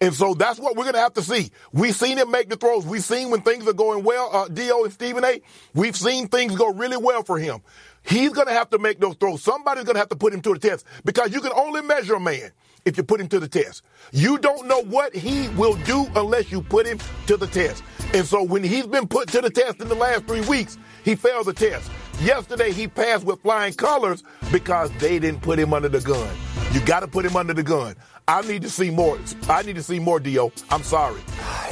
And 0.00 0.14
so 0.14 0.32
that's 0.32 0.58
what 0.58 0.76
we're 0.76 0.84
going 0.84 0.94
to 0.94 1.00
have 1.00 1.14
to 1.14 1.22
see. 1.22 1.50
We've 1.72 1.94
seen 1.94 2.16
him 2.16 2.30
make 2.30 2.48
the 2.48 2.56
throws. 2.56 2.86
We've 2.86 3.04
seen 3.04 3.30
when 3.30 3.42
things 3.42 3.68
are 3.68 3.74
going 3.74 4.02
well, 4.02 4.30
uh, 4.32 4.48
Dio 4.48 4.84
and 4.84 4.92
Stephen 4.92 5.24
A. 5.24 5.42
We've 5.74 5.96
seen 5.96 6.28
things 6.28 6.56
go 6.56 6.72
really 6.72 6.96
well 6.96 7.22
for 7.22 7.38
him. 7.38 7.60
He's 8.02 8.30
going 8.30 8.46
to 8.46 8.52
have 8.54 8.70
to 8.70 8.78
make 8.78 8.98
those 8.98 9.16
throws. 9.16 9.42
Somebody's 9.42 9.84
going 9.84 9.96
to 9.96 10.00
have 10.00 10.08
to 10.08 10.16
put 10.16 10.32
him 10.32 10.40
to 10.42 10.54
the 10.54 10.58
test 10.58 10.86
because 11.04 11.34
you 11.34 11.40
can 11.42 11.52
only 11.52 11.82
measure 11.82 12.14
a 12.14 12.20
man 12.20 12.50
if 12.86 12.96
you 12.96 13.02
put 13.02 13.20
him 13.20 13.28
to 13.28 13.38
the 13.38 13.48
test. 13.48 13.82
You 14.10 14.38
don't 14.38 14.66
know 14.66 14.82
what 14.84 15.14
he 15.14 15.48
will 15.50 15.76
do 15.84 16.06
unless 16.16 16.50
you 16.50 16.62
put 16.62 16.86
him 16.86 16.98
to 17.26 17.36
the 17.36 17.46
test. 17.46 17.82
And 18.14 18.24
so 18.26 18.42
when 18.42 18.64
he's 18.64 18.86
been 18.86 19.06
put 19.06 19.28
to 19.28 19.42
the 19.42 19.50
test 19.50 19.80
in 19.80 19.88
the 19.88 19.94
last 19.94 20.26
three 20.26 20.40
weeks, 20.42 20.78
he 21.04 21.14
fails 21.14 21.44
the 21.44 21.52
test. 21.52 21.90
Yesterday 22.22 22.72
he 22.72 22.88
passed 22.88 23.24
with 23.24 23.40
flying 23.42 23.74
colors 23.74 24.22
because 24.50 24.90
they 24.92 25.18
didn't 25.18 25.42
put 25.42 25.58
him 25.58 25.74
under 25.74 25.88
the 25.88 26.00
gun. 26.00 26.34
You 26.72 26.80
got 26.80 27.00
to 27.00 27.08
put 27.08 27.24
him 27.24 27.36
under 27.36 27.52
the 27.52 27.62
gun. 27.62 27.96
I 28.30 28.42
need 28.42 28.62
to 28.62 28.70
see 28.70 28.90
more. 28.90 29.18
I 29.48 29.62
need 29.62 29.74
to 29.74 29.82
see 29.82 29.98
more, 29.98 30.20
Dio. 30.20 30.52
I'm 30.70 30.84
sorry. 30.84 31.20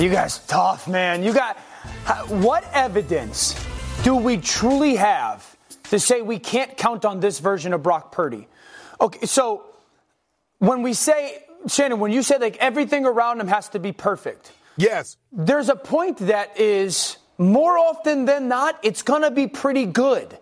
You 0.01 0.11
guys 0.11 0.45
tough, 0.47 0.89
man. 0.89 1.23
You 1.23 1.33
got 1.33 1.57
what 2.27 2.65
evidence 2.73 3.55
do 4.03 4.17
we 4.17 4.39
truly 4.39 4.97
have 4.97 5.57
to 5.85 6.01
say 6.01 6.21
we 6.21 6.41
can't 6.41 6.77
count 6.77 7.05
on 7.05 7.21
this 7.21 7.39
version 7.39 7.73
of 7.73 7.85
Brock 7.85 8.11
Purdy? 8.11 8.49
Okay, 9.01 9.25
so 9.25 9.67
when 10.59 10.83
we 10.83 10.95
say 10.95 11.45
Shannon, 11.69 12.01
when 12.01 12.11
you 12.11 12.25
say 12.25 12.39
like 12.39 12.57
everything 12.57 13.07
around 13.07 13.41
him 13.41 13.47
has 13.47 13.69
to 13.69 13.79
be 13.79 13.93
perfect, 13.93 14.51
yes, 14.77 15.17
there's 15.31 15.69
a 15.69 15.77
point 15.77 16.19
that 16.19 16.59
is 16.59 17.19
more 17.39 17.79
often 17.79 18.25
than 18.25 18.49
not, 18.49 18.81
it's 18.83 19.03
going 19.03 19.23
to 19.23 19.31
be 19.31 19.47
pretty 19.47 19.87
good. 19.87 20.37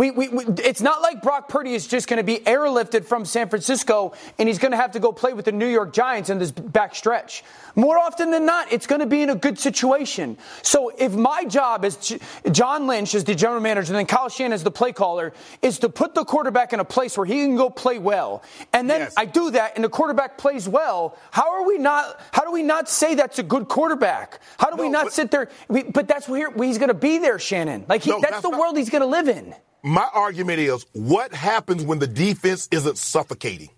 We, 0.00 0.10
we, 0.10 0.28
we, 0.28 0.44
it's 0.64 0.80
not 0.80 1.02
like 1.02 1.20
Brock 1.20 1.50
Purdy 1.50 1.74
is 1.74 1.86
just 1.86 2.08
going 2.08 2.16
to 2.16 2.24
be 2.24 2.38
airlifted 2.38 3.04
from 3.04 3.26
San 3.26 3.50
Francisco 3.50 4.14
and 4.38 4.48
he's 4.48 4.58
going 4.58 4.70
to 4.70 4.78
have 4.78 4.92
to 4.92 4.98
go 4.98 5.12
play 5.12 5.34
with 5.34 5.44
the 5.44 5.52
New 5.52 5.66
York 5.66 5.92
Giants 5.92 6.30
in 6.30 6.38
this 6.38 6.50
back 6.50 6.94
stretch. 6.94 7.44
More 7.76 7.98
often 7.98 8.30
than 8.30 8.46
not, 8.46 8.72
it's 8.72 8.86
going 8.86 9.00
to 9.02 9.06
be 9.06 9.20
in 9.20 9.28
a 9.28 9.34
good 9.34 9.58
situation. 9.58 10.38
So 10.62 10.90
if 10.96 11.12
my 11.12 11.44
job 11.44 11.84
as 11.84 12.18
John 12.50 12.86
Lynch 12.86 13.14
as 13.14 13.24
the 13.24 13.34
general 13.34 13.60
manager 13.60 13.92
and 13.92 13.98
then 13.98 14.06
Kyle 14.06 14.30
Shanahan 14.30 14.54
as 14.54 14.64
the 14.64 14.70
play 14.70 14.92
caller 14.92 15.34
is 15.60 15.80
to 15.80 15.90
put 15.90 16.14
the 16.14 16.24
quarterback 16.24 16.72
in 16.72 16.80
a 16.80 16.84
place 16.86 17.18
where 17.18 17.26
he 17.26 17.34
can 17.34 17.56
go 17.56 17.68
play 17.68 17.98
well, 17.98 18.42
and 18.72 18.88
then 18.88 19.00
yes. 19.00 19.14
I 19.18 19.26
do 19.26 19.50
that 19.50 19.74
and 19.74 19.84
the 19.84 19.90
quarterback 19.90 20.38
plays 20.38 20.66
well, 20.66 21.18
how 21.30 21.52
are 21.52 21.66
we 21.66 21.76
not? 21.76 22.18
How 22.32 22.46
do 22.46 22.52
we 22.52 22.62
not 22.62 22.88
say 22.88 23.16
that's 23.16 23.38
a 23.38 23.42
good 23.42 23.68
quarterback? 23.68 24.40
How 24.58 24.70
do 24.70 24.78
no, 24.78 24.82
we 24.82 24.88
not 24.88 25.04
but, 25.04 25.12
sit 25.12 25.30
there? 25.30 25.50
We, 25.68 25.82
but 25.82 26.08
that's 26.08 26.26
where 26.26 26.50
he's 26.52 26.78
going 26.78 26.88
to 26.88 26.94
be 26.94 27.18
there, 27.18 27.38
Shannon. 27.38 27.84
Like 27.86 28.04
he, 28.04 28.12
no, 28.12 28.20
that's, 28.22 28.30
that's, 28.30 28.42
the 28.44 28.48
not, 28.48 28.60
world 28.60 28.78
he's 28.78 28.88
going 28.88 29.02
to 29.02 29.06
live 29.06 29.28
in. 29.28 29.54
My 29.82 30.08
argument 30.12 30.58
is 30.60 30.86
what 30.92 31.32
happens 31.32 31.82
when 31.84 31.98
the 31.98 32.06
defense 32.06 32.68
isn't 32.70 32.98
suffocating? 32.98 33.70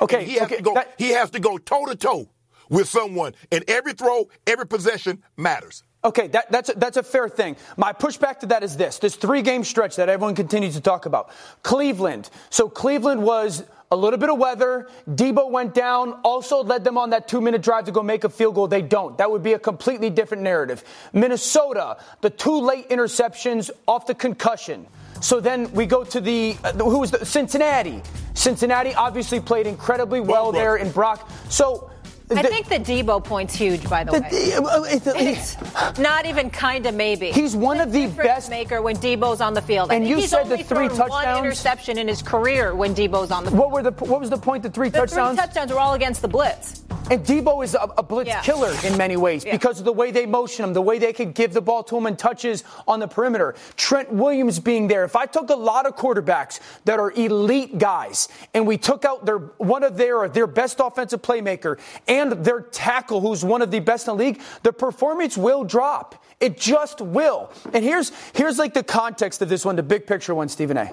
Okay, 0.00 0.20
and 0.20 0.26
he 0.26 0.34
has 0.34 0.42
okay, 0.44 0.56
to 0.56 0.62
go. 0.62 0.74
That, 0.74 0.94
he 0.98 1.10
has 1.10 1.30
to 1.30 1.40
go 1.40 1.58
toe 1.58 1.86
to 1.86 1.96
toe 1.96 2.28
with 2.68 2.88
someone, 2.88 3.34
and 3.52 3.64
every 3.68 3.92
throw, 3.92 4.28
every 4.46 4.66
possession 4.66 5.22
matters. 5.36 5.82
Okay, 6.02 6.28
that, 6.28 6.50
that's, 6.50 6.70
a, 6.70 6.72
that's 6.74 6.96
a 6.96 7.02
fair 7.02 7.28
thing. 7.28 7.56
My 7.76 7.92
pushback 7.92 8.40
to 8.40 8.46
that 8.46 8.62
is 8.62 8.76
this 8.76 8.98
this 8.98 9.16
three 9.16 9.42
game 9.42 9.64
stretch 9.64 9.96
that 9.96 10.08
everyone 10.08 10.34
continues 10.34 10.74
to 10.74 10.80
talk 10.80 11.04
about. 11.04 11.30
Cleveland. 11.62 12.30
So 12.48 12.70
Cleveland 12.70 13.22
was 13.22 13.62
a 13.90 13.96
little 13.96 14.18
bit 14.18 14.30
of 14.30 14.38
weather. 14.38 14.88
Deebo 15.08 15.50
went 15.50 15.74
down, 15.74 16.12
also 16.24 16.62
led 16.62 16.84
them 16.84 16.96
on 16.96 17.10
that 17.10 17.28
two 17.28 17.42
minute 17.42 17.60
drive 17.60 17.84
to 17.84 17.92
go 17.92 18.02
make 18.02 18.24
a 18.24 18.30
field 18.30 18.54
goal. 18.54 18.66
They 18.66 18.80
don't. 18.80 19.18
That 19.18 19.30
would 19.30 19.42
be 19.42 19.52
a 19.52 19.58
completely 19.58 20.08
different 20.08 20.42
narrative. 20.42 20.84
Minnesota, 21.12 21.98
the 22.22 22.30
two 22.30 22.60
late 22.60 22.88
interceptions 22.88 23.70
off 23.86 24.06
the 24.06 24.14
concussion. 24.14 24.86
So 25.20 25.38
then 25.38 25.70
we 25.72 25.84
go 25.84 26.02
to 26.04 26.20
the 26.20 26.56
uh, 26.64 26.72
who 26.72 26.98
was 26.98 27.10
the 27.10 27.26
Cincinnati. 27.26 28.02
Cincinnati 28.32 28.94
obviously 28.94 29.38
played 29.38 29.66
incredibly 29.66 30.20
well, 30.20 30.44
well 30.44 30.52
there 30.52 30.76
in 30.76 30.90
Brock. 30.92 31.28
So 31.50 31.90
I 32.30 32.42
think 32.42 32.68
the 32.68 32.76
Deebo 32.76 33.24
point's 33.24 33.54
huge, 33.54 33.88
by 33.88 34.04
the, 34.04 34.12
the 34.12 34.20
way. 34.20 34.54
Uh, 34.54 34.82
it's, 34.84 35.06
it's 35.06 35.98
not 35.98 36.26
even 36.26 36.50
kind 36.50 36.86
of 36.86 36.94
maybe. 36.94 37.32
He's 37.32 37.56
one 37.56 37.80
of 37.80 37.92
the 37.92 38.06
best 38.08 38.50
maker 38.50 38.82
when 38.82 38.96
Deebo's 38.96 39.40
on 39.40 39.54
the 39.54 39.62
field. 39.62 39.92
And 39.92 40.06
you 40.06 40.20
said 40.22 40.44
the 40.44 40.58
three 40.58 40.88
touchdowns. 40.88 41.10
One 41.10 41.38
interception 41.38 41.98
in 41.98 42.08
his 42.08 42.22
career 42.22 42.74
when 42.74 42.94
Deebo's 42.94 43.30
on 43.30 43.44
the 43.44 43.50
field. 43.50 43.60
What 43.60 43.72
were 43.72 43.82
the 43.82 43.92
What 44.04 44.20
was 44.20 44.30
the 44.30 44.38
point? 44.38 44.62
The 44.62 44.70
three 44.70 44.88
the 44.88 45.00
touchdowns. 45.00 45.36
The 45.36 45.42
three 45.42 45.46
touchdowns 45.48 45.72
were 45.72 45.80
all 45.80 45.94
against 45.94 46.22
the 46.22 46.28
blitz. 46.28 46.82
And 47.10 47.26
Deebo 47.26 47.64
is 47.64 47.74
a, 47.74 47.88
a 47.98 48.04
blitz 48.04 48.28
yeah. 48.28 48.40
killer 48.40 48.72
in 48.84 48.96
many 48.96 49.16
ways 49.16 49.44
yeah. 49.44 49.50
because 49.50 49.80
of 49.80 49.84
the 49.84 49.92
way 49.92 50.12
they 50.12 50.26
motion 50.26 50.64
him, 50.64 50.72
the 50.72 50.82
way 50.82 50.98
they 50.98 51.12
could 51.12 51.34
give 51.34 51.52
the 51.52 51.60
ball 51.60 51.82
to 51.84 51.96
him 51.96 52.06
and 52.06 52.16
touches 52.16 52.62
on 52.86 53.00
the 53.00 53.08
perimeter. 53.08 53.56
Trent 53.76 54.12
Williams 54.12 54.60
being 54.60 54.86
there. 54.86 55.04
If 55.04 55.16
I 55.16 55.26
took 55.26 55.50
a 55.50 55.56
lot 55.56 55.86
of 55.86 55.96
quarterbacks 55.96 56.60
that 56.84 57.00
are 57.00 57.10
elite 57.10 57.78
guys 57.78 58.28
and 58.54 58.64
we 58.64 58.78
took 58.78 59.04
out 59.04 59.26
their 59.26 59.38
one 59.38 59.82
of 59.82 59.96
their 59.96 60.28
their 60.28 60.46
best 60.46 60.78
offensive 60.78 61.20
playmaker 61.20 61.80
and 62.06 62.19
their 62.28 62.60
tackle, 62.60 63.20
who's 63.20 63.44
one 63.44 63.62
of 63.62 63.70
the 63.70 63.80
best 63.80 64.06
in 64.06 64.16
the 64.16 64.24
league, 64.24 64.40
the 64.62 64.72
performance 64.72 65.36
will 65.36 65.64
drop. 65.64 66.22
It 66.40 66.58
just 66.58 67.00
will. 67.00 67.50
And 67.72 67.84
here's 67.84 68.12
here's 68.34 68.58
like 68.58 68.74
the 68.74 68.82
context 68.82 69.42
of 69.42 69.48
this 69.48 69.64
one, 69.64 69.76
the 69.76 69.82
big 69.82 70.06
picture 70.06 70.34
one, 70.34 70.48
Stephen 70.48 70.76
A. 70.76 70.92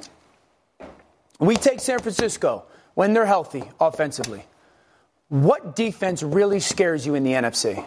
We 1.39 1.55
take 1.55 1.79
San 1.79 1.99
Francisco 1.99 2.65
when 2.95 3.13
they're 3.13 3.25
healthy 3.25 3.63
offensively. 3.79 4.43
What 5.29 5.75
defense 5.75 6.23
really 6.23 6.59
scares 6.59 7.05
you 7.05 7.15
in 7.15 7.23
the 7.23 7.33
NFC 7.33 7.85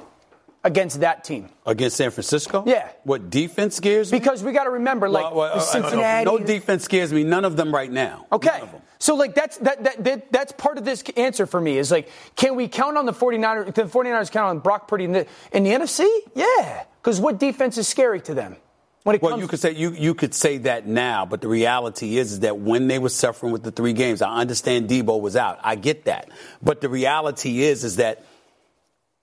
against 0.64 1.01
that 1.01 1.25
team? 1.25 1.49
Against 1.66 1.96
San 1.96 2.11
Francisco? 2.11 2.64
Yeah. 2.66 2.88
What 3.05 3.31
defense 3.31 3.77
scares 3.77 4.12
me? 4.12 4.18
Because 4.18 4.42
we 4.42 4.53
got 4.53 4.64
to 4.64 4.70
remember, 4.70 5.09
like 5.09 5.25
well, 5.25 5.35
well, 5.35 5.59
uh, 5.59 5.61
Cincinnati. 5.61 6.25
No 6.25 6.38
defense 6.38 6.85
scares 6.85 7.12
me. 7.12 7.25
None 7.25 7.44
of 7.44 7.57
them 7.57 7.75
right 7.75 7.90
now. 7.90 8.27
Okay. 8.33 8.62
So 8.99 9.14
like 9.14 9.35
that's 9.35 9.57
that, 9.59 9.83
that, 9.85 10.05
that 10.05 10.33
that's 10.33 10.53
part 10.53 10.77
of 10.77 10.85
this 10.85 11.03
answer 11.16 11.46
for 11.46 11.61
me 11.61 11.79
is 11.79 11.90
like 11.90 12.11
can 12.37 12.55
we 12.55 12.68
count 12.68 12.99
on 12.99 13.07
the 13.07 13.14
49ers 13.14 13.75
the 13.75 13.85
49ers 13.85 14.31
count 14.31 14.51
on 14.51 14.59
Brock 14.59 14.88
Purdy 14.88 15.05
in 15.05 15.12
the 15.12 15.27
in 15.53 15.64
the 15.64 15.70
NFC? 15.70 16.07
Yeah. 16.35 16.85
Cuz 17.03 17.18
what 17.18 17.38
defense 17.38 17.79
is 17.79 17.88
scary 17.88 18.20
to 18.23 18.35
them? 18.35 18.57
When 19.03 19.16
it 19.16 19.23
well, 19.23 19.31
comes 19.31 19.42
you 19.42 19.49
could 19.49 19.59
say 19.59 19.73
you 19.73 19.92
you 19.92 20.14
could 20.14 20.35
say 20.35 20.59
that 20.59 20.87
now, 20.87 21.25
but 21.25 21.40
the 21.40 21.49
reality 21.49 22.18
is, 22.18 22.33
is 22.33 22.40
that 22.40 22.59
when 22.59 22.87
they 22.87 22.99
were 22.99 23.09
suffering 23.09 23.51
with 23.51 23.62
the 23.62 23.70
three 23.70 23.94
games, 23.94 24.20
I 24.20 24.37
understand 24.37 24.90
Deebo 24.90 25.18
was 25.18 25.37
out. 25.37 25.59
I 25.62 25.77
get 25.77 26.05
that, 26.05 26.29
but 26.62 26.83
the 26.83 26.90
reality 26.90 27.62
is 27.62 27.83
is 27.83 27.96
that 27.96 28.27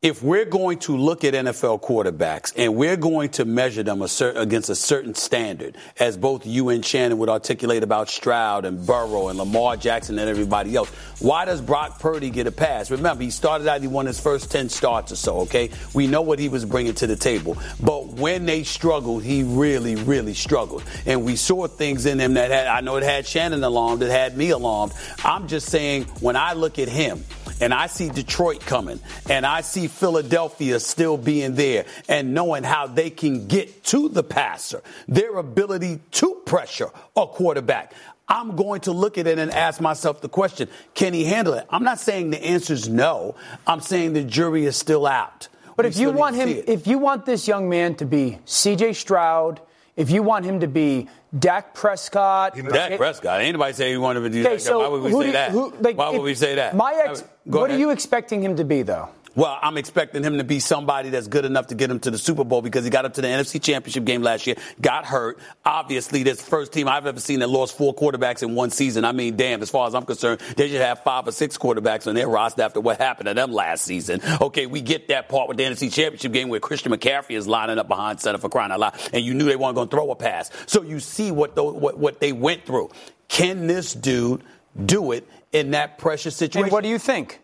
if 0.04 0.22
we're 0.22 0.46
going 0.46 0.78
to 0.78 0.96
look 0.96 1.24
at 1.24 1.34
NFL 1.34 1.82
quarterbacks 1.82 2.54
and 2.56 2.76
we're 2.76 2.98
going 2.98 3.30
to 3.30 3.46
measure 3.46 3.82
them 3.82 4.04
a 4.04 4.08
against 4.36 4.70
a 4.70 4.76
certain 4.76 5.16
standard, 5.16 5.76
as 6.00 6.16
both 6.16 6.46
you 6.46 6.70
and 6.70 6.86
Shannon 6.86 7.18
would 7.18 7.30
articulate 7.30 7.82
about 7.82 8.08
Stroud 8.08 8.66
and 8.66 8.86
Burrow 8.86 9.30
and 9.30 9.40
Lamar 9.40 9.76
Jackson 9.76 10.20
and 10.20 10.30
everybody 10.30 10.76
else, 10.76 10.90
why 11.20 11.46
does 11.46 11.62
Brock 11.62 12.00
Purdy 12.00 12.30
get 12.30 12.46
a 12.46 12.52
pass? 12.52 12.92
Remember, 12.92 13.24
he 13.24 13.32
started 13.32 13.68
out, 13.68 13.82
he 13.82 13.88
won 13.88 14.06
his 14.06 14.20
first 14.20 14.52
10 14.52 14.70
starts 14.70 15.12
or 15.12 15.16
so, 15.16 15.40
okay? 15.40 15.72
We 15.96 16.06
know 16.06 16.22
what 16.22 16.38
he 16.38 16.48
was 16.48 16.64
bringing 16.64 16.94
to 16.94 17.08
the 17.08 17.16
table. 17.16 17.58
But 17.82 18.06
when 18.06 18.46
they 18.46 18.62
struggled, 18.62 19.24
he 19.24 19.42
really, 19.42 19.96
really 19.96 20.36
struggled. 20.36 20.84
And 21.08 21.26
we 21.26 21.36
saw 21.36 21.66
things 21.66 22.06
in 22.06 22.20
him 22.20 22.36
that 22.36 22.52
had, 22.52 22.68
I 22.68 22.82
know 22.82 22.98
it 22.98 23.04
had 23.04 23.26
Shannon 23.26 23.64
alarmed, 23.64 24.04
it 24.04 24.12
had 24.12 24.38
me 24.38 24.52
alarmed. 24.52 24.94
I'm 25.26 25.48
just 25.48 25.72
saying, 25.72 26.04
when 26.20 26.36
I 26.36 26.54
look 26.54 26.78
at 26.78 26.88
him, 26.88 27.24
and 27.62 27.74
I 27.74 27.88
see 27.88 28.10
Detroit 28.10 28.62
coming, 28.62 29.00
and 29.30 29.46
I 29.46 29.62
see 29.62 29.88
Philadelphia 29.88 30.80
still 30.80 31.18
being 31.18 31.56
there, 31.56 31.86
and 32.08 32.34
knowing 32.34 32.64
how 32.64 32.88
they 32.88 33.10
can 33.10 33.48
get 33.48 33.84
to 33.86 34.10
the 34.10 34.24
passer, 34.24 34.82
their 35.08 35.38
ability 35.38 36.00
to 36.12 36.42
pressure 36.46 36.90
a 37.16 37.28
quarterback. 37.28 37.94
I'm 38.30 38.56
going 38.56 38.82
to 38.82 38.92
look 38.92 39.18
at 39.18 39.26
it 39.26 39.40
and 39.40 39.52
ask 39.52 39.80
myself 39.80 40.20
the 40.20 40.30
question, 40.30 40.68
can 40.94 41.14
he 41.14 41.24
handle 41.24 41.54
it? 41.54 41.66
I'm 41.70 41.84
not 41.84 42.00
saying 42.00 42.32
the 42.32 42.44
answer 42.44 42.74
is 42.74 42.90
no. 42.90 43.36
I'm 43.66 43.80
saying 43.80 44.14
the 44.14 44.24
jury 44.24 44.66
is 44.66 44.76
still 44.76 45.08
out. 45.08 45.48
But 45.78 45.86
We 45.86 45.90
if 45.92 45.98
you 45.98 46.12
want 46.12 46.36
him, 46.36 46.50
if 46.68 46.88
you 46.88 46.98
want 46.98 47.26
this 47.26 47.48
young 47.48 47.70
man 47.70 47.96
to 47.96 48.06
be 48.06 48.40
C.J. 48.46 48.94
Stroud, 48.94 49.62
if 49.98 50.10
you 50.12 50.24
want 50.24 50.46
him 50.46 50.62
to 50.62 50.68
be 50.68 51.10
Dak 51.38 51.74
Prescott, 51.74 52.56
Dak 52.56 52.98
Prescott. 52.98 53.42
Anybody 53.42 53.74
say 53.74 53.92
he 53.92 53.98
wanted 53.98 54.22
to 54.22 54.30
do 54.30 54.42
Okay, 54.42 54.54
that? 54.56 54.62
so 54.62 54.80
Why 54.80 54.88
would 54.88 55.02
we 55.04 55.12
say 55.12 55.26
you- 55.26 55.32
that? 55.34 55.52
who- 55.52 55.74
like, 55.82 55.98
Why 55.98 56.10
would 56.12 56.22
we 56.22 56.36
say 56.36 56.56
that? 56.56 56.76
My 56.76 56.94
ex, 57.06 57.24
what 57.44 57.70
are 57.70 57.78
you 57.78 57.90
expecting 57.90 58.42
him 58.42 58.56
to 58.58 58.64
be, 58.64 58.84
though? 58.84 59.10
Well, 59.38 59.56
I'm 59.62 59.78
expecting 59.78 60.24
him 60.24 60.40
to 60.40 60.44
be 60.44 60.60
somebody 60.60 61.12
that's 61.12 61.28
good 61.28 61.46
enough 61.46 61.68
to 61.68 61.76
get 61.76 61.92
him 61.92 62.00
to 62.00 62.10
the 62.10 62.18
Super 62.18 62.44
Bowl 62.44 62.64
because 62.64 62.84
he 62.84 62.90
got 62.90 63.06
up 63.06 63.14
to 63.14 63.22
the 63.22 63.28
NFC 63.28 63.62
Championship 63.62 64.04
game 64.04 64.24
last 64.24 64.48
year, 64.48 64.56
got 64.82 65.06
hurt. 65.06 65.38
Obviously, 65.64 66.24
this 66.24 66.42
first 66.42 66.74
team 66.74 66.88
I've 66.88 67.06
ever 67.06 67.20
seen 67.20 67.42
that 67.42 67.48
lost 67.48 67.78
four 67.78 67.94
quarterbacks 67.94 68.42
in 68.42 68.56
one 68.56 68.72
season. 68.72 69.06
I 69.06 69.12
mean, 69.12 69.36
damn, 69.36 69.62
as 69.62 69.70
far 69.70 69.88
as 69.88 69.94
I'm 69.94 70.06
concerned, 70.08 70.42
they 70.56 70.70
should 70.70 70.82
have 70.82 71.04
five 71.04 71.28
or 71.28 71.32
six 71.32 71.56
quarterbacks 71.56 72.08
on 72.08 72.16
their 72.16 72.28
roster 72.28 72.64
after 72.64 72.82
what 72.82 72.98
happened 72.98 73.28
to 73.28 73.36
them 73.36 73.52
last 73.52 73.86
season. 73.86 74.22
Okay, 74.42 74.66
we 74.66 74.82
get 74.82 75.10
that 75.10 75.30
part 75.30 75.48
with 75.48 75.58
the 75.58 75.64
NFC 75.66 75.94
Championship 75.94 76.32
game 76.32 76.50
where 76.50 76.60
Christian 76.60 76.92
McCaffrey 76.92 77.38
is 77.38 77.48
lining 77.48 77.78
up 77.78 77.88
behind 77.88 78.20
center 78.20 78.40
for 78.40 78.50
crying 78.50 78.72
out 78.72 78.80
loud, 78.80 78.96
and 79.14 79.24
you 79.24 79.36
knew 79.36 79.46
they 79.46 79.56
weren't 79.56 79.76
going 79.76 79.88
to 79.88 79.96
throw 79.96 80.10
a 80.10 80.16
pass. 80.16 80.50
So 80.66 80.82
you 80.82 81.00
see 81.00 81.30
what, 81.30 81.54
the, 81.54 81.64
what, 81.64 82.00
what 82.00 82.20
they 82.20 82.32
went 82.32 82.66
through. 82.66 82.90
Can 83.28 83.68
this 83.68 83.94
dude 83.94 84.42
do 84.84 85.12
it 85.12 85.28
in 85.52 85.72
that 85.72 86.00
pressure 86.00 86.32
situation? 86.32 86.64
And 86.64 86.72
what 86.72 86.82
do 86.82 86.90
you 86.90 86.98
think? 86.98 87.40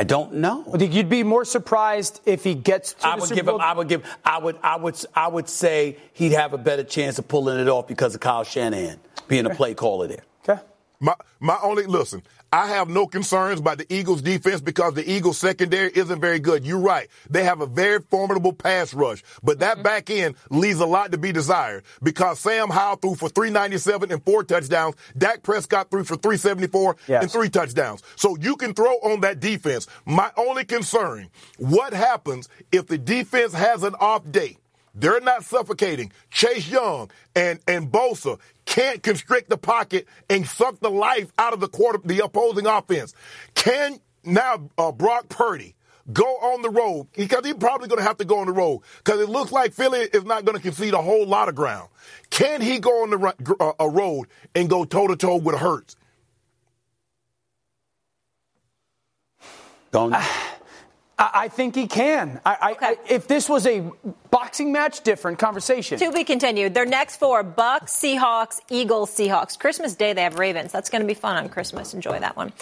I 0.00 0.04
don't 0.04 0.34
know. 0.34 0.62
Think 0.62 0.94
you'd 0.94 1.08
be 1.08 1.24
more 1.24 1.44
surprised 1.44 2.20
if 2.24 2.44
he 2.44 2.54
gets 2.54 2.92
to 2.94 3.06
I 3.08 3.16
the 3.16 3.20
would 3.22 3.28
Super 3.30 3.34
give 3.34 3.46
Bowl. 3.46 3.54
him. 3.56 3.60
I 3.62 3.72
would 3.72 3.88
give. 3.88 4.04
I 4.24 4.38
would. 4.38 4.56
I 4.62 4.76
would. 4.76 4.96
I 5.14 5.26
would 5.28 5.48
say 5.48 5.96
he'd 6.12 6.32
have 6.32 6.52
a 6.52 6.58
better 6.58 6.84
chance 6.84 7.18
of 7.18 7.26
pulling 7.26 7.58
it 7.58 7.68
off 7.68 7.88
because 7.88 8.14
of 8.14 8.20
Kyle 8.20 8.44
Shanahan 8.44 9.00
being 9.26 9.44
a 9.46 9.50
play 9.54 9.74
caller 9.74 10.06
there. 10.06 10.22
okay. 10.48 10.62
My 11.00 11.14
my 11.38 11.56
only 11.62 11.86
listen, 11.86 12.22
I 12.52 12.68
have 12.68 12.88
no 12.88 13.06
concerns 13.06 13.60
about 13.60 13.78
the 13.78 13.92
Eagles 13.92 14.20
defense 14.20 14.60
because 14.60 14.94
the 14.94 15.08
Eagles 15.08 15.38
secondary 15.38 15.90
isn't 15.94 16.20
very 16.20 16.40
good. 16.40 16.66
You're 16.66 16.80
right. 16.80 17.08
They 17.30 17.44
have 17.44 17.60
a 17.60 17.66
very 17.66 18.00
formidable 18.00 18.52
pass 18.52 18.92
rush, 18.94 19.22
but 19.42 19.60
that 19.60 19.74
mm-hmm. 19.74 19.82
back 19.84 20.10
end 20.10 20.34
leaves 20.50 20.80
a 20.80 20.86
lot 20.86 21.12
to 21.12 21.18
be 21.18 21.30
desired 21.30 21.84
because 22.02 22.40
Sam 22.40 22.68
Howell 22.70 22.96
threw 22.96 23.14
for 23.14 23.28
397 23.28 24.10
and 24.10 24.24
four 24.24 24.42
touchdowns. 24.42 24.96
Dak 25.16 25.42
Prescott 25.42 25.90
threw 25.90 26.04
for 26.04 26.16
374 26.16 26.96
Yes. 27.06 27.22
and 27.22 27.30
three 27.30 27.48
touchdowns. 27.48 28.02
So 28.16 28.36
you 28.40 28.56
can 28.56 28.74
throw 28.74 28.94
on 29.02 29.20
that 29.20 29.40
defense. 29.40 29.86
My 30.04 30.30
only 30.36 30.64
concern, 30.64 31.28
what 31.58 31.92
happens 31.92 32.48
if 32.72 32.86
the 32.86 32.98
defense 32.98 33.52
has 33.52 33.82
an 33.84 33.94
off 34.00 34.28
day? 34.30 34.56
They're 34.94 35.20
not 35.20 35.44
suffocating. 35.44 36.12
Chase 36.30 36.68
Young 36.68 37.10
and, 37.36 37.60
and 37.68 37.90
Bosa 37.90 38.38
can't 38.68 39.02
constrict 39.02 39.48
the 39.48 39.56
pocket 39.56 40.06
and 40.28 40.46
suck 40.46 40.78
the 40.80 40.90
life 40.90 41.32
out 41.38 41.54
of 41.54 41.60
the 41.60 41.68
quarter, 41.68 41.98
the 42.04 42.22
opposing 42.22 42.66
offense. 42.66 43.14
Can 43.54 43.98
now 44.24 44.68
uh, 44.76 44.92
Brock 44.92 45.30
Purdy 45.30 45.74
go 46.12 46.24
on 46.24 46.60
the 46.60 46.68
road 46.68 47.08
because 47.16 47.46
he's 47.46 47.54
probably 47.54 47.88
going 47.88 47.98
to 47.98 48.04
have 48.06 48.18
to 48.18 48.26
go 48.26 48.40
on 48.40 48.46
the 48.46 48.52
road 48.52 48.80
because 48.98 49.20
it 49.22 49.30
looks 49.30 49.52
like 49.52 49.72
Philly 49.72 50.00
is 50.00 50.24
not 50.24 50.44
going 50.44 50.56
to 50.56 50.62
concede 50.62 50.92
a 50.92 51.00
whole 51.00 51.26
lot 51.26 51.48
of 51.48 51.54
ground. 51.54 51.88
Can 52.28 52.60
he 52.60 52.78
go 52.78 53.02
on 53.02 53.10
the 53.10 53.56
uh, 53.58 53.72
a 53.80 53.88
road 53.88 54.28
and 54.54 54.68
go 54.68 54.84
toe 54.84 55.06
to 55.06 55.16
toe 55.16 55.36
with 55.36 55.56
Hurts? 55.56 55.96
Don't. 59.92 60.14
I, 61.18 61.30
I 61.34 61.48
think 61.48 61.74
he 61.74 61.86
can. 61.86 62.40
I, 62.44 62.56
I, 62.60 62.72
Okay. 62.72 62.86
I, 62.86 62.96
if 63.08 63.26
this 63.26 63.48
was 63.48 63.66
a 63.66 63.90
boxing 64.30 64.72
match, 64.72 65.02
different 65.02 65.38
conversation. 65.38 65.98
To 65.98 66.12
be 66.12 66.24
continued. 66.24 66.74
Their 66.74 66.86
next 66.86 67.16
four 67.16 67.42
Bucks, 67.42 67.94
Seahawks, 67.96 68.60
Eagles, 68.70 69.10
Seahawks. 69.10 69.58
Christmas 69.58 69.94
Day, 69.94 70.12
they 70.12 70.22
have 70.22 70.38
Ravens. 70.38 70.70
That's 70.70 70.90
going 70.90 71.02
to 71.02 71.08
be 71.08 71.14
fun 71.14 71.36
on 71.36 71.48
Christmas. 71.48 71.94
Enjoy 71.94 72.18
that 72.18 72.36
one. 72.36 72.52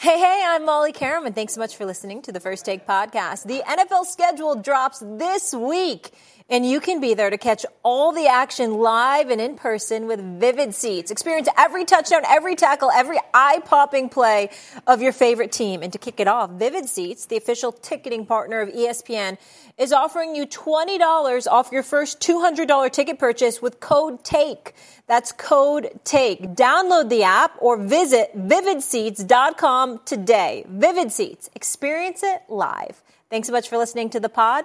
Hey, 0.00 0.16
hey, 0.18 0.44
I'm 0.46 0.64
Molly 0.64 0.92
Qerim, 0.92 1.26
and 1.26 1.34
thanks 1.34 1.54
so 1.54 1.60
much 1.60 1.76
for 1.76 1.84
listening 1.84 2.22
to 2.22 2.30
the 2.30 2.38
First 2.38 2.64
Take 2.64 2.86
podcast. 2.86 3.44
The 3.44 3.64
NFL 3.66 4.04
schedule 4.04 4.54
drops 4.54 5.00
this 5.04 5.52
week, 5.52 6.12
and 6.48 6.64
you 6.64 6.80
can 6.80 7.00
be 7.00 7.14
there 7.14 7.28
to 7.28 7.36
catch 7.36 7.66
all 7.82 8.12
the 8.12 8.26
action 8.26 8.74
live 8.74 9.28
and 9.28 9.40
in 9.40 9.54
person 9.54 10.06
with 10.06 10.20
Vivid 10.40 10.74
Seats. 10.74 11.10
Experience 11.10 11.48
every 11.58 11.84
touchdown, 11.84 12.22
every 12.26 12.56
tackle, 12.56 12.90
every 12.90 13.18
eye 13.34 13.60
popping 13.64 14.08
play 14.08 14.50
of 14.86 15.02
your 15.02 15.12
favorite 15.12 15.52
team. 15.52 15.82
And 15.82 15.92
to 15.92 15.98
kick 15.98 16.20
it 16.20 16.28
off, 16.28 16.50
Vivid 16.50 16.88
Seats, 16.88 17.26
the 17.26 17.36
official 17.36 17.72
ticketing 17.72 18.24
partner 18.24 18.60
of 18.60 18.70
ESPN, 18.70 19.36
is 19.76 19.92
offering 19.92 20.34
you 20.34 20.46
$20 20.46 21.46
off 21.46 21.70
your 21.70 21.82
first 21.82 22.20
$200 22.20 22.90
ticket 22.92 23.18
purchase 23.18 23.60
with 23.60 23.78
code 23.80 24.24
TAKE. 24.24 24.74
That's 25.06 25.32
code 25.32 26.00
TAKE. 26.04 26.54
Download 26.54 27.08
the 27.08 27.24
app 27.24 27.56
or 27.58 27.76
visit 27.76 28.30
vividseats.com 28.36 30.00
today. 30.06 30.64
Vivid 30.66 31.12
Seats. 31.12 31.50
Experience 31.54 32.22
it 32.22 32.42
live. 32.48 33.02
Thanks 33.30 33.48
so 33.48 33.52
much 33.52 33.68
for 33.68 33.76
listening 33.76 34.08
to 34.10 34.20
the 34.20 34.30
pod. 34.30 34.64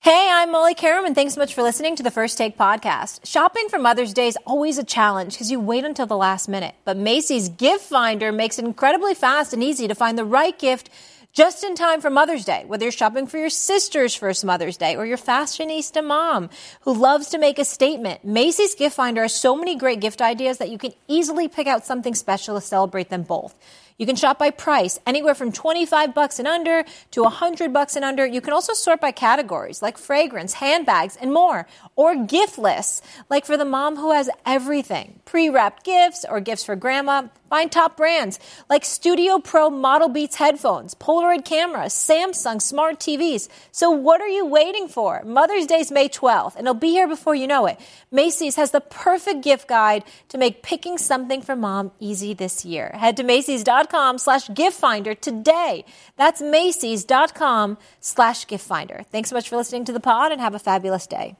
Hey, 0.00 0.28
I'm 0.30 0.52
Molly 0.52 0.76
Qerim, 0.76 1.06
and 1.06 1.14
thanks 1.16 1.34
so 1.34 1.40
much 1.40 1.54
for 1.54 1.64
listening 1.64 1.96
to 1.96 2.04
the 2.04 2.10
First 2.12 2.38
Take 2.38 2.56
podcast. 2.56 3.26
Shopping 3.26 3.68
for 3.68 3.80
Mother's 3.80 4.14
Day 4.14 4.28
is 4.28 4.38
always 4.46 4.78
a 4.78 4.84
challenge 4.84 5.32
because 5.32 5.50
you 5.50 5.58
wait 5.58 5.84
until 5.84 6.06
the 6.06 6.16
last 6.16 6.48
minute. 6.48 6.76
But 6.84 6.96
Macy's 6.96 7.48
Gift 7.48 7.82
Finder 7.84 8.30
makes 8.30 8.60
it 8.60 8.64
incredibly 8.64 9.14
fast 9.14 9.52
and 9.52 9.60
easy 9.60 9.88
to 9.88 9.96
find 9.96 10.16
the 10.16 10.24
right 10.24 10.56
gift 10.56 10.88
just 11.32 11.64
in 11.64 11.74
time 11.74 12.00
for 12.00 12.10
Mother's 12.10 12.44
Day, 12.44 12.62
whether 12.68 12.84
you're 12.84 12.92
shopping 12.92 13.26
for 13.26 13.38
your 13.38 13.50
sister's 13.50 14.14
first 14.14 14.44
Mother's 14.44 14.76
Day 14.76 14.94
or 14.94 15.04
your 15.04 15.18
fashionista 15.18 16.02
mom 16.02 16.48
who 16.82 16.94
loves 16.94 17.30
to 17.30 17.38
make 17.38 17.58
a 17.58 17.64
statement. 17.64 18.24
Macy's 18.24 18.76
Gift 18.76 18.94
Finder 18.94 19.22
has 19.22 19.34
so 19.34 19.56
many 19.56 19.74
great 19.74 19.98
gift 19.98 20.22
ideas 20.22 20.58
that 20.58 20.70
you 20.70 20.78
can 20.78 20.92
easily 21.08 21.48
pick 21.48 21.66
out 21.66 21.84
something 21.84 22.14
special 22.14 22.54
to 22.54 22.60
celebrate 22.60 23.08
them 23.08 23.24
both. 23.24 23.52
You 23.98 24.06
can 24.06 24.14
shop 24.14 24.38
by 24.38 24.50
price, 24.50 25.00
anywhere 25.06 25.34
from 25.34 25.50
25 25.50 26.14
bucks 26.14 26.38
and 26.38 26.46
under 26.46 26.84
to 27.10 27.22
100 27.24 27.72
bucks 27.72 27.96
and 27.96 28.04
under. 28.04 28.24
You 28.24 28.40
can 28.40 28.52
also 28.52 28.72
sort 28.72 29.00
by 29.00 29.10
categories 29.10 29.82
like 29.82 29.98
fragrance, 29.98 30.52
handbags, 30.54 31.16
and 31.16 31.32
more. 31.32 31.66
Or 31.96 32.14
gift 32.14 32.58
lists, 32.58 33.02
like 33.28 33.44
for 33.44 33.56
the 33.56 33.64
mom 33.64 33.96
who 33.96 34.12
has 34.12 34.30
everything. 34.46 35.18
Pre-wrapped 35.24 35.84
gifts 35.84 36.24
or 36.28 36.40
gifts 36.40 36.62
for 36.62 36.76
grandma. 36.76 37.26
Find 37.48 37.70
top 37.72 37.96
brands 37.96 38.38
like 38.68 38.84
Studio 38.84 39.38
Pro 39.38 39.70
Model 39.70 40.08
Beats 40.08 40.36
headphones, 40.36 40.94
Polaroid 40.94 41.44
cameras, 41.44 41.94
Samsung 41.94 42.60
smart 42.60 42.98
TVs. 42.98 43.48
So 43.72 43.90
what 43.90 44.20
are 44.20 44.28
you 44.28 44.44
waiting 44.44 44.88
for? 44.88 45.22
Mother's 45.24 45.66
Day 45.66 45.80
is 45.80 45.90
May 45.90 46.08
12th, 46.08 46.56
and 46.56 46.66
it'll 46.66 46.74
be 46.74 46.90
here 46.90 47.08
before 47.08 47.34
you 47.34 47.46
know 47.46 47.66
it. 47.66 47.78
Macy's 48.10 48.56
has 48.56 48.70
the 48.70 48.80
perfect 48.80 49.42
gift 49.42 49.68
guide 49.68 50.04
to 50.28 50.38
make 50.38 50.62
picking 50.62 50.98
something 50.98 51.40
for 51.40 51.56
mom 51.56 51.92
easy 51.98 52.34
this 52.34 52.64
year. 52.64 52.90
Head 52.94 53.16
to 53.16 53.22
Macy's.com 53.22 54.18
slash 54.18 54.48
gift 54.54 54.78
finder 54.78 55.14
today. 55.14 55.84
That's 56.16 56.40
Macy's.com 56.40 57.78
slash 58.00 58.46
gift 58.46 58.66
finder. 58.66 59.04
Thanks 59.10 59.30
so 59.30 59.36
much 59.36 59.48
for 59.48 59.56
listening 59.56 59.84
to 59.86 59.92
the 59.92 60.00
pod 60.00 60.32
and 60.32 60.40
have 60.40 60.54
a 60.54 60.58
fabulous 60.58 61.06
day. 61.06 61.36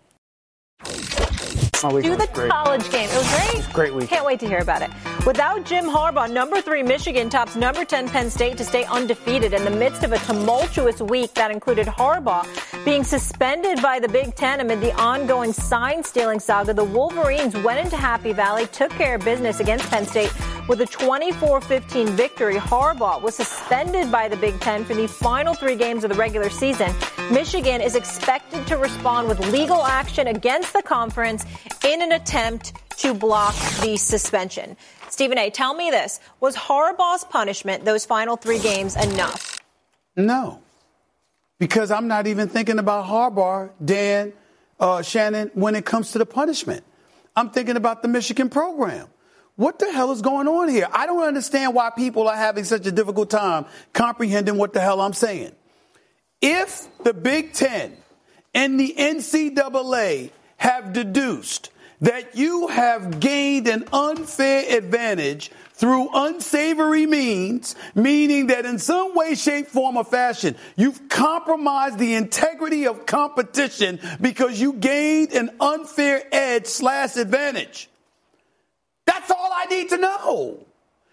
Do 1.81 2.16
the 2.16 2.29
great. 2.33 2.51
college 2.51 2.91
game. 2.91 3.09
It 3.09 3.16
was 3.16 3.35
great. 3.35 3.72
Great 3.72 3.95
week. 3.95 4.09
Can't 4.09 4.26
wait 4.26 4.41
to 4.41 4.49
hear 4.49 4.59
about 4.59 4.83
it. 4.83 4.91
Without 5.24 5.64
Jim 5.64 5.85
Harbaugh, 5.85 6.31
number 6.31 6.61
three 6.61 6.83
Michigan 6.83 7.31
tops 7.31 7.55
number 7.55 7.85
10 7.85 8.09
Penn 8.09 8.31
State 8.31 8.57
to 8.59 8.64
stay 8.64 8.85
undefeated 8.85 9.53
in 9.53 9.64
the 9.64 9.70
midst 9.70 10.03
of 10.03 10.12
a 10.12 10.18
tumultuous 10.18 11.01
week 11.01 11.35
that 11.35 11.51
included 11.51 11.87
Harbaugh 11.87 12.45
being 12.85 13.05
suspended 13.05 13.81
by 13.83 14.01
the 14.01 14.09
Big 14.09 14.35
Ten 14.35 14.61
amid 14.61 14.81
the 14.81 14.93
ongoing 15.01 15.53
sign 15.53 16.03
stealing 16.03 16.41
saga. 16.41 16.74
The 16.74 16.85
Wolverines 16.85 17.55
went 17.59 17.79
into 17.79 17.97
Happy 17.97 18.33
Valley, 18.33 18.66
took 18.66 18.91
care 18.93 19.16
of 19.16 19.24
business 19.24 19.61
against 19.61 19.89
Penn 19.91 20.07
State 20.07 20.33
with 20.68 20.81
a 20.81 20.87
24-15 20.87 22.11
victory. 22.11 22.57
Harbaugh 22.57 23.20
was 23.22 23.35
suspended 23.35 24.12
by 24.12 24.29
the 24.29 24.37
Big 24.37 24.59
Ten 24.61 24.85
for 24.85 24.95
the 24.95 25.07
final 25.07 25.55
three 25.55 25.76
games 25.76 26.05
of 26.05 26.11
the 26.11 26.16
regular 26.16 26.51
season. 26.51 26.95
Michigan 27.31 27.81
is 27.81 27.95
expected 27.95 28.66
to 28.66 28.76
respond 28.76 29.29
with 29.29 29.39
legal 29.53 29.85
action 29.85 30.29
against 30.29 30.72
the 30.72 30.83
conference 30.83 31.45
in 31.84 32.02
an 32.02 32.12
attempt 32.12 32.72
to 32.98 33.14
block 33.14 33.54
the 33.82 33.96
suspension. 33.96 34.76
Stephen 35.08 35.38
A., 35.38 35.50
tell 35.50 35.74
me 35.74 35.90
this. 35.90 36.20
Was 36.40 36.56
Harbaugh's 36.56 37.24
punishment, 37.24 37.84
those 37.84 38.04
final 38.04 38.36
three 38.36 38.58
games, 38.58 38.96
enough? 38.96 39.58
No. 40.16 40.60
Because 41.58 41.90
I'm 41.90 42.08
not 42.08 42.26
even 42.26 42.48
thinking 42.48 42.78
about 42.78 43.06
Harbaugh, 43.06 43.70
Dan, 43.84 44.32
uh, 44.78 45.02
Shannon, 45.02 45.50
when 45.54 45.74
it 45.74 45.84
comes 45.84 46.12
to 46.12 46.18
the 46.18 46.26
punishment. 46.26 46.84
I'm 47.34 47.50
thinking 47.50 47.76
about 47.76 48.02
the 48.02 48.08
Michigan 48.08 48.48
program. 48.48 49.08
What 49.56 49.80
the 49.80 49.90
hell 49.92 50.12
is 50.12 50.22
going 50.22 50.46
on 50.46 50.68
here? 50.68 50.86
I 50.92 51.06
don't 51.06 51.24
understand 51.24 51.74
why 51.74 51.90
people 51.90 52.28
are 52.28 52.36
having 52.36 52.62
such 52.64 52.86
a 52.86 52.92
difficult 52.92 53.30
time 53.30 53.66
comprehending 53.92 54.56
what 54.56 54.72
the 54.72 54.80
hell 54.80 55.00
I'm 55.00 55.12
saying. 55.12 55.52
If 56.40 56.86
the 57.02 57.12
Big 57.12 57.54
Ten 57.54 57.96
and 58.54 58.78
the 58.78 58.94
NCAA 58.96 60.30
have 60.59 60.92
deduced 60.92 61.70
that 62.00 62.36
you 62.36 62.68
have 62.68 63.18
gained 63.18 63.66
an 63.66 63.84
unfair 63.92 64.76
advantage 64.76 65.50
through 65.72 66.11
unsavory 66.12 67.06
means, 67.06 67.76
meaning 67.94 68.48
that 68.48 68.66
in 68.66 68.78
some 68.78 69.14
way, 69.14 69.34
shape, 69.34 69.68
form, 69.68 69.96
or 69.96 70.04
fashion, 70.04 70.56
you've 70.76 71.09
compromised 71.09 71.98
the 71.98 72.14
integrity 72.14 72.86
of 72.86 73.06
competition 73.06 74.00
because 74.20 74.61
you 74.61 74.72
gained 74.74 75.32
an 75.32 75.50
unfair 75.61 76.22
edge 76.32 76.66
slash 76.66 77.16
advantage. 77.16 77.88
That's 79.06 79.30
all 79.30 79.50
I 79.54 79.66
need 79.66 79.88
to 79.90 79.96
know. 79.96 80.66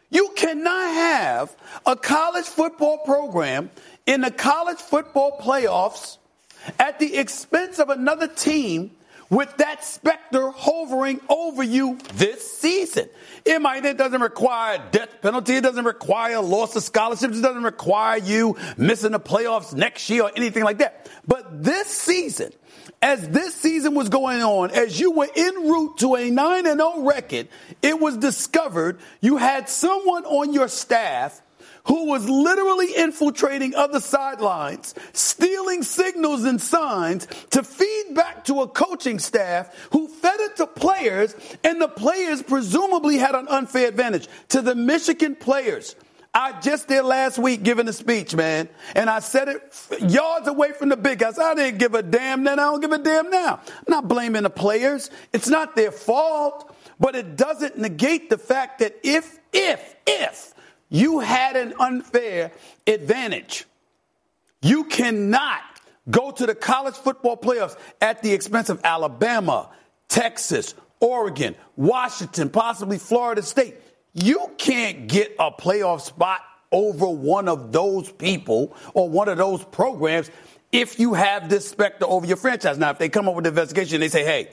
You 0.10 0.32
cannot 0.36 0.94
have 0.94 1.56
a 1.86 1.96
college 1.96 2.46
football 2.46 3.00
program 3.00 3.70
in 4.06 4.22
the 4.22 4.32
college 4.32 4.80
football 4.80 5.40
playoffs 5.40 6.18
at 6.80 7.00
the 7.00 7.18
expense 7.18 7.80
of 7.80 7.90
another 7.90 8.28
team 8.28 8.92
with 9.36 9.58
that 9.58 9.84
specter 9.84 10.50
hovering 10.50 11.20
over 11.28 11.62
you 11.62 11.98
this 12.14 12.58
season. 12.58 13.10
It 13.44 13.62
might, 13.62 13.84
it 13.84 13.98
doesn't 13.98 14.22
require 14.22 14.82
death 14.92 15.22
penalty. 15.22 15.56
It 15.56 15.62
doesn't 15.62 15.84
require 15.84 16.40
loss 16.40 16.74
of 16.78 16.84
scholarships. 16.84 17.38
It 17.38 17.42
doesn't 17.42 17.64
require 17.64 18.18
you 18.18 18.56
missing 18.78 19.12
the 19.12 19.20
playoffs 19.20 19.74
next 19.74 20.10
year 20.10 20.24
or 20.24 20.32
anything 20.38 20.64
like 20.64 20.78
that. 20.78 21.10
But 21.28 21.62
this 21.62 21.88
season, 21.88 22.54
as 23.02 23.28
this 23.28 23.54
season 23.56 23.94
was 23.94 24.08
going 24.08 24.42
on, 24.42 24.72
as 24.72 24.98
you 24.98 25.12
were 25.12 25.28
en 25.36 25.68
route 25.68 25.98
to 25.98 26.16
a 26.16 26.32
9 26.32 26.66
and 26.66 26.80
0 26.80 27.02
record, 27.02 27.50
it 27.82 28.00
was 28.00 28.16
discovered 28.16 29.00
you 29.20 29.36
had 29.36 29.68
someone 29.68 30.24
on 30.24 30.54
your 30.54 30.70
staff 30.70 31.42
who 31.86 32.06
was 32.06 32.28
literally 32.30 32.96
infiltrating 32.96 33.76
other 33.76 34.00
sidelines, 34.00 34.96
stealing 35.14 35.84
signals 35.84 36.44
and 36.44 36.62
signs 36.62 37.28
to 37.52 37.64
feed 37.64 38.14
back 38.14 38.46
to 38.46 38.62
a 38.62 38.68
coaching 38.68 39.20
staff 39.20 39.74
who 39.92 40.08
fed 40.08 40.40
it 40.40 40.56
to 40.58 40.68
players, 40.68 41.36
and 41.64 41.82
the 41.82 41.88
players 41.88 42.42
presumably 42.42 43.18
had 43.18 43.36
an 43.36 43.48
unfair 43.48 43.88
advantage. 43.88 44.28
To 44.50 44.62
the 44.62 44.76
Michigan 44.76 45.36
players, 45.36 45.96
I 46.34 46.60
just 46.60 46.90
did 46.90 47.04
last 47.04 47.38
week 47.38 47.64
giving 47.64 47.88
a 47.88 47.94
speech, 47.94 48.36
man, 48.36 48.68
and 48.94 49.10
I 49.10 49.20
said 49.20 49.48
it 49.48 49.74
yards 50.02 50.48
away 50.48 50.74
from 50.74 50.90
the 50.90 50.98
big 50.98 51.24
house. 51.24 51.40
I 51.40 51.54
didn't 51.54 51.78
give 51.78 51.94
a 51.94 52.04
damn 52.04 52.44
then. 52.44 52.60
I 52.60 52.64
don't 52.64 52.82
give 52.82 52.92
a 52.92 52.98
damn 52.98 53.30
now. 53.30 53.62
I'm 53.66 53.86
not 53.88 54.08
blaming 54.08 54.44
the 54.44 54.50
players. 54.50 55.10
It's 55.32 55.48
not 55.48 55.76
their 55.76 55.92
fault, 55.92 56.76
but 57.00 57.16
it 57.16 57.38
doesn't 57.38 57.78
negate 57.78 58.30
the 58.30 58.38
fact 58.38 58.80
that 58.80 59.00
if, 59.04 59.40
if, 59.54 59.96
if 60.06 60.55
you 60.90 61.20
had 61.20 61.56
an 61.56 61.74
unfair 61.80 62.52
advantage, 62.88 63.66
you 64.62 64.86
cannot 64.86 65.62
go 66.10 66.32
to 66.32 66.46
the 66.46 66.56
college 66.56 66.96
football 66.96 67.38
playoffs 67.38 67.78
at 68.02 68.22
the 68.22 68.34
expense 68.34 68.70
of 68.70 68.82
Alabama, 68.84 69.70
Texas, 70.08 70.76
Oregon, 71.00 71.56
Washington, 71.76 72.50
possibly 72.50 72.98
Florida 72.98 73.42
State. 73.42 73.76
You 74.14 74.52
can't 74.58 75.08
get 75.08 75.36
a 75.40 75.52
playoff 75.52 76.02
spot 76.02 76.42
over 76.72 77.08
one 77.08 77.48
of 77.48 77.72
those 77.72 78.12
people 78.12 78.76
or 78.94 79.10
one 79.10 79.30
of 79.30 79.38
those 79.38 79.64
programs 79.66 80.30
if 80.72 81.00
you 81.00 81.14
have 81.14 81.50
this 81.50 81.68
specter 81.68 82.06
over 82.06 82.26
your 82.26 82.38
franchise. 82.38 82.78
Now, 82.78 82.92
if 82.92 82.98
they 82.98 83.10
come 83.10 83.28
up 83.28 83.36
with 83.36 83.46
an 83.46 83.52
investigation 83.52 83.96
and 83.96 84.04
they 84.04 84.10
say, 84.10 84.24
hey, 84.24 84.50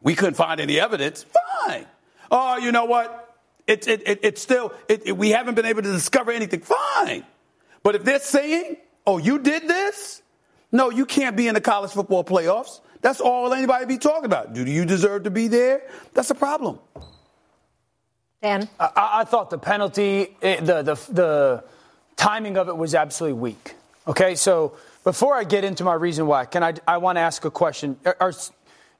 we 0.00 0.14
couldn't 0.14 0.34
find 0.34 0.60
any 0.60 0.80
evidence, 0.80 1.24
fine. 1.64 1.86
Oh, 2.30 2.56
you 2.56 2.72
know 2.72 2.84
what? 2.86 3.29
It's 3.70 3.86
it, 3.86 4.02
it, 4.04 4.18
it's 4.24 4.42
still, 4.42 4.72
it, 4.88 5.02
it, 5.06 5.16
we 5.16 5.30
haven't 5.30 5.54
been 5.54 5.64
able 5.64 5.82
to 5.82 5.92
discover 5.92 6.32
anything, 6.32 6.60
fine. 6.60 7.24
But 7.84 7.94
if 7.94 8.04
they're 8.04 8.18
saying, 8.18 8.78
oh, 9.06 9.18
you 9.18 9.38
did 9.38 9.68
this? 9.68 10.22
No, 10.72 10.90
you 10.90 11.06
can't 11.06 11.36
be 11.36 11.46
in 11.46 11.54
the 11.54 11.60
college 11.60 11.92
football 11.92 12.24
playoffs. 12.24 12.80
That's 13.00 13.20
all 13.20 13.54
anybody 13.54 13.86
be 13.86 13.98
talking 13.98 14.24
about. 14.24 14.54
Do 14.54 14.64
you 14.64 14.84
deserve 14.84 15.22
to 15.22 15.30
be 15.30 15.46
there? 15.46 15.82
That's 16.14 16.30
a 16.30 16.34
problem. 16.34 16.80
Dan? 18.42 18.68
I, 18.80 19.20
I 19.20 19.24
thought 19.24 19.50
the 19.50 19.58
penalty, 19.58 20.36
eh, 20.42 20.58
the, 20.58 20.82
the, 20.82 21.12
the 21.12 21.64
timing 22.16 22.56
of 22.56 22.68
it 22.68 22.76
was 22.76 22.96
absolutely 22.96 23.38
weak. 23.38 23.76
Okay, 24.08 24.34
so 24.34 24.76
before 25.04 25.36
I 25.36 25.44
get 25.44 25.62
into 25.62 25.84
my 25.84 25.94
reason 25.94 26.26
why, 26.26 26.44
can 26.44 26.64
I, 26.64 26.74
I 26.88 26.98
want 26.98 27.16
to 27.16 27.20
ask 27.20 27.44
a 27.44 27.52
question. 27.52 27.98
Are, 28.04 28.16
are, 28.18 28.32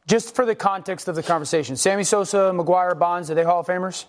just 0.07 0.37
for 0.37 0.47
the 0.47 0.55
context 0.55 1.09
of 1.09 1.17
the 1.17 1.25
conversation, 1.25 1.75
Sammy 1.75 2.05
Sosa, 2.05 2.53
McGwire, 2.55 2.97
Bonds, 2.97 3.33
are 3.33 3.35
they 3.35 3.43
Hall 3.43 3.61
of 3.61 3.67
Famers? 3.67 4.05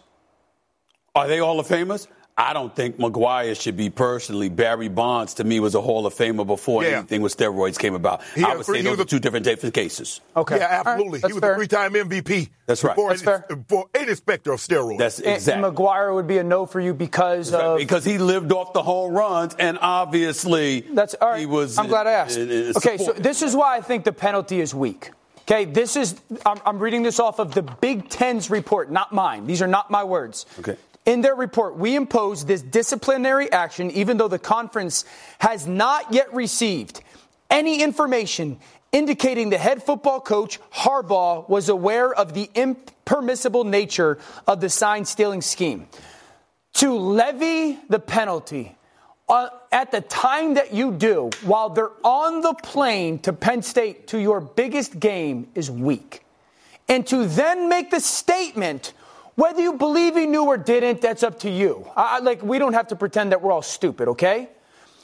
Are 1.14 1.28
they 1.28 1.40
Hall 1.40 1.60
of 1.60 1.68
Famers? 1.68 2.08
I 2.38 2.54
don't 2.54 2.74
think 2.74 2.98
McGwire 2.98 3.60
should 3.60 3.76
be 3.76 3.90
personally. 3.90 4.48
Barry 4.48 4.88
Bonds, 4.88 5.34
to 5.36 5.44
me, 5.44 5.60
was 5.60 5.76
a 5.76 5.82
Hall 5.82 6.06
of 6.06 6.16
Famer 6.16 6.48
before 6.48 6.84
Yeah. 6.86 7.00
anything 7.00 7.22
with 7.22 7.36
steroids 7.36 7.78
came 7.78 7.94
about. 7.94 8.22
He 8.34 8.46
I 8.46 8.56
would 8.56 8.66
three- 8.66 8.78
say 8.80 8.84
those 8.86 8.98
was 8.98 9.06
are 9.06 9.10
two 9.10 9.20
different 9.20 9.44
different 9.44 9.76
cases. 9.76 10.22
Okay. 10.38 10.58
Yeah, 10.58 10.82
absolutely. 10.86 11.20
that's 11.20 11.30
he 11.30 11.34
was 11.34 11.42
fair. 11.42 11.52
a 11.52 11.56
three-time 11.58 11.94
MVP. 11.96 12.50
That's 12.66 12.82
right. 12.86 12.96
Before 12.96 13.10
That's 13.10 13.22
any, 13.28 13.38
fair. 13.40 13.60
For 13.68 13.86
any 13.94 14.16
specter 14.16 14.54
of 14.54 14.62
steroids. 14.62 14.98
That's 15.00 15.20
exactly. 15.20 15.68
And 15.68 15.76
McGwire 15.76 16.16
would 16.16 16.28
be 16.28 16.38
a 16.38 16.44
no 16.44 16.66
for 16.66 16.80
you 16.80 16.94
because 16.94 17.54
of. 17.54 17.78
because 17.78 18.06
he 18.06 18.18
lived 18.18 18.54
off 18.54 18.72
the 18.72 18.82
home 18.82 19.14
runs, 19.14 19.54
and 19.60 19.78
obviously 19.82 20.82
That's 20.94 21.14
all 21.16 21.32
right. 21.32 21.40
he 21.42 21.46
was. 21.46 21.78
I'm 21.78 21.88
glad 21.88 22.08
I 22.08 22.12
asked. 22.14 22.38
in- 22.38 22.50
in 22.50 22.74
okay, 22.78 22.98
so 22.98 23.12
this 23.12 23.42
is 23.42 23.54
why 23.58 23.76
I 23.76 23.82
think 23.82 24.06
the 24.06 24.14
penalty 24.14 24.62
is 24.62 24.74
weak. 24.74 25.12
Okay, 25.42 25.66
this 25.66 25.98
is 25.98 26.16
I'm, 26.46 26.62
I'm 26.66 26.80
reading 26.80 27.04
this 27.04 27.20
off 27.20 27.40
of 27.40 27.54
the 27.54 27.62
Big 27.62 28.08
Ten's 28.08 28.50
report, 28.50 28.90
not 28.90 29.12
mine. 29.12 29.48
These 29.48 29.62
are 29.62 29.68
not 29.68 29.92
my 29.92 30.06
words. 30.06 30.46
Okay. 30.60 30.78
In 31.06 31.22
their 31.22 31.36
report, 31.36 31.78
we 31.78 31.96
impose 31.96 32.46
this 32.46 32.62
disciplinary 32.62 33.52
action 33.52 33.90
even 33.92 34.18
though 34.18 34.28
the 34.28 34.40
conference 34.40 35.06
has 35.40 35.66
not 35.66 36.14
yet 36.14 36.34
received 36.34 37.02
any 37.50 37.82
information 37.82 38.60
indicating 38.92 39.50
the 39.50 39.58
head 39.58 39.84
football 39.84 40.20
coach 40.20 40.60
Harbaugh 40.72 41.48
was 41.48 41.70
aware 41.70 42.14
of 42.14 42.34
the 42.34 42.50
impermissible 42.56 43.64
nature 43.64 44.18
of 44.48 44.62
the 44.62 44.70
sign 44.70 45.06
stealing 45.06 45.42
scheme. 45.42 45.88
To 46.76 46.94
levy 46.94 47.80
the 47.90 48.00
penalty 48.00 48.76
uh, 49.28 49.50
at 49.72 49.92
the 49.92 50.02
time 50.02 50.56
that 50.56 50.74
you 50.74 50.92
do, 50.92 51.30
while 51.44 51.70
they're 51.70 51.92
on 52.04 52.42
the 52.42 52.54
plane 52.54 53.20
to 53.20 53.34
Penn 53.34 53.62
State 53.62 54.08
to 54.08 54.20
your 54.20 54.42
biggest 54.42 55.00
game, 55.00 55.48
is 55.56 55.72
weak. 55.72 56.24
And 56.90 57.08
to 57.08 57.26
then 57.26 57.70
make 57.70 57.92
the 57.92 58.00
statement, 58.00 58.94
whether 59.36 59.62
you 59.62 59.74
believe 59.74 60.16
he 60.16 60.26
knew 60.26 60.46
or 60.46 60.58
didn't, 60.58 61.02
that's 61.02 61.24
up 61.24 61.40
to 61.40 61.50
you. 61.50 61.88
I, 61.96 62.20
like, 62.20 62.42
we 62.44 62.60
don't 62.60 62.74
have 62.74 62.88
to 62.90 62.96
pretend 62.96 63.32
that 63.32 63.42
we're 63.42 63.52
all 63.52 63.62
stupid, 63.62 64.10
okay? 64.10 64.50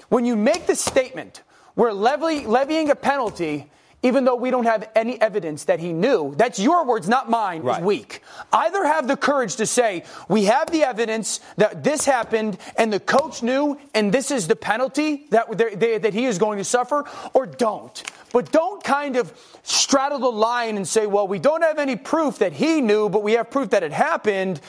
When 0.09 0.25
you 0.25 0.35
make 0.35 0.67
the 0.67 0.75
statement, 0.75 1.43
we're 1.75 1.91
levy, 1.91 2.45
levying 2.45 2.89
a 2.89 2.95
penalty 2.95 3.69
even 4.03 4.25
though 4.25 4.35
we 4.35 4.51
don't 4.51 4.65
have 4.65 4.89
any 4.95 5.19
evidence 5.19 5.65
that 5.65 5.79
he 5.79 5.91
knew, 5.91 6.33
that's 6.37 6.59
your 6.59 6.85
words, 6.85 7.09
not 7.09 7.29
mine, 7.29 7.63
right. 7.63 7.79
is 7.79 7.85
weak. 7.85 8.21
Either 8.53 8.85
have 8.85 9.07
the 9.07 9.17
courage 9.17 9.55
to 9.55 9.65
say, 9.65 10.03
we 10.29 10.45
have 10.45 10.69
the 10.71 10.83
evidence 10.83 11.39
that 11.57 11.83
this 11.83 12.05
happened 12.05 12.59
and 12.77 12.93
the 12.93 12.99
coach 12.99 13.41
knew 13.41 13.77
and 13.95 14.13
this 14.13 14.29
is 14.29 14.47
the 14.47 14.55
penalty 14.55 15.25
that, 15.31 15.57
they, 15.57 15.97
that 15.97 16.13
he 16.13 16.25
is 16.25 16.37
going 16.37 16.59
to 16.59 16.63
suffer, 16.63 17.05
or 17.33 17.47
don't. 17.47 18.03
But 18.33 18.51
don't 18.51 18.83
kind 18.83 19.15
of 19.15 19.33
straddle 19.63 20.19
the 20.19 20.31
line 20.31 20.77
and 20.77 20.87
say, 20.87 21.07
well, 21.07 21.27
we 21.27 21.39
don't 21.39 21.63
have 21.63 21.79
any 21.79 21.95
proof 21.95 22.39
that 22.39 22.53
he 22.53 22.81
knew, 22.81 23.09
but 23.09 23.23
we 23.23 23.33
have 23.33 23.49
proof 23.49 23.69
that 23.69 23.83
it 23.83 23.91
happened. 23.91 24.59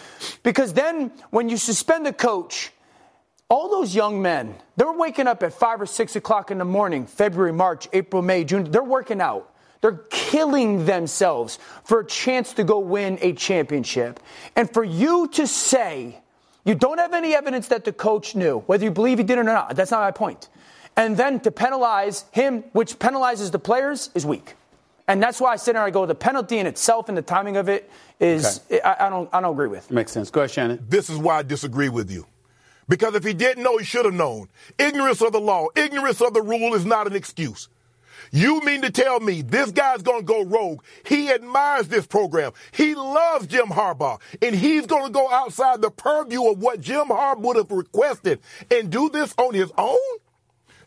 Because 0.42 0.72
then 0.72 1.10
when 1.30 1.48
you 1.48 1.56
suspend 1.56 2.06
the 2.06 2.12
coach, 2.12 2.70
all 3.48 3.68
those 3.70 3.94
young 3.94 4.22
men, 4.22 4.54
they're 4.76 4.92
waking 4.92 5.26
up 5.26 5.42
at 5.42 5.54
five 5.54 5.80
or 5.80 5.86
six 5.86 6.14
o'clock 6.16 6.50
in 6.50 6.58
the 6.58 6.64
morning, 6.64 7.06
February, 7.06 7.52
March, 7.52 7.88
April, 7.92 8.22
May, 8.22 8.44
June. 8.44 8.70
They're 8.70 8.82
working 8.82 9.20
out. 9.20 9.54
They're 9.80 10.04
killing 10.10 10.86
themselves 10.86 11.58
for 11.84 12.00
a 12.00 12.06
chance 12.06 12.52
to 12.54 12.64
go 12.64 12.78
win 12.78 13.18
a 13.20 13.32
championship. 13.32 14.20
And 14.56 14.72
for 14.72 14.84
you 14.84 15.28
to 15.28 15.46
say 15.46 16.20
you 16.64 16.74
don't 16.74 16.98
have 16.98 17.14
any 17.14 17.34
evidence 17.34 17.68
that 17.68 17.84
the 17.84 17.92
coach 17.92 18.34
knew, 18.34 18.58
whether 18.66 18.84
you 18.84 18.90
believe 18.90 19.18
he 19.18 19.24
did 19.24 19.38
or 19.38 19.44
not, 19.44 19.74
that's 19.74 19.90
not 19.90 20.00
my 20.00 20.10
point. 20.10 20.48
And 20.98 21.16
then 21.16 21.38
to 21.40 21.52
penalize 21.52 22.24
him, 22.32 22.64
which 22.72 22.98
penalizes 22.98 23.52
the 23.52 23.58
players, 23.60 24.10
is 24.16 24.26
weak. 24.26 24.56
And 25.06 25.22
that's 25.22 25.40
why 25.40 25.52
I 25.52 25.56
sit 25.56 25.74
there 25.74 25.82
and 25.82 25.86
I 25.88 25.90
go, 25.90 26.04
the 26.04 26.14
penalty 26.14 26.58
in 26.58 26.66
itself 26.66 27.08
and 27.08 27.16
the 27.16 27.22
timing 27.22 27.56
of 27.56 27.68
it 27.68 27.88
is, 28.18 28.60
okay. 28.66 28.80
I, 28.80 29.06
I, 29.06 29.08
don't, 29.08 29.30
I 29.32 29.40
don't 29.40 29.52
agree 29.52 29.68
with. 29.68 29.90
Makes 29.92 30.10
sense. 30.10 30.28
Go 30.28 30.40
ahead, 30.40 30.50
Shannon. 30.50 30.84
This 30.88 31.08
is 31.08 31.16
why 31.16 31.38
I 31.38 31.42
disagree 31.44 31.88
with 31.88 32.10
you. 32.10 32.26
Because 32.88 33.14
if 33.14 33.22
he 33.22 33.32
didn't 33.32 33.62
know, 33.62 33.78
he 33.78 33.84
should 33.84 34.06
have 34.06 34.14
known. 34.14 34.48
Ignorance 34.76 35.22
of 35.22 35.32
the 35.32 35.40
law, 35.40 35.68
ignorance 35.76 36.20
of 36.20 36.34
the 36.34 36.42
rule 36.42 36.74
is 36.74 36.84
not 36.84 37.06
an 37.06 37.14
excuse. 37.14 37.68
You 38.32 38.60
mean 38.62 38.82
to 38.82 38.90
tell 38.90 39.20
me 39.20 39.42
this 39.42 39.70
guy's 39.70 40.02
going 40.02 40.20
to 40.20 40.26
go 40.26 40.42
rogue? 40.42 40.82
He 41.06 41.30
admires 41.30 41.86
this 41.86 42.06
program. 42.06 42.52
He 42.72 42.96
loves 42.96 43.46
Jim 43.46 43.66
Harbaugh, 43.66 44.20
and 44.42 44.54
he's 44.54 44.86
going 44.86 45.06
to 45.06 45.12
go 45.12 45.30
outside 45.30 45.80
the 45.80 45.90
purview 45.90 46.50
of 46.50 46.58
what 46.58 46.80
Jim 46.80 47.06
Harbaugh 47.06 47.40
would 47.40 47.56
have 47.56 47.70
requested 47.70 48.40
and 48.70 48.90
do 48.90 49.08
this 49.08 49.32
on 49.38 49.54
his 49.54 49.70
own? 49.78 49.96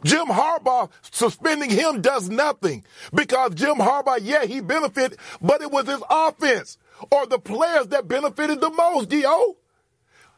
Jim 0.04 0.28
Harbaugh 0.28 0.90
suspending 1.12 1.70
him 1.70 2.02
does 2.02 2.30
nothing 2.30 2.84
because 3.14 3.54
Jim 3.56 3.76
Harbaugh, 3.76 4.20
yeah, 4.22 4.46
he 4.46 4.62
benefited, 4.62 5.20
but 5.42 5.62
it 5.62 5.72
was 5.72 5.88
his 5.88 6.02
offense 6.10 6.78
or 7.12 7.26
the 7.28 7.40
players 7.40 7.88
that 7.88 8.08
benefited 8.08 8.62
the 8.62 8.70
most, 8.70 9.10
D.O. 9.10 9.58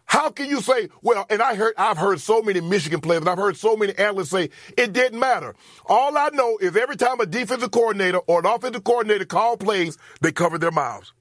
How 0.06 0.30
can 0.30 0.50
you 0.50 0.62
say, 0.62 0.90
well, 1.02 1.26
and 1.30 1.42
I 1.42 1.56
heard, 1.56 1.74
I've 1.78 1.98
heard 1.98 2.20
so 2.20 2.42
many 2.42 2.60
Michigan 2.62 3.00
players, 3.00 3.22
and 3.22 3.30
I've 3.30 3.38
heard 3.38 3.58
so 3.58 3.76
many 3.76 3.98
analysts 3.98 4.30
say 4.30 4.50
it 4.78 4.94
didn't 4.94 5.20
matter. 5.20 5.56
All 5.86 6.18
I 6.18 6.30
know 6.34 6.58
is 6.60 6.76
every 6.76 6.98
time 6.98 7.20
a 7.20 7.26
defensive 7.26 7.72
coordinator 7.72 8.20
or 8.20 8.40
an 8.40 8.46
offensive 8.46 8.84
coordinator 8.84 9.26
call 9.26 9.58
plays, 9.58 9.98
they 10.22 10.32
cover 10.32 10.58
their 10.58 10.72
mouths. 10.72 11.14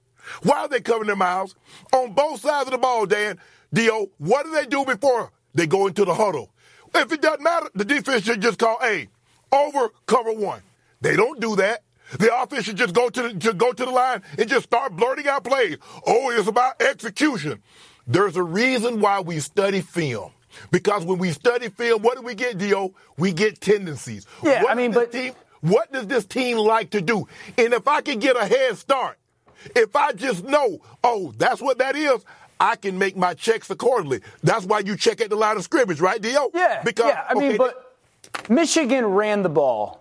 Why 0.43 0.61
are 0.61 0.69
they 0.69 0.81
covering 0.81 1.07
their 1.07 1.17
mouths? 1.17 1.55
On 1.93 2.13
both 2.13 2.41
sides 2.41 2.67
of 2.67 2.73
the 2.73 2.79
ball, 2.79 3.07
Dan, 3.07 3.39
Dio, 3.73 4.09
what 4.19 4.45
do 4.45 4.53
they 4.53 4.67
do 4.67 4.85
before 4.85 5.33
they 5.55 5.67
go 5.67 5.87
into 5.87 6.05
the 6.05 6.15
huddle? 6.15 6.51
If 6.95 7.13
it 7.13 7.23
doesn't 7.23 7.43
matter, 7.43 7.69
the 7.75 7.85
defense 7.85 8.25
should 8.25 8.41
just 8.41 8.59
call, 8.59 8.79
A 8.83 9.09
over 9.53 9.91
cover 10.07 10.33
one. 10.33 10.63
They 11.01 11.17
don't 11.17 11.41
do 11.41 11.57
that. 11.57 11.83
The 12.19 12.35
offense 12.35 12.65
should 12.67 12.77
just 12.77 12.95
go 12.95 13.09
to 13.09 13.23
the, 13.23 13.35
to 13.41 13.55
go 13.55 13.73
to 13.73 13.85
the 13.85 13.91
line 13.91 14.23
and 14.39 14.49
just 14.49 14.65
start 14.65 14.95
blurting 14.97 15.27
out 15.27 15.45
plays. 15.45 15.79
Oh, 16.07 16.31
it's 16.31 16.49
about 16.49 16.81
execution. 16.83 17.63
There's 18.07 18.37
a 18.37 18.43
reason 18.43 19.01
why 19.01 19.21
we 19.21 19.41
study 19.41 19.81
film. 19.81 20.33
Because 20.71 21.05
when 21.05 21.19
we 21.19 21.31
study 21.31 21.71
film, 21.71 22.03
what 22.03 22.19
do 22.19 22.23
we 22.23 22.35
get, 22.35 22.59
Dio? 22.59 22.93
We 23.17 23.33
get 23.33 23.61
tendencies. 23.61 24.27
Yeah, 24.43 24.63
what 24.63 24.73
I 24.73 24.75
mean, 24.75 24.93
but 24.93 25.13
team, 25.13 25.33
what 25.63 25.91
does 25.93 26.07
this 26.07 26.27
team 26.27 26.59
like 26.59 26.91
to 26.91 27.01
do? 27.01 27.27
And 27.57 27.73
if 27.73 27.89
I 27.89 28.03
can 28.03 28.19
get 28.19 28.37
a 28.37 28.45
head 28.45 28.77
start, 28.77 29.17
if 29.75 29.97
I 29.97 30.13
just 30.13 30.45
know, 30.45 30.81
oh, 31.03 31.33
that's 31.39 31.63
what 31.63 31.79
that 31.79 31.97
is, 31.97 32.25
I 32.63 32.77
can 32.77 32.97
make 32.97 33.17
my 33.17 33.35
checks 33.35 33.69
accordingly. 33.71 34.21
That's 34.45 34.65
why 34.65 34.81
you 34.81 34.97
check 34.97 35.21
at 35.21 35.31
the 35.31 35.37
line 35.37 35.57
of 35.57 35.65
scrimmage, 35.65 36.01
right, 36.01 36.23
Dio? 36.23 36.49
Yeah. 36.55 36.81
Because 36.85 37.07
yeah, 37.07 37.27
I 37.29 37.35
mean, 37.35 37.57
but 37.57 37.99
Michigan 38.49 39.05
ran 39.07 39.43
the 39.43 39.49
ball 39.49 40.01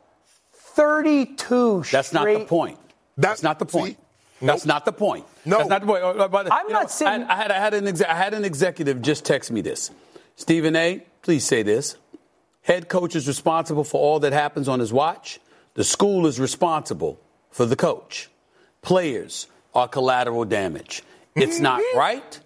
32 0.54 1.84
That's 1.92 2.10
straight. 2.10 2.34
not 2.34 2.40
the 2.40 2.46
point. 2.46 2.78
That's, 3.18 3.42
that's 3.42 3.44
not 3.44 3.60
the 3.60 3.66
point. 3.66 3.98
See? 3.98 4.46
That's 4.46 4.66
not 4.66 4.86
the 4.86 4.92
point. 4.92 5.26
No, 5.44 5.58
that's 5.58 5.70
not 5.70 5.82
the 5.82 5.88
point. 5.88 6.04
Uh, 6.04 6.30
I'm 6.52 6.68
not 6.68 6.84
know, 6.84 6.88
saying. 6.88 7.24
I, 7.24 7.34
I, 7.34 7.36
had, 7.36 7.52
I, 7.52 7.60
had 7.60 7.74
an 7.74 7.88
exe- 7.88 8.02
I 8.04 8.14
had 8.14 8.34
an 8.36 8.46
executive 8.46 9.02
just 9.02 9.26
text 9.26 9.52
me 9.52 9.62
this. 9.62 9.90
Stephen 10.36 10.76
A. 10.76 11.04
Please 11.24 11.44
say 11.44 11.64
this. 11.64 11.98
Head 12.62 12.90
coach 12.90 13.16
is 13.16 13.28
responsible 13.28 13.84
for 13.84 14.00
all 14.00 14.20
that 14.20 14.34
happens 14.34 14.68
on 14.68 14.80
his 14.80 14.94
watch. 14.94 15.40
The 15.74 15.84
school 15.84 16.28
is 16.28 16.40
responsible 16.40 17.20
for 17.50 17.66
the 17.66 17.76
coach. 17.76 18.30
Players 18.82 19.48
are 19.74 19.88
collateral 19.88 20.46
damage. 20.46 21.04
It's 21.36 21.60
not 21.60 21.82
mm-hmm. 21.82 21.98
right. 21.98 22.40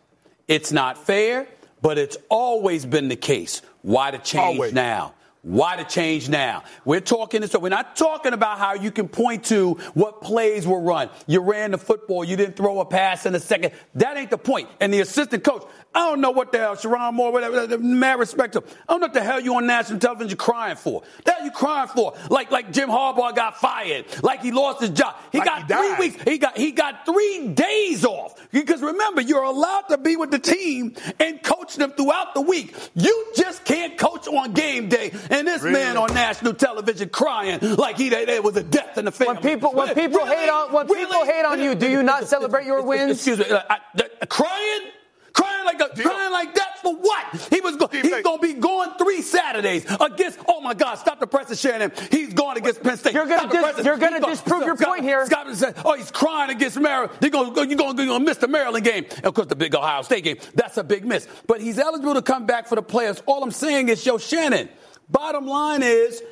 It's 0.48 0.72
not 0.72 0.98
fair, 0.98 1.48
but 1.82 1.98
it's 1.98 2.18
always 2.30 2.86
been 2.86 3.08
the 3.08 3.16
case. 3.16 3.62
Why 3.82 4.12
the 4.12 4.18
change 4.20 4.58
always. 4.58 4.74
now? 4.74 5.14
Why 5.46 5.78
the 5.78 5.84
change 5.84 6.28
now? 6.28 6.64
We're 6.86 7.02
talking 7.02 7.42
this. 7.42 7.54
We're 7.54 7.70
not 7.70 7.96
talking 7.96 8.34
about 8.34 8.58
how 8.58 8.74
you 8.74 8.90
can 8.90 9.08
point 9.08 9.46
to 9.46 9.74
what 9.94 10.22
plays 10.22 10.66
were 10.66 10.80
run. 10.80 11.12
You 11.28 11.42
ran 11.42 11.70
the 11.70 11.78
football. 11.78 12.24
You 12.24 12.36
didn't 12.36 12.56
throw 12.56 12.80
a 12.80 12.86
pass 12.86 13.28
in 13.28 13.36
a 13.36 13.40
second. 13.40 13.74
That 13.94 14.18
ain't 14.18 14.32
the 14.32 14.40
point. 14.40 14.70
And 14.80 14.92
the 14.92 15.02
assistant 15.02 15.44
coach, 15.44 15.64
I 15.96 16.10
don't 16.10 16.20
know 16.20 16.32
what 16.32 16.52
the 16.52 16.58
hell, 16.58 16.76
Sherrone 16.76 17.14
Moore, 17.14 17.32
whatever, 17.32 17.78
mad 17.78 18.20
respect 18.20 18.54
to 18.54 18.60
him. 18.60 18.66
I 18.88 18.94
don't 18.94 19.00
know 19.00 19.06
what 19.06 19.14
the 19.14 19.24
hell 19.24 19.40
you 19.40 19.56
on 19.56 19.66
national 19.66 20.00
television 20.00 20.38
crying 20.38 20.76
for. 20.76 21.04
That 21.24 21.46
you 21.46 21.52
crying 21.52 21.88
for? 21.88 22.14
Like, 22.30 22.52
like 22.52 22.74
Jim 22.74 22.90
Harbaugh 22.90 23.34
got 23.34 23.58
fired, 23.58 24.06
like 24.22 24.42
he 24.42 24.52
lost 24.52 24.82
his 24.82 24.90
job. 24.90 25.16
He 25.32 25.38
like 25.38 25.48
got 25.48 25.62
he 25.62 25.74
three 25.74 26.08
weeks. 26.08 26.24
He 26.24 26.38
got 26.38 26.58
he 26.58 26.72
got 26.74 27.06
three 27.06 27.48
days 27.48 28.04
off 28.04 28.46
because 28.52 28.82
remember, 28.82 29.22
you're 29.22 29.44
allowed 29.44 29.84
to 29.90 29.98
be 29.98 30.18
with 30.18 30.32
the 30.32 30.40
team 30.40 30.96
and 31.20 31.42
coach 31.42 31.76
them 31.76 31.92
throughout 31.92 32.34
the 32.34 32.42
week. 32.42 32.76
You 32.94 33.32
just 33.36 33.64
can't 33.64 33.98
coach 33.98 34.28
on 34.28 34.52
game 34.52 34.90
day. 34.90 35.12
And 35.30 35.48
this 35.48 35.62
really? 35.62 35.80
man 35.80 35.96
on 35.96 36.14
national 36.14 36.56
television 36.56 37.08
crying 37.08 37.60
like 37.78 37.98
he 37.98 38.10
there 38.10 38.42
was 38.42 38.58
a 38.58 38.64
death 38.64 38.98
in 38.98 39.06
the 39.06 39.12
family. 39.12 39.36
When 39.36 39.44
people 39.44 39.72
when 39.72 39.96
people 39.96 40.20
really? 40.20 40.36
hate 40.36 40.50
on 40.50 40.74
when 40.74 40.88
really? 40.88 41.06
people 41.06 41.26
hate 41.26 41.46
on 41.46 41.62
you, 41.62 41.74
do 41.74 41.90
you 41.90 42.04
not 42.04 42.28
celebrate 42.28 42.66
your 42.66 42.84
wins? 42.84 43.12
Excuse 43.12 43.40
me, 43.40 43.46
I, 43.50 43.78
I, 43.98 44.26
crying 44.26 44.92
crying 45.36 45.66
like 45.66 45.82
a, 45.82 46.02
crying 46.02 46.32
like 46.32 46.56
that 46.56 46.80
for 46.80 46.96
what? 46.96 47.48
He 47.52 47.62
was 47.62 47.76
go, 47.76 47.88
he's 47.88 48.10
going 48.24 48.40
to 48.40 48.42
be 48.42 48.54
going 48.54 48.92
three 48.98 49.22
Saturdays 49.22 49.86
against. 50.00 50.40
Oh 50.48 50.62
my 50.62 50.74
God! 50.74 50.96
Stop 50.96 51.20
the 51.20 51.28
press 51.28 51.50
and 51.50 51.60
Shannon. 51.60 51.92
He's 52.10 52.34
going 52.34 52.58
against 52.58 52.82
Penn 52.82 52.98
State. 52.98 53.14
You're 53.14 53.28
going 53.28 53.50
to 53.50 53.56
dis, 53.56 53.86
you're 53.86 53.98
going 53.98 54.22
to 54.22 54.28
disprove 54.28 54.66
your 54.66 54.78
point 54.78 55.04
here. 55.04 55.26
Scott 55.26 55.54
said, 55.56 55.76
"Oh, 55.84 55.96
he's 55.96 56.12
crying 56.12 56.50
against 56.50 56.80
Maryland. 56.80 57.12
You're 57.22 57.32
gonna, 57.32 57.68
you're 57.68 57.78
going 57.78 57.96
to 57.96 58.20
miss 58.20 58.38
the 58.38 58.48
Maryland 58.48 58.86
game. 58.86 59.06
And 59.18 59.26
of 59.26 59.34
course, 59.34 59.48
the 59.48 59.56
big 59.56 59.76
Ohio 59.76 60.02
State 60.02 60.24
game. 60.24 60.38
That's 60.56 60.78
a 60.78 60.84
big 60.84 61.06
miss. 61.06 61.28
But 61.48 61.62
he's 61.62 61.78
eligible 61.78 62.16
to 62.16 62.22
come 62.22 62.46
back 62.46 62.68
for 62.68 62.76
the 62.76 62.84
players. 62.84 63.22
All 63.26 63.44
I'm 63.44 63.52
saying 63.52 63.90
is, 63.90 64.06
yo, 64.06 64.18
Shannon. 64.18 64.70
Bottom 65.08 65.46
line 65.46 65.84
is, 65.84 66.24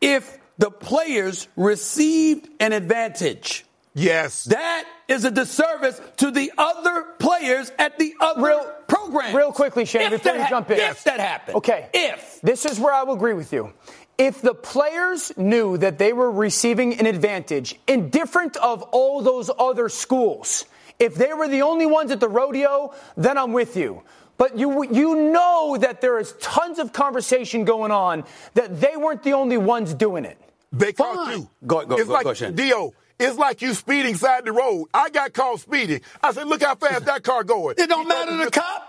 if 0.00 0.38
the 0.56 0.70
players 0.70 1.48
received 1.56 2.48
an 2.60 2.72
advantage 2.72 3.64
Yes. 3.94 4.44
That 4.44 4.84
is 5.08 5.24
a 5.24 5.30
disservice 5.30 6.00
to 6.18 6.30
the 6.30 6.52
other 6.56 7.04
players 7.18 7.70
at 7.78 7.98
the 7.98 8.14
other 8.20 8.42
real, 8.42 8.72
program. 8.88 9.36
Real 9.36 9.52
quickly, 9.52 9.84
Shane, 9.84 10.12
if 10.12 10.22
before 10.22 10.38
you 10.38 10.48
jump 10.48 10.70
in. 10.70 10.78
If 10.80 11.04
that 11.04 11.20
happened. 11.20 11.56
Okay. 11.56 11.88
If. 11.92 12.40
This 12.42 12.64
is 12.64 12.80
where 12.80 12.94
I 12.94 13.02
will 13.02 13.14
agree 13.14 13.34
with 13.34 13.52
you. 13.52 13.72
If 14.18 14.40
the 14.40 14.54
players 14.54 15.32
knew 15.36 15.76
that 15.78 15.98
they 15.98 16.12
were 16.12 16.30
receiving 16.30 16.98
an 16.98 17.06
advantage, 17.06 17.78
indifferent 17.86 18.56
of 18.56 18.82
all 18.82 19.22
those 19.22 19.50
other 19.58 19.88
schools, 19.88 20.64
if 20.98 21.14
they 21.14 21.32
were 21.34 21.48
the 21.48 21.62
only 21.62 21.86
ones 21.86 22.10
at 22.10 22.20
the 22.20 22.28
rodeo, 22.28 22.94
then 23.16 23.36
I'm 23.36 23.52
with 23.52 23.76
you. 23.76 24.02
But 24.38 24.56
you, 24.58 24.84
you 24.84 25.30
know 25.32 25.76
that 25.78 26.00
there 26.00 26.18
is 26.18 26.34
tons 26.40 26.78
of 26.78 26.92
conversation 26.92 27.64
going 27.64 27.90
on 27.90 28.24
that 28.54 28.80
they 28.80 28.96
weren't 28.96 29.22
the 29.22 29.32
only 29.32 29.56
ones 29.56 29.94
doing 29.94 30.24
it. 30.24 30.38
They 30.72 30.92
caught 30.92 31.36
you. 31.36 31.48
Go, 31.66 31.84
go, 31.84 31.96
it's 31.96 32.06
go, 32.06 32.12
like, 32.12 32.24
go, 32.24 32.34
Shane. 32.34 32.54
Dio, 32.54 32.94
it's 33.22 33.38
like 33.38 33.62
you 33.62 33.74
speeding 33.74 34.14
side 34.16 34.44
the 34.44 34.52
road. 34.52 34.88
I 34.92 35.10
got 35.10 35.32
caught 35.32 35.60
speeding. 35.60 36.00
I 36.22 36.32
said, 36.32 36.46
look 36.48 36.62
how 36.62 36.74
fast 36.74 37.04
that 37.06 37.22
car 37.22 37.44
going. 37.44 37.76
It 37.78 37.88
don't 37.88 38.02
he 38.02 38.08
matter 38.08 38.30
to 38.32 38.44
the 38.44 38.50
cop. 38.50 38.88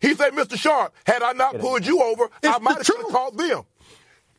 He 0.00 0.14
said, 0.14 0.32
Mr. 0.32 0.56
Sharpe, 0.56 0.94
had 1.06 1.22
I 1.22 1.32
not 1.32 1.58
pulled 1.58 1.84
you 1.84 2.02
over, 2.02 2.24
it's 2.42 2.54
I 2.54 2.58
might 2.58 2.86
have 2.86 3.06
called 3.10 3.36
them. 3.36 3.62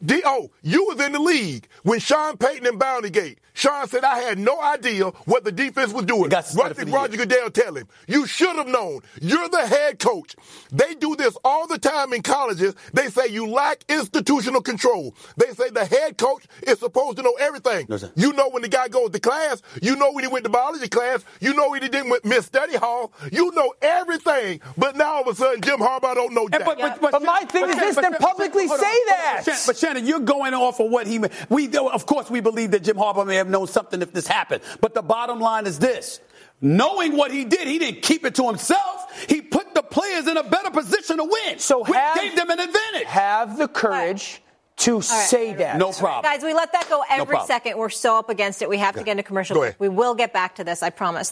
D.O., 0.03 0.51
you 0.61 0.85
was 0.85 0.99
in 0.99 1.11
the 1.11 1.19
league 1.19 1.67
when 1.83 1.99
Sean 1.99 2.37
Payton 2.37 2.67
and 2.67 2.79
Bounty 2.79 3.09
Gate. 3.09 3.39
Sean 3.55 3.87
said, 3.87 4.03
I 4.03 4.19
had 4.19 4.37
no 4.37 4.61
idea 4.61 5.05
what 5.25 5.45
the 5.45 5.51
defense 5.51 5.93
was 5.93 6.05
doing. 6.05 6.29
got 6.29 6.45
did 6.45 6.57
Roger, 6.57 6.73
for 6.73 6.85
the 6.85 6.91
Roger 6.91 7.17
Goodell 7.17 7.49
tell 7.49 7.73
him, 7.73 7.87
you 8.05 8.27
should 8.27 8.55
have 8.57 8.67
known. 8.67 8.99
You're 9.21 9.47
the 9.47 9.65
head 9.65 9.97
coach. 9.97 10.35
They 10.71 10.93
do 10.93 11.15
this 11.15 11.37
all 11.43 11.65
the 11.65 11.79
time 11.79 12.11
in 12.11 12.21
colleges. 12.21 12.75
They 12.93 13.07
say 13.07 13.27
you 13.29 13.47
lack 13.47 13.85
institutional 13.87 14.61
control. 14.61 15.15
They 15.37 15.53
say 15.53 15.69
the 15.69 15.85
head 15.85 16.17
coach 16.17 16.45
is 16.67 16.79
supposed 16.79 17.15
to 17.17 17.23
know 17.23 17.33
everything. 17.39 17.85
No, 17.87 17.95
sir. 17.95 18.11
you 18.15 18.33
know 18.33 18.49
when 18.49 18.61
the 18.61 18.67
guy 18.67 18.89
goes 18.89 19.11
to 19.11 19.19
class. 19.21 19.61
You 19.81 19.95
know 19.95 20.11
when 20.11 20.25
he 20.25 20.29
went 20.29 20.43
to 20.43 20.49
biology 20.49 20.89
class. 20.89 21.23
You 21.39 21.53
know 21.53 21.69
when 21.69 21.81
he 21.81 21.87
didn't 21.87 22.25
Miss 22.25 22.45
Study 22.45 22.75
Hall. 22.75 23.13
You 23.31 23.51
know 23.51 23.73
everything. 23.81 24.59
But 24.77 24.97
now 24.97 25.15
all 25.15 25.21
of 25.21 25.27
a 25.27 25.35
sudden, 25.35 25.61
Jim 25.61 25.79
Harbaugh 25.79 26.15
don't 26.15 26.33
know 26.33 26.49
And 26.51 26.53
jack. 26.77 26.99
But 26.99 27.21
my 27.23 27.45
thing 27.45 27.69
is 27.69 27.77
this, 27.77 27.95
then 27.95 28.15
publicly 28.15 28.67
hold 28.67 28.81
say 28.81 28.85
on, 28.85 28.91
hold 29.07 29.37
on. 29.37 29.45
that. 29.45 29.63
But 29.65 29.77
Shannon, 29.77 30.05
you're 30.05 30.19
going 30.19 30.53
off 30.53 30.81
of 30.81 30.91
what 30.91 31.07
he. 31.07 31.19
We 31.49 31.69
of 31.77 32.05
course 32.05 32.29
we 32.29 32.41
believe 32.41 32.71
that 32.71 32.83
Jim 32.83 32.97
Harbaugh 32.97 33.25
may 33.25 33.44
have 33.45 33.51
known 33.51 33.67
something 33.67 34.01
if 34.01 34.11
this 34.11 34.27
happened. 34.27 34.61
But 34.81 34.93
the 34.93 35.01
bottom 35.01 35.39
line 35.39 35.65
is 35.67 35.79
this. 35.79 36.19
Knowing 36.61 37.15
what 37.15 37.31
he 37.31 37.45
did, 37.45 37.67
he 37.67 37.79
didn't 37.79 38.01
keep 38.01 38.25
it 38.25 38.35
to 38.35 38.47
himself. 38.47 39.27
He 39.29 39.41
put 39.41 39.73
the 39.75 39.83
players 39.83 40.27
in 40.27 40.37
a 40.37 40.43
better 40.43 40.71
position 40.71 41.17
to 41.17 41.23
win. 41.23 41.59
So 41.59 41.83
which 41.83 41.93
have- 41.95 42.19
gave 42.19 42.35
them 42.35 42.49
an 42.49 42.59
advantage. 42.59 43.07
Have 43.07 43.57
the 43.57 43.67
courage 43.67 44.41
to 44.77 45.01
say 45.01 45.53
that. 45.53 45.77
No 45.77 45.91
problem. 45.91 46.23
Guys, 46.29 46.43
we 46.43 46.53
let 46.53 46.73
that 46.73 46.89
go 46.89 47.01
every 47.09 47.25
problem. 47.27 47.47
second. 47.47 47.77
We're 47.77 47.89
so 47.89 48.19
up 48.19 48.29
against 48.29 48.61
it. 48.61 48.67
We 48.67 48.77
have 48.77 48.95
to 48.95 49.03
get 49.03 49.11
into 49.11 49.23
commercial. 49.23 49.55
Go. 49.55 49.71
We 49.79 49.89
will 49.89 50.15
get 50.15 50.33
back 50.33 50.55
to 50.55 50.63
this, 50.65 50.83
I 50.83 50.89
promise. 50.89 51.23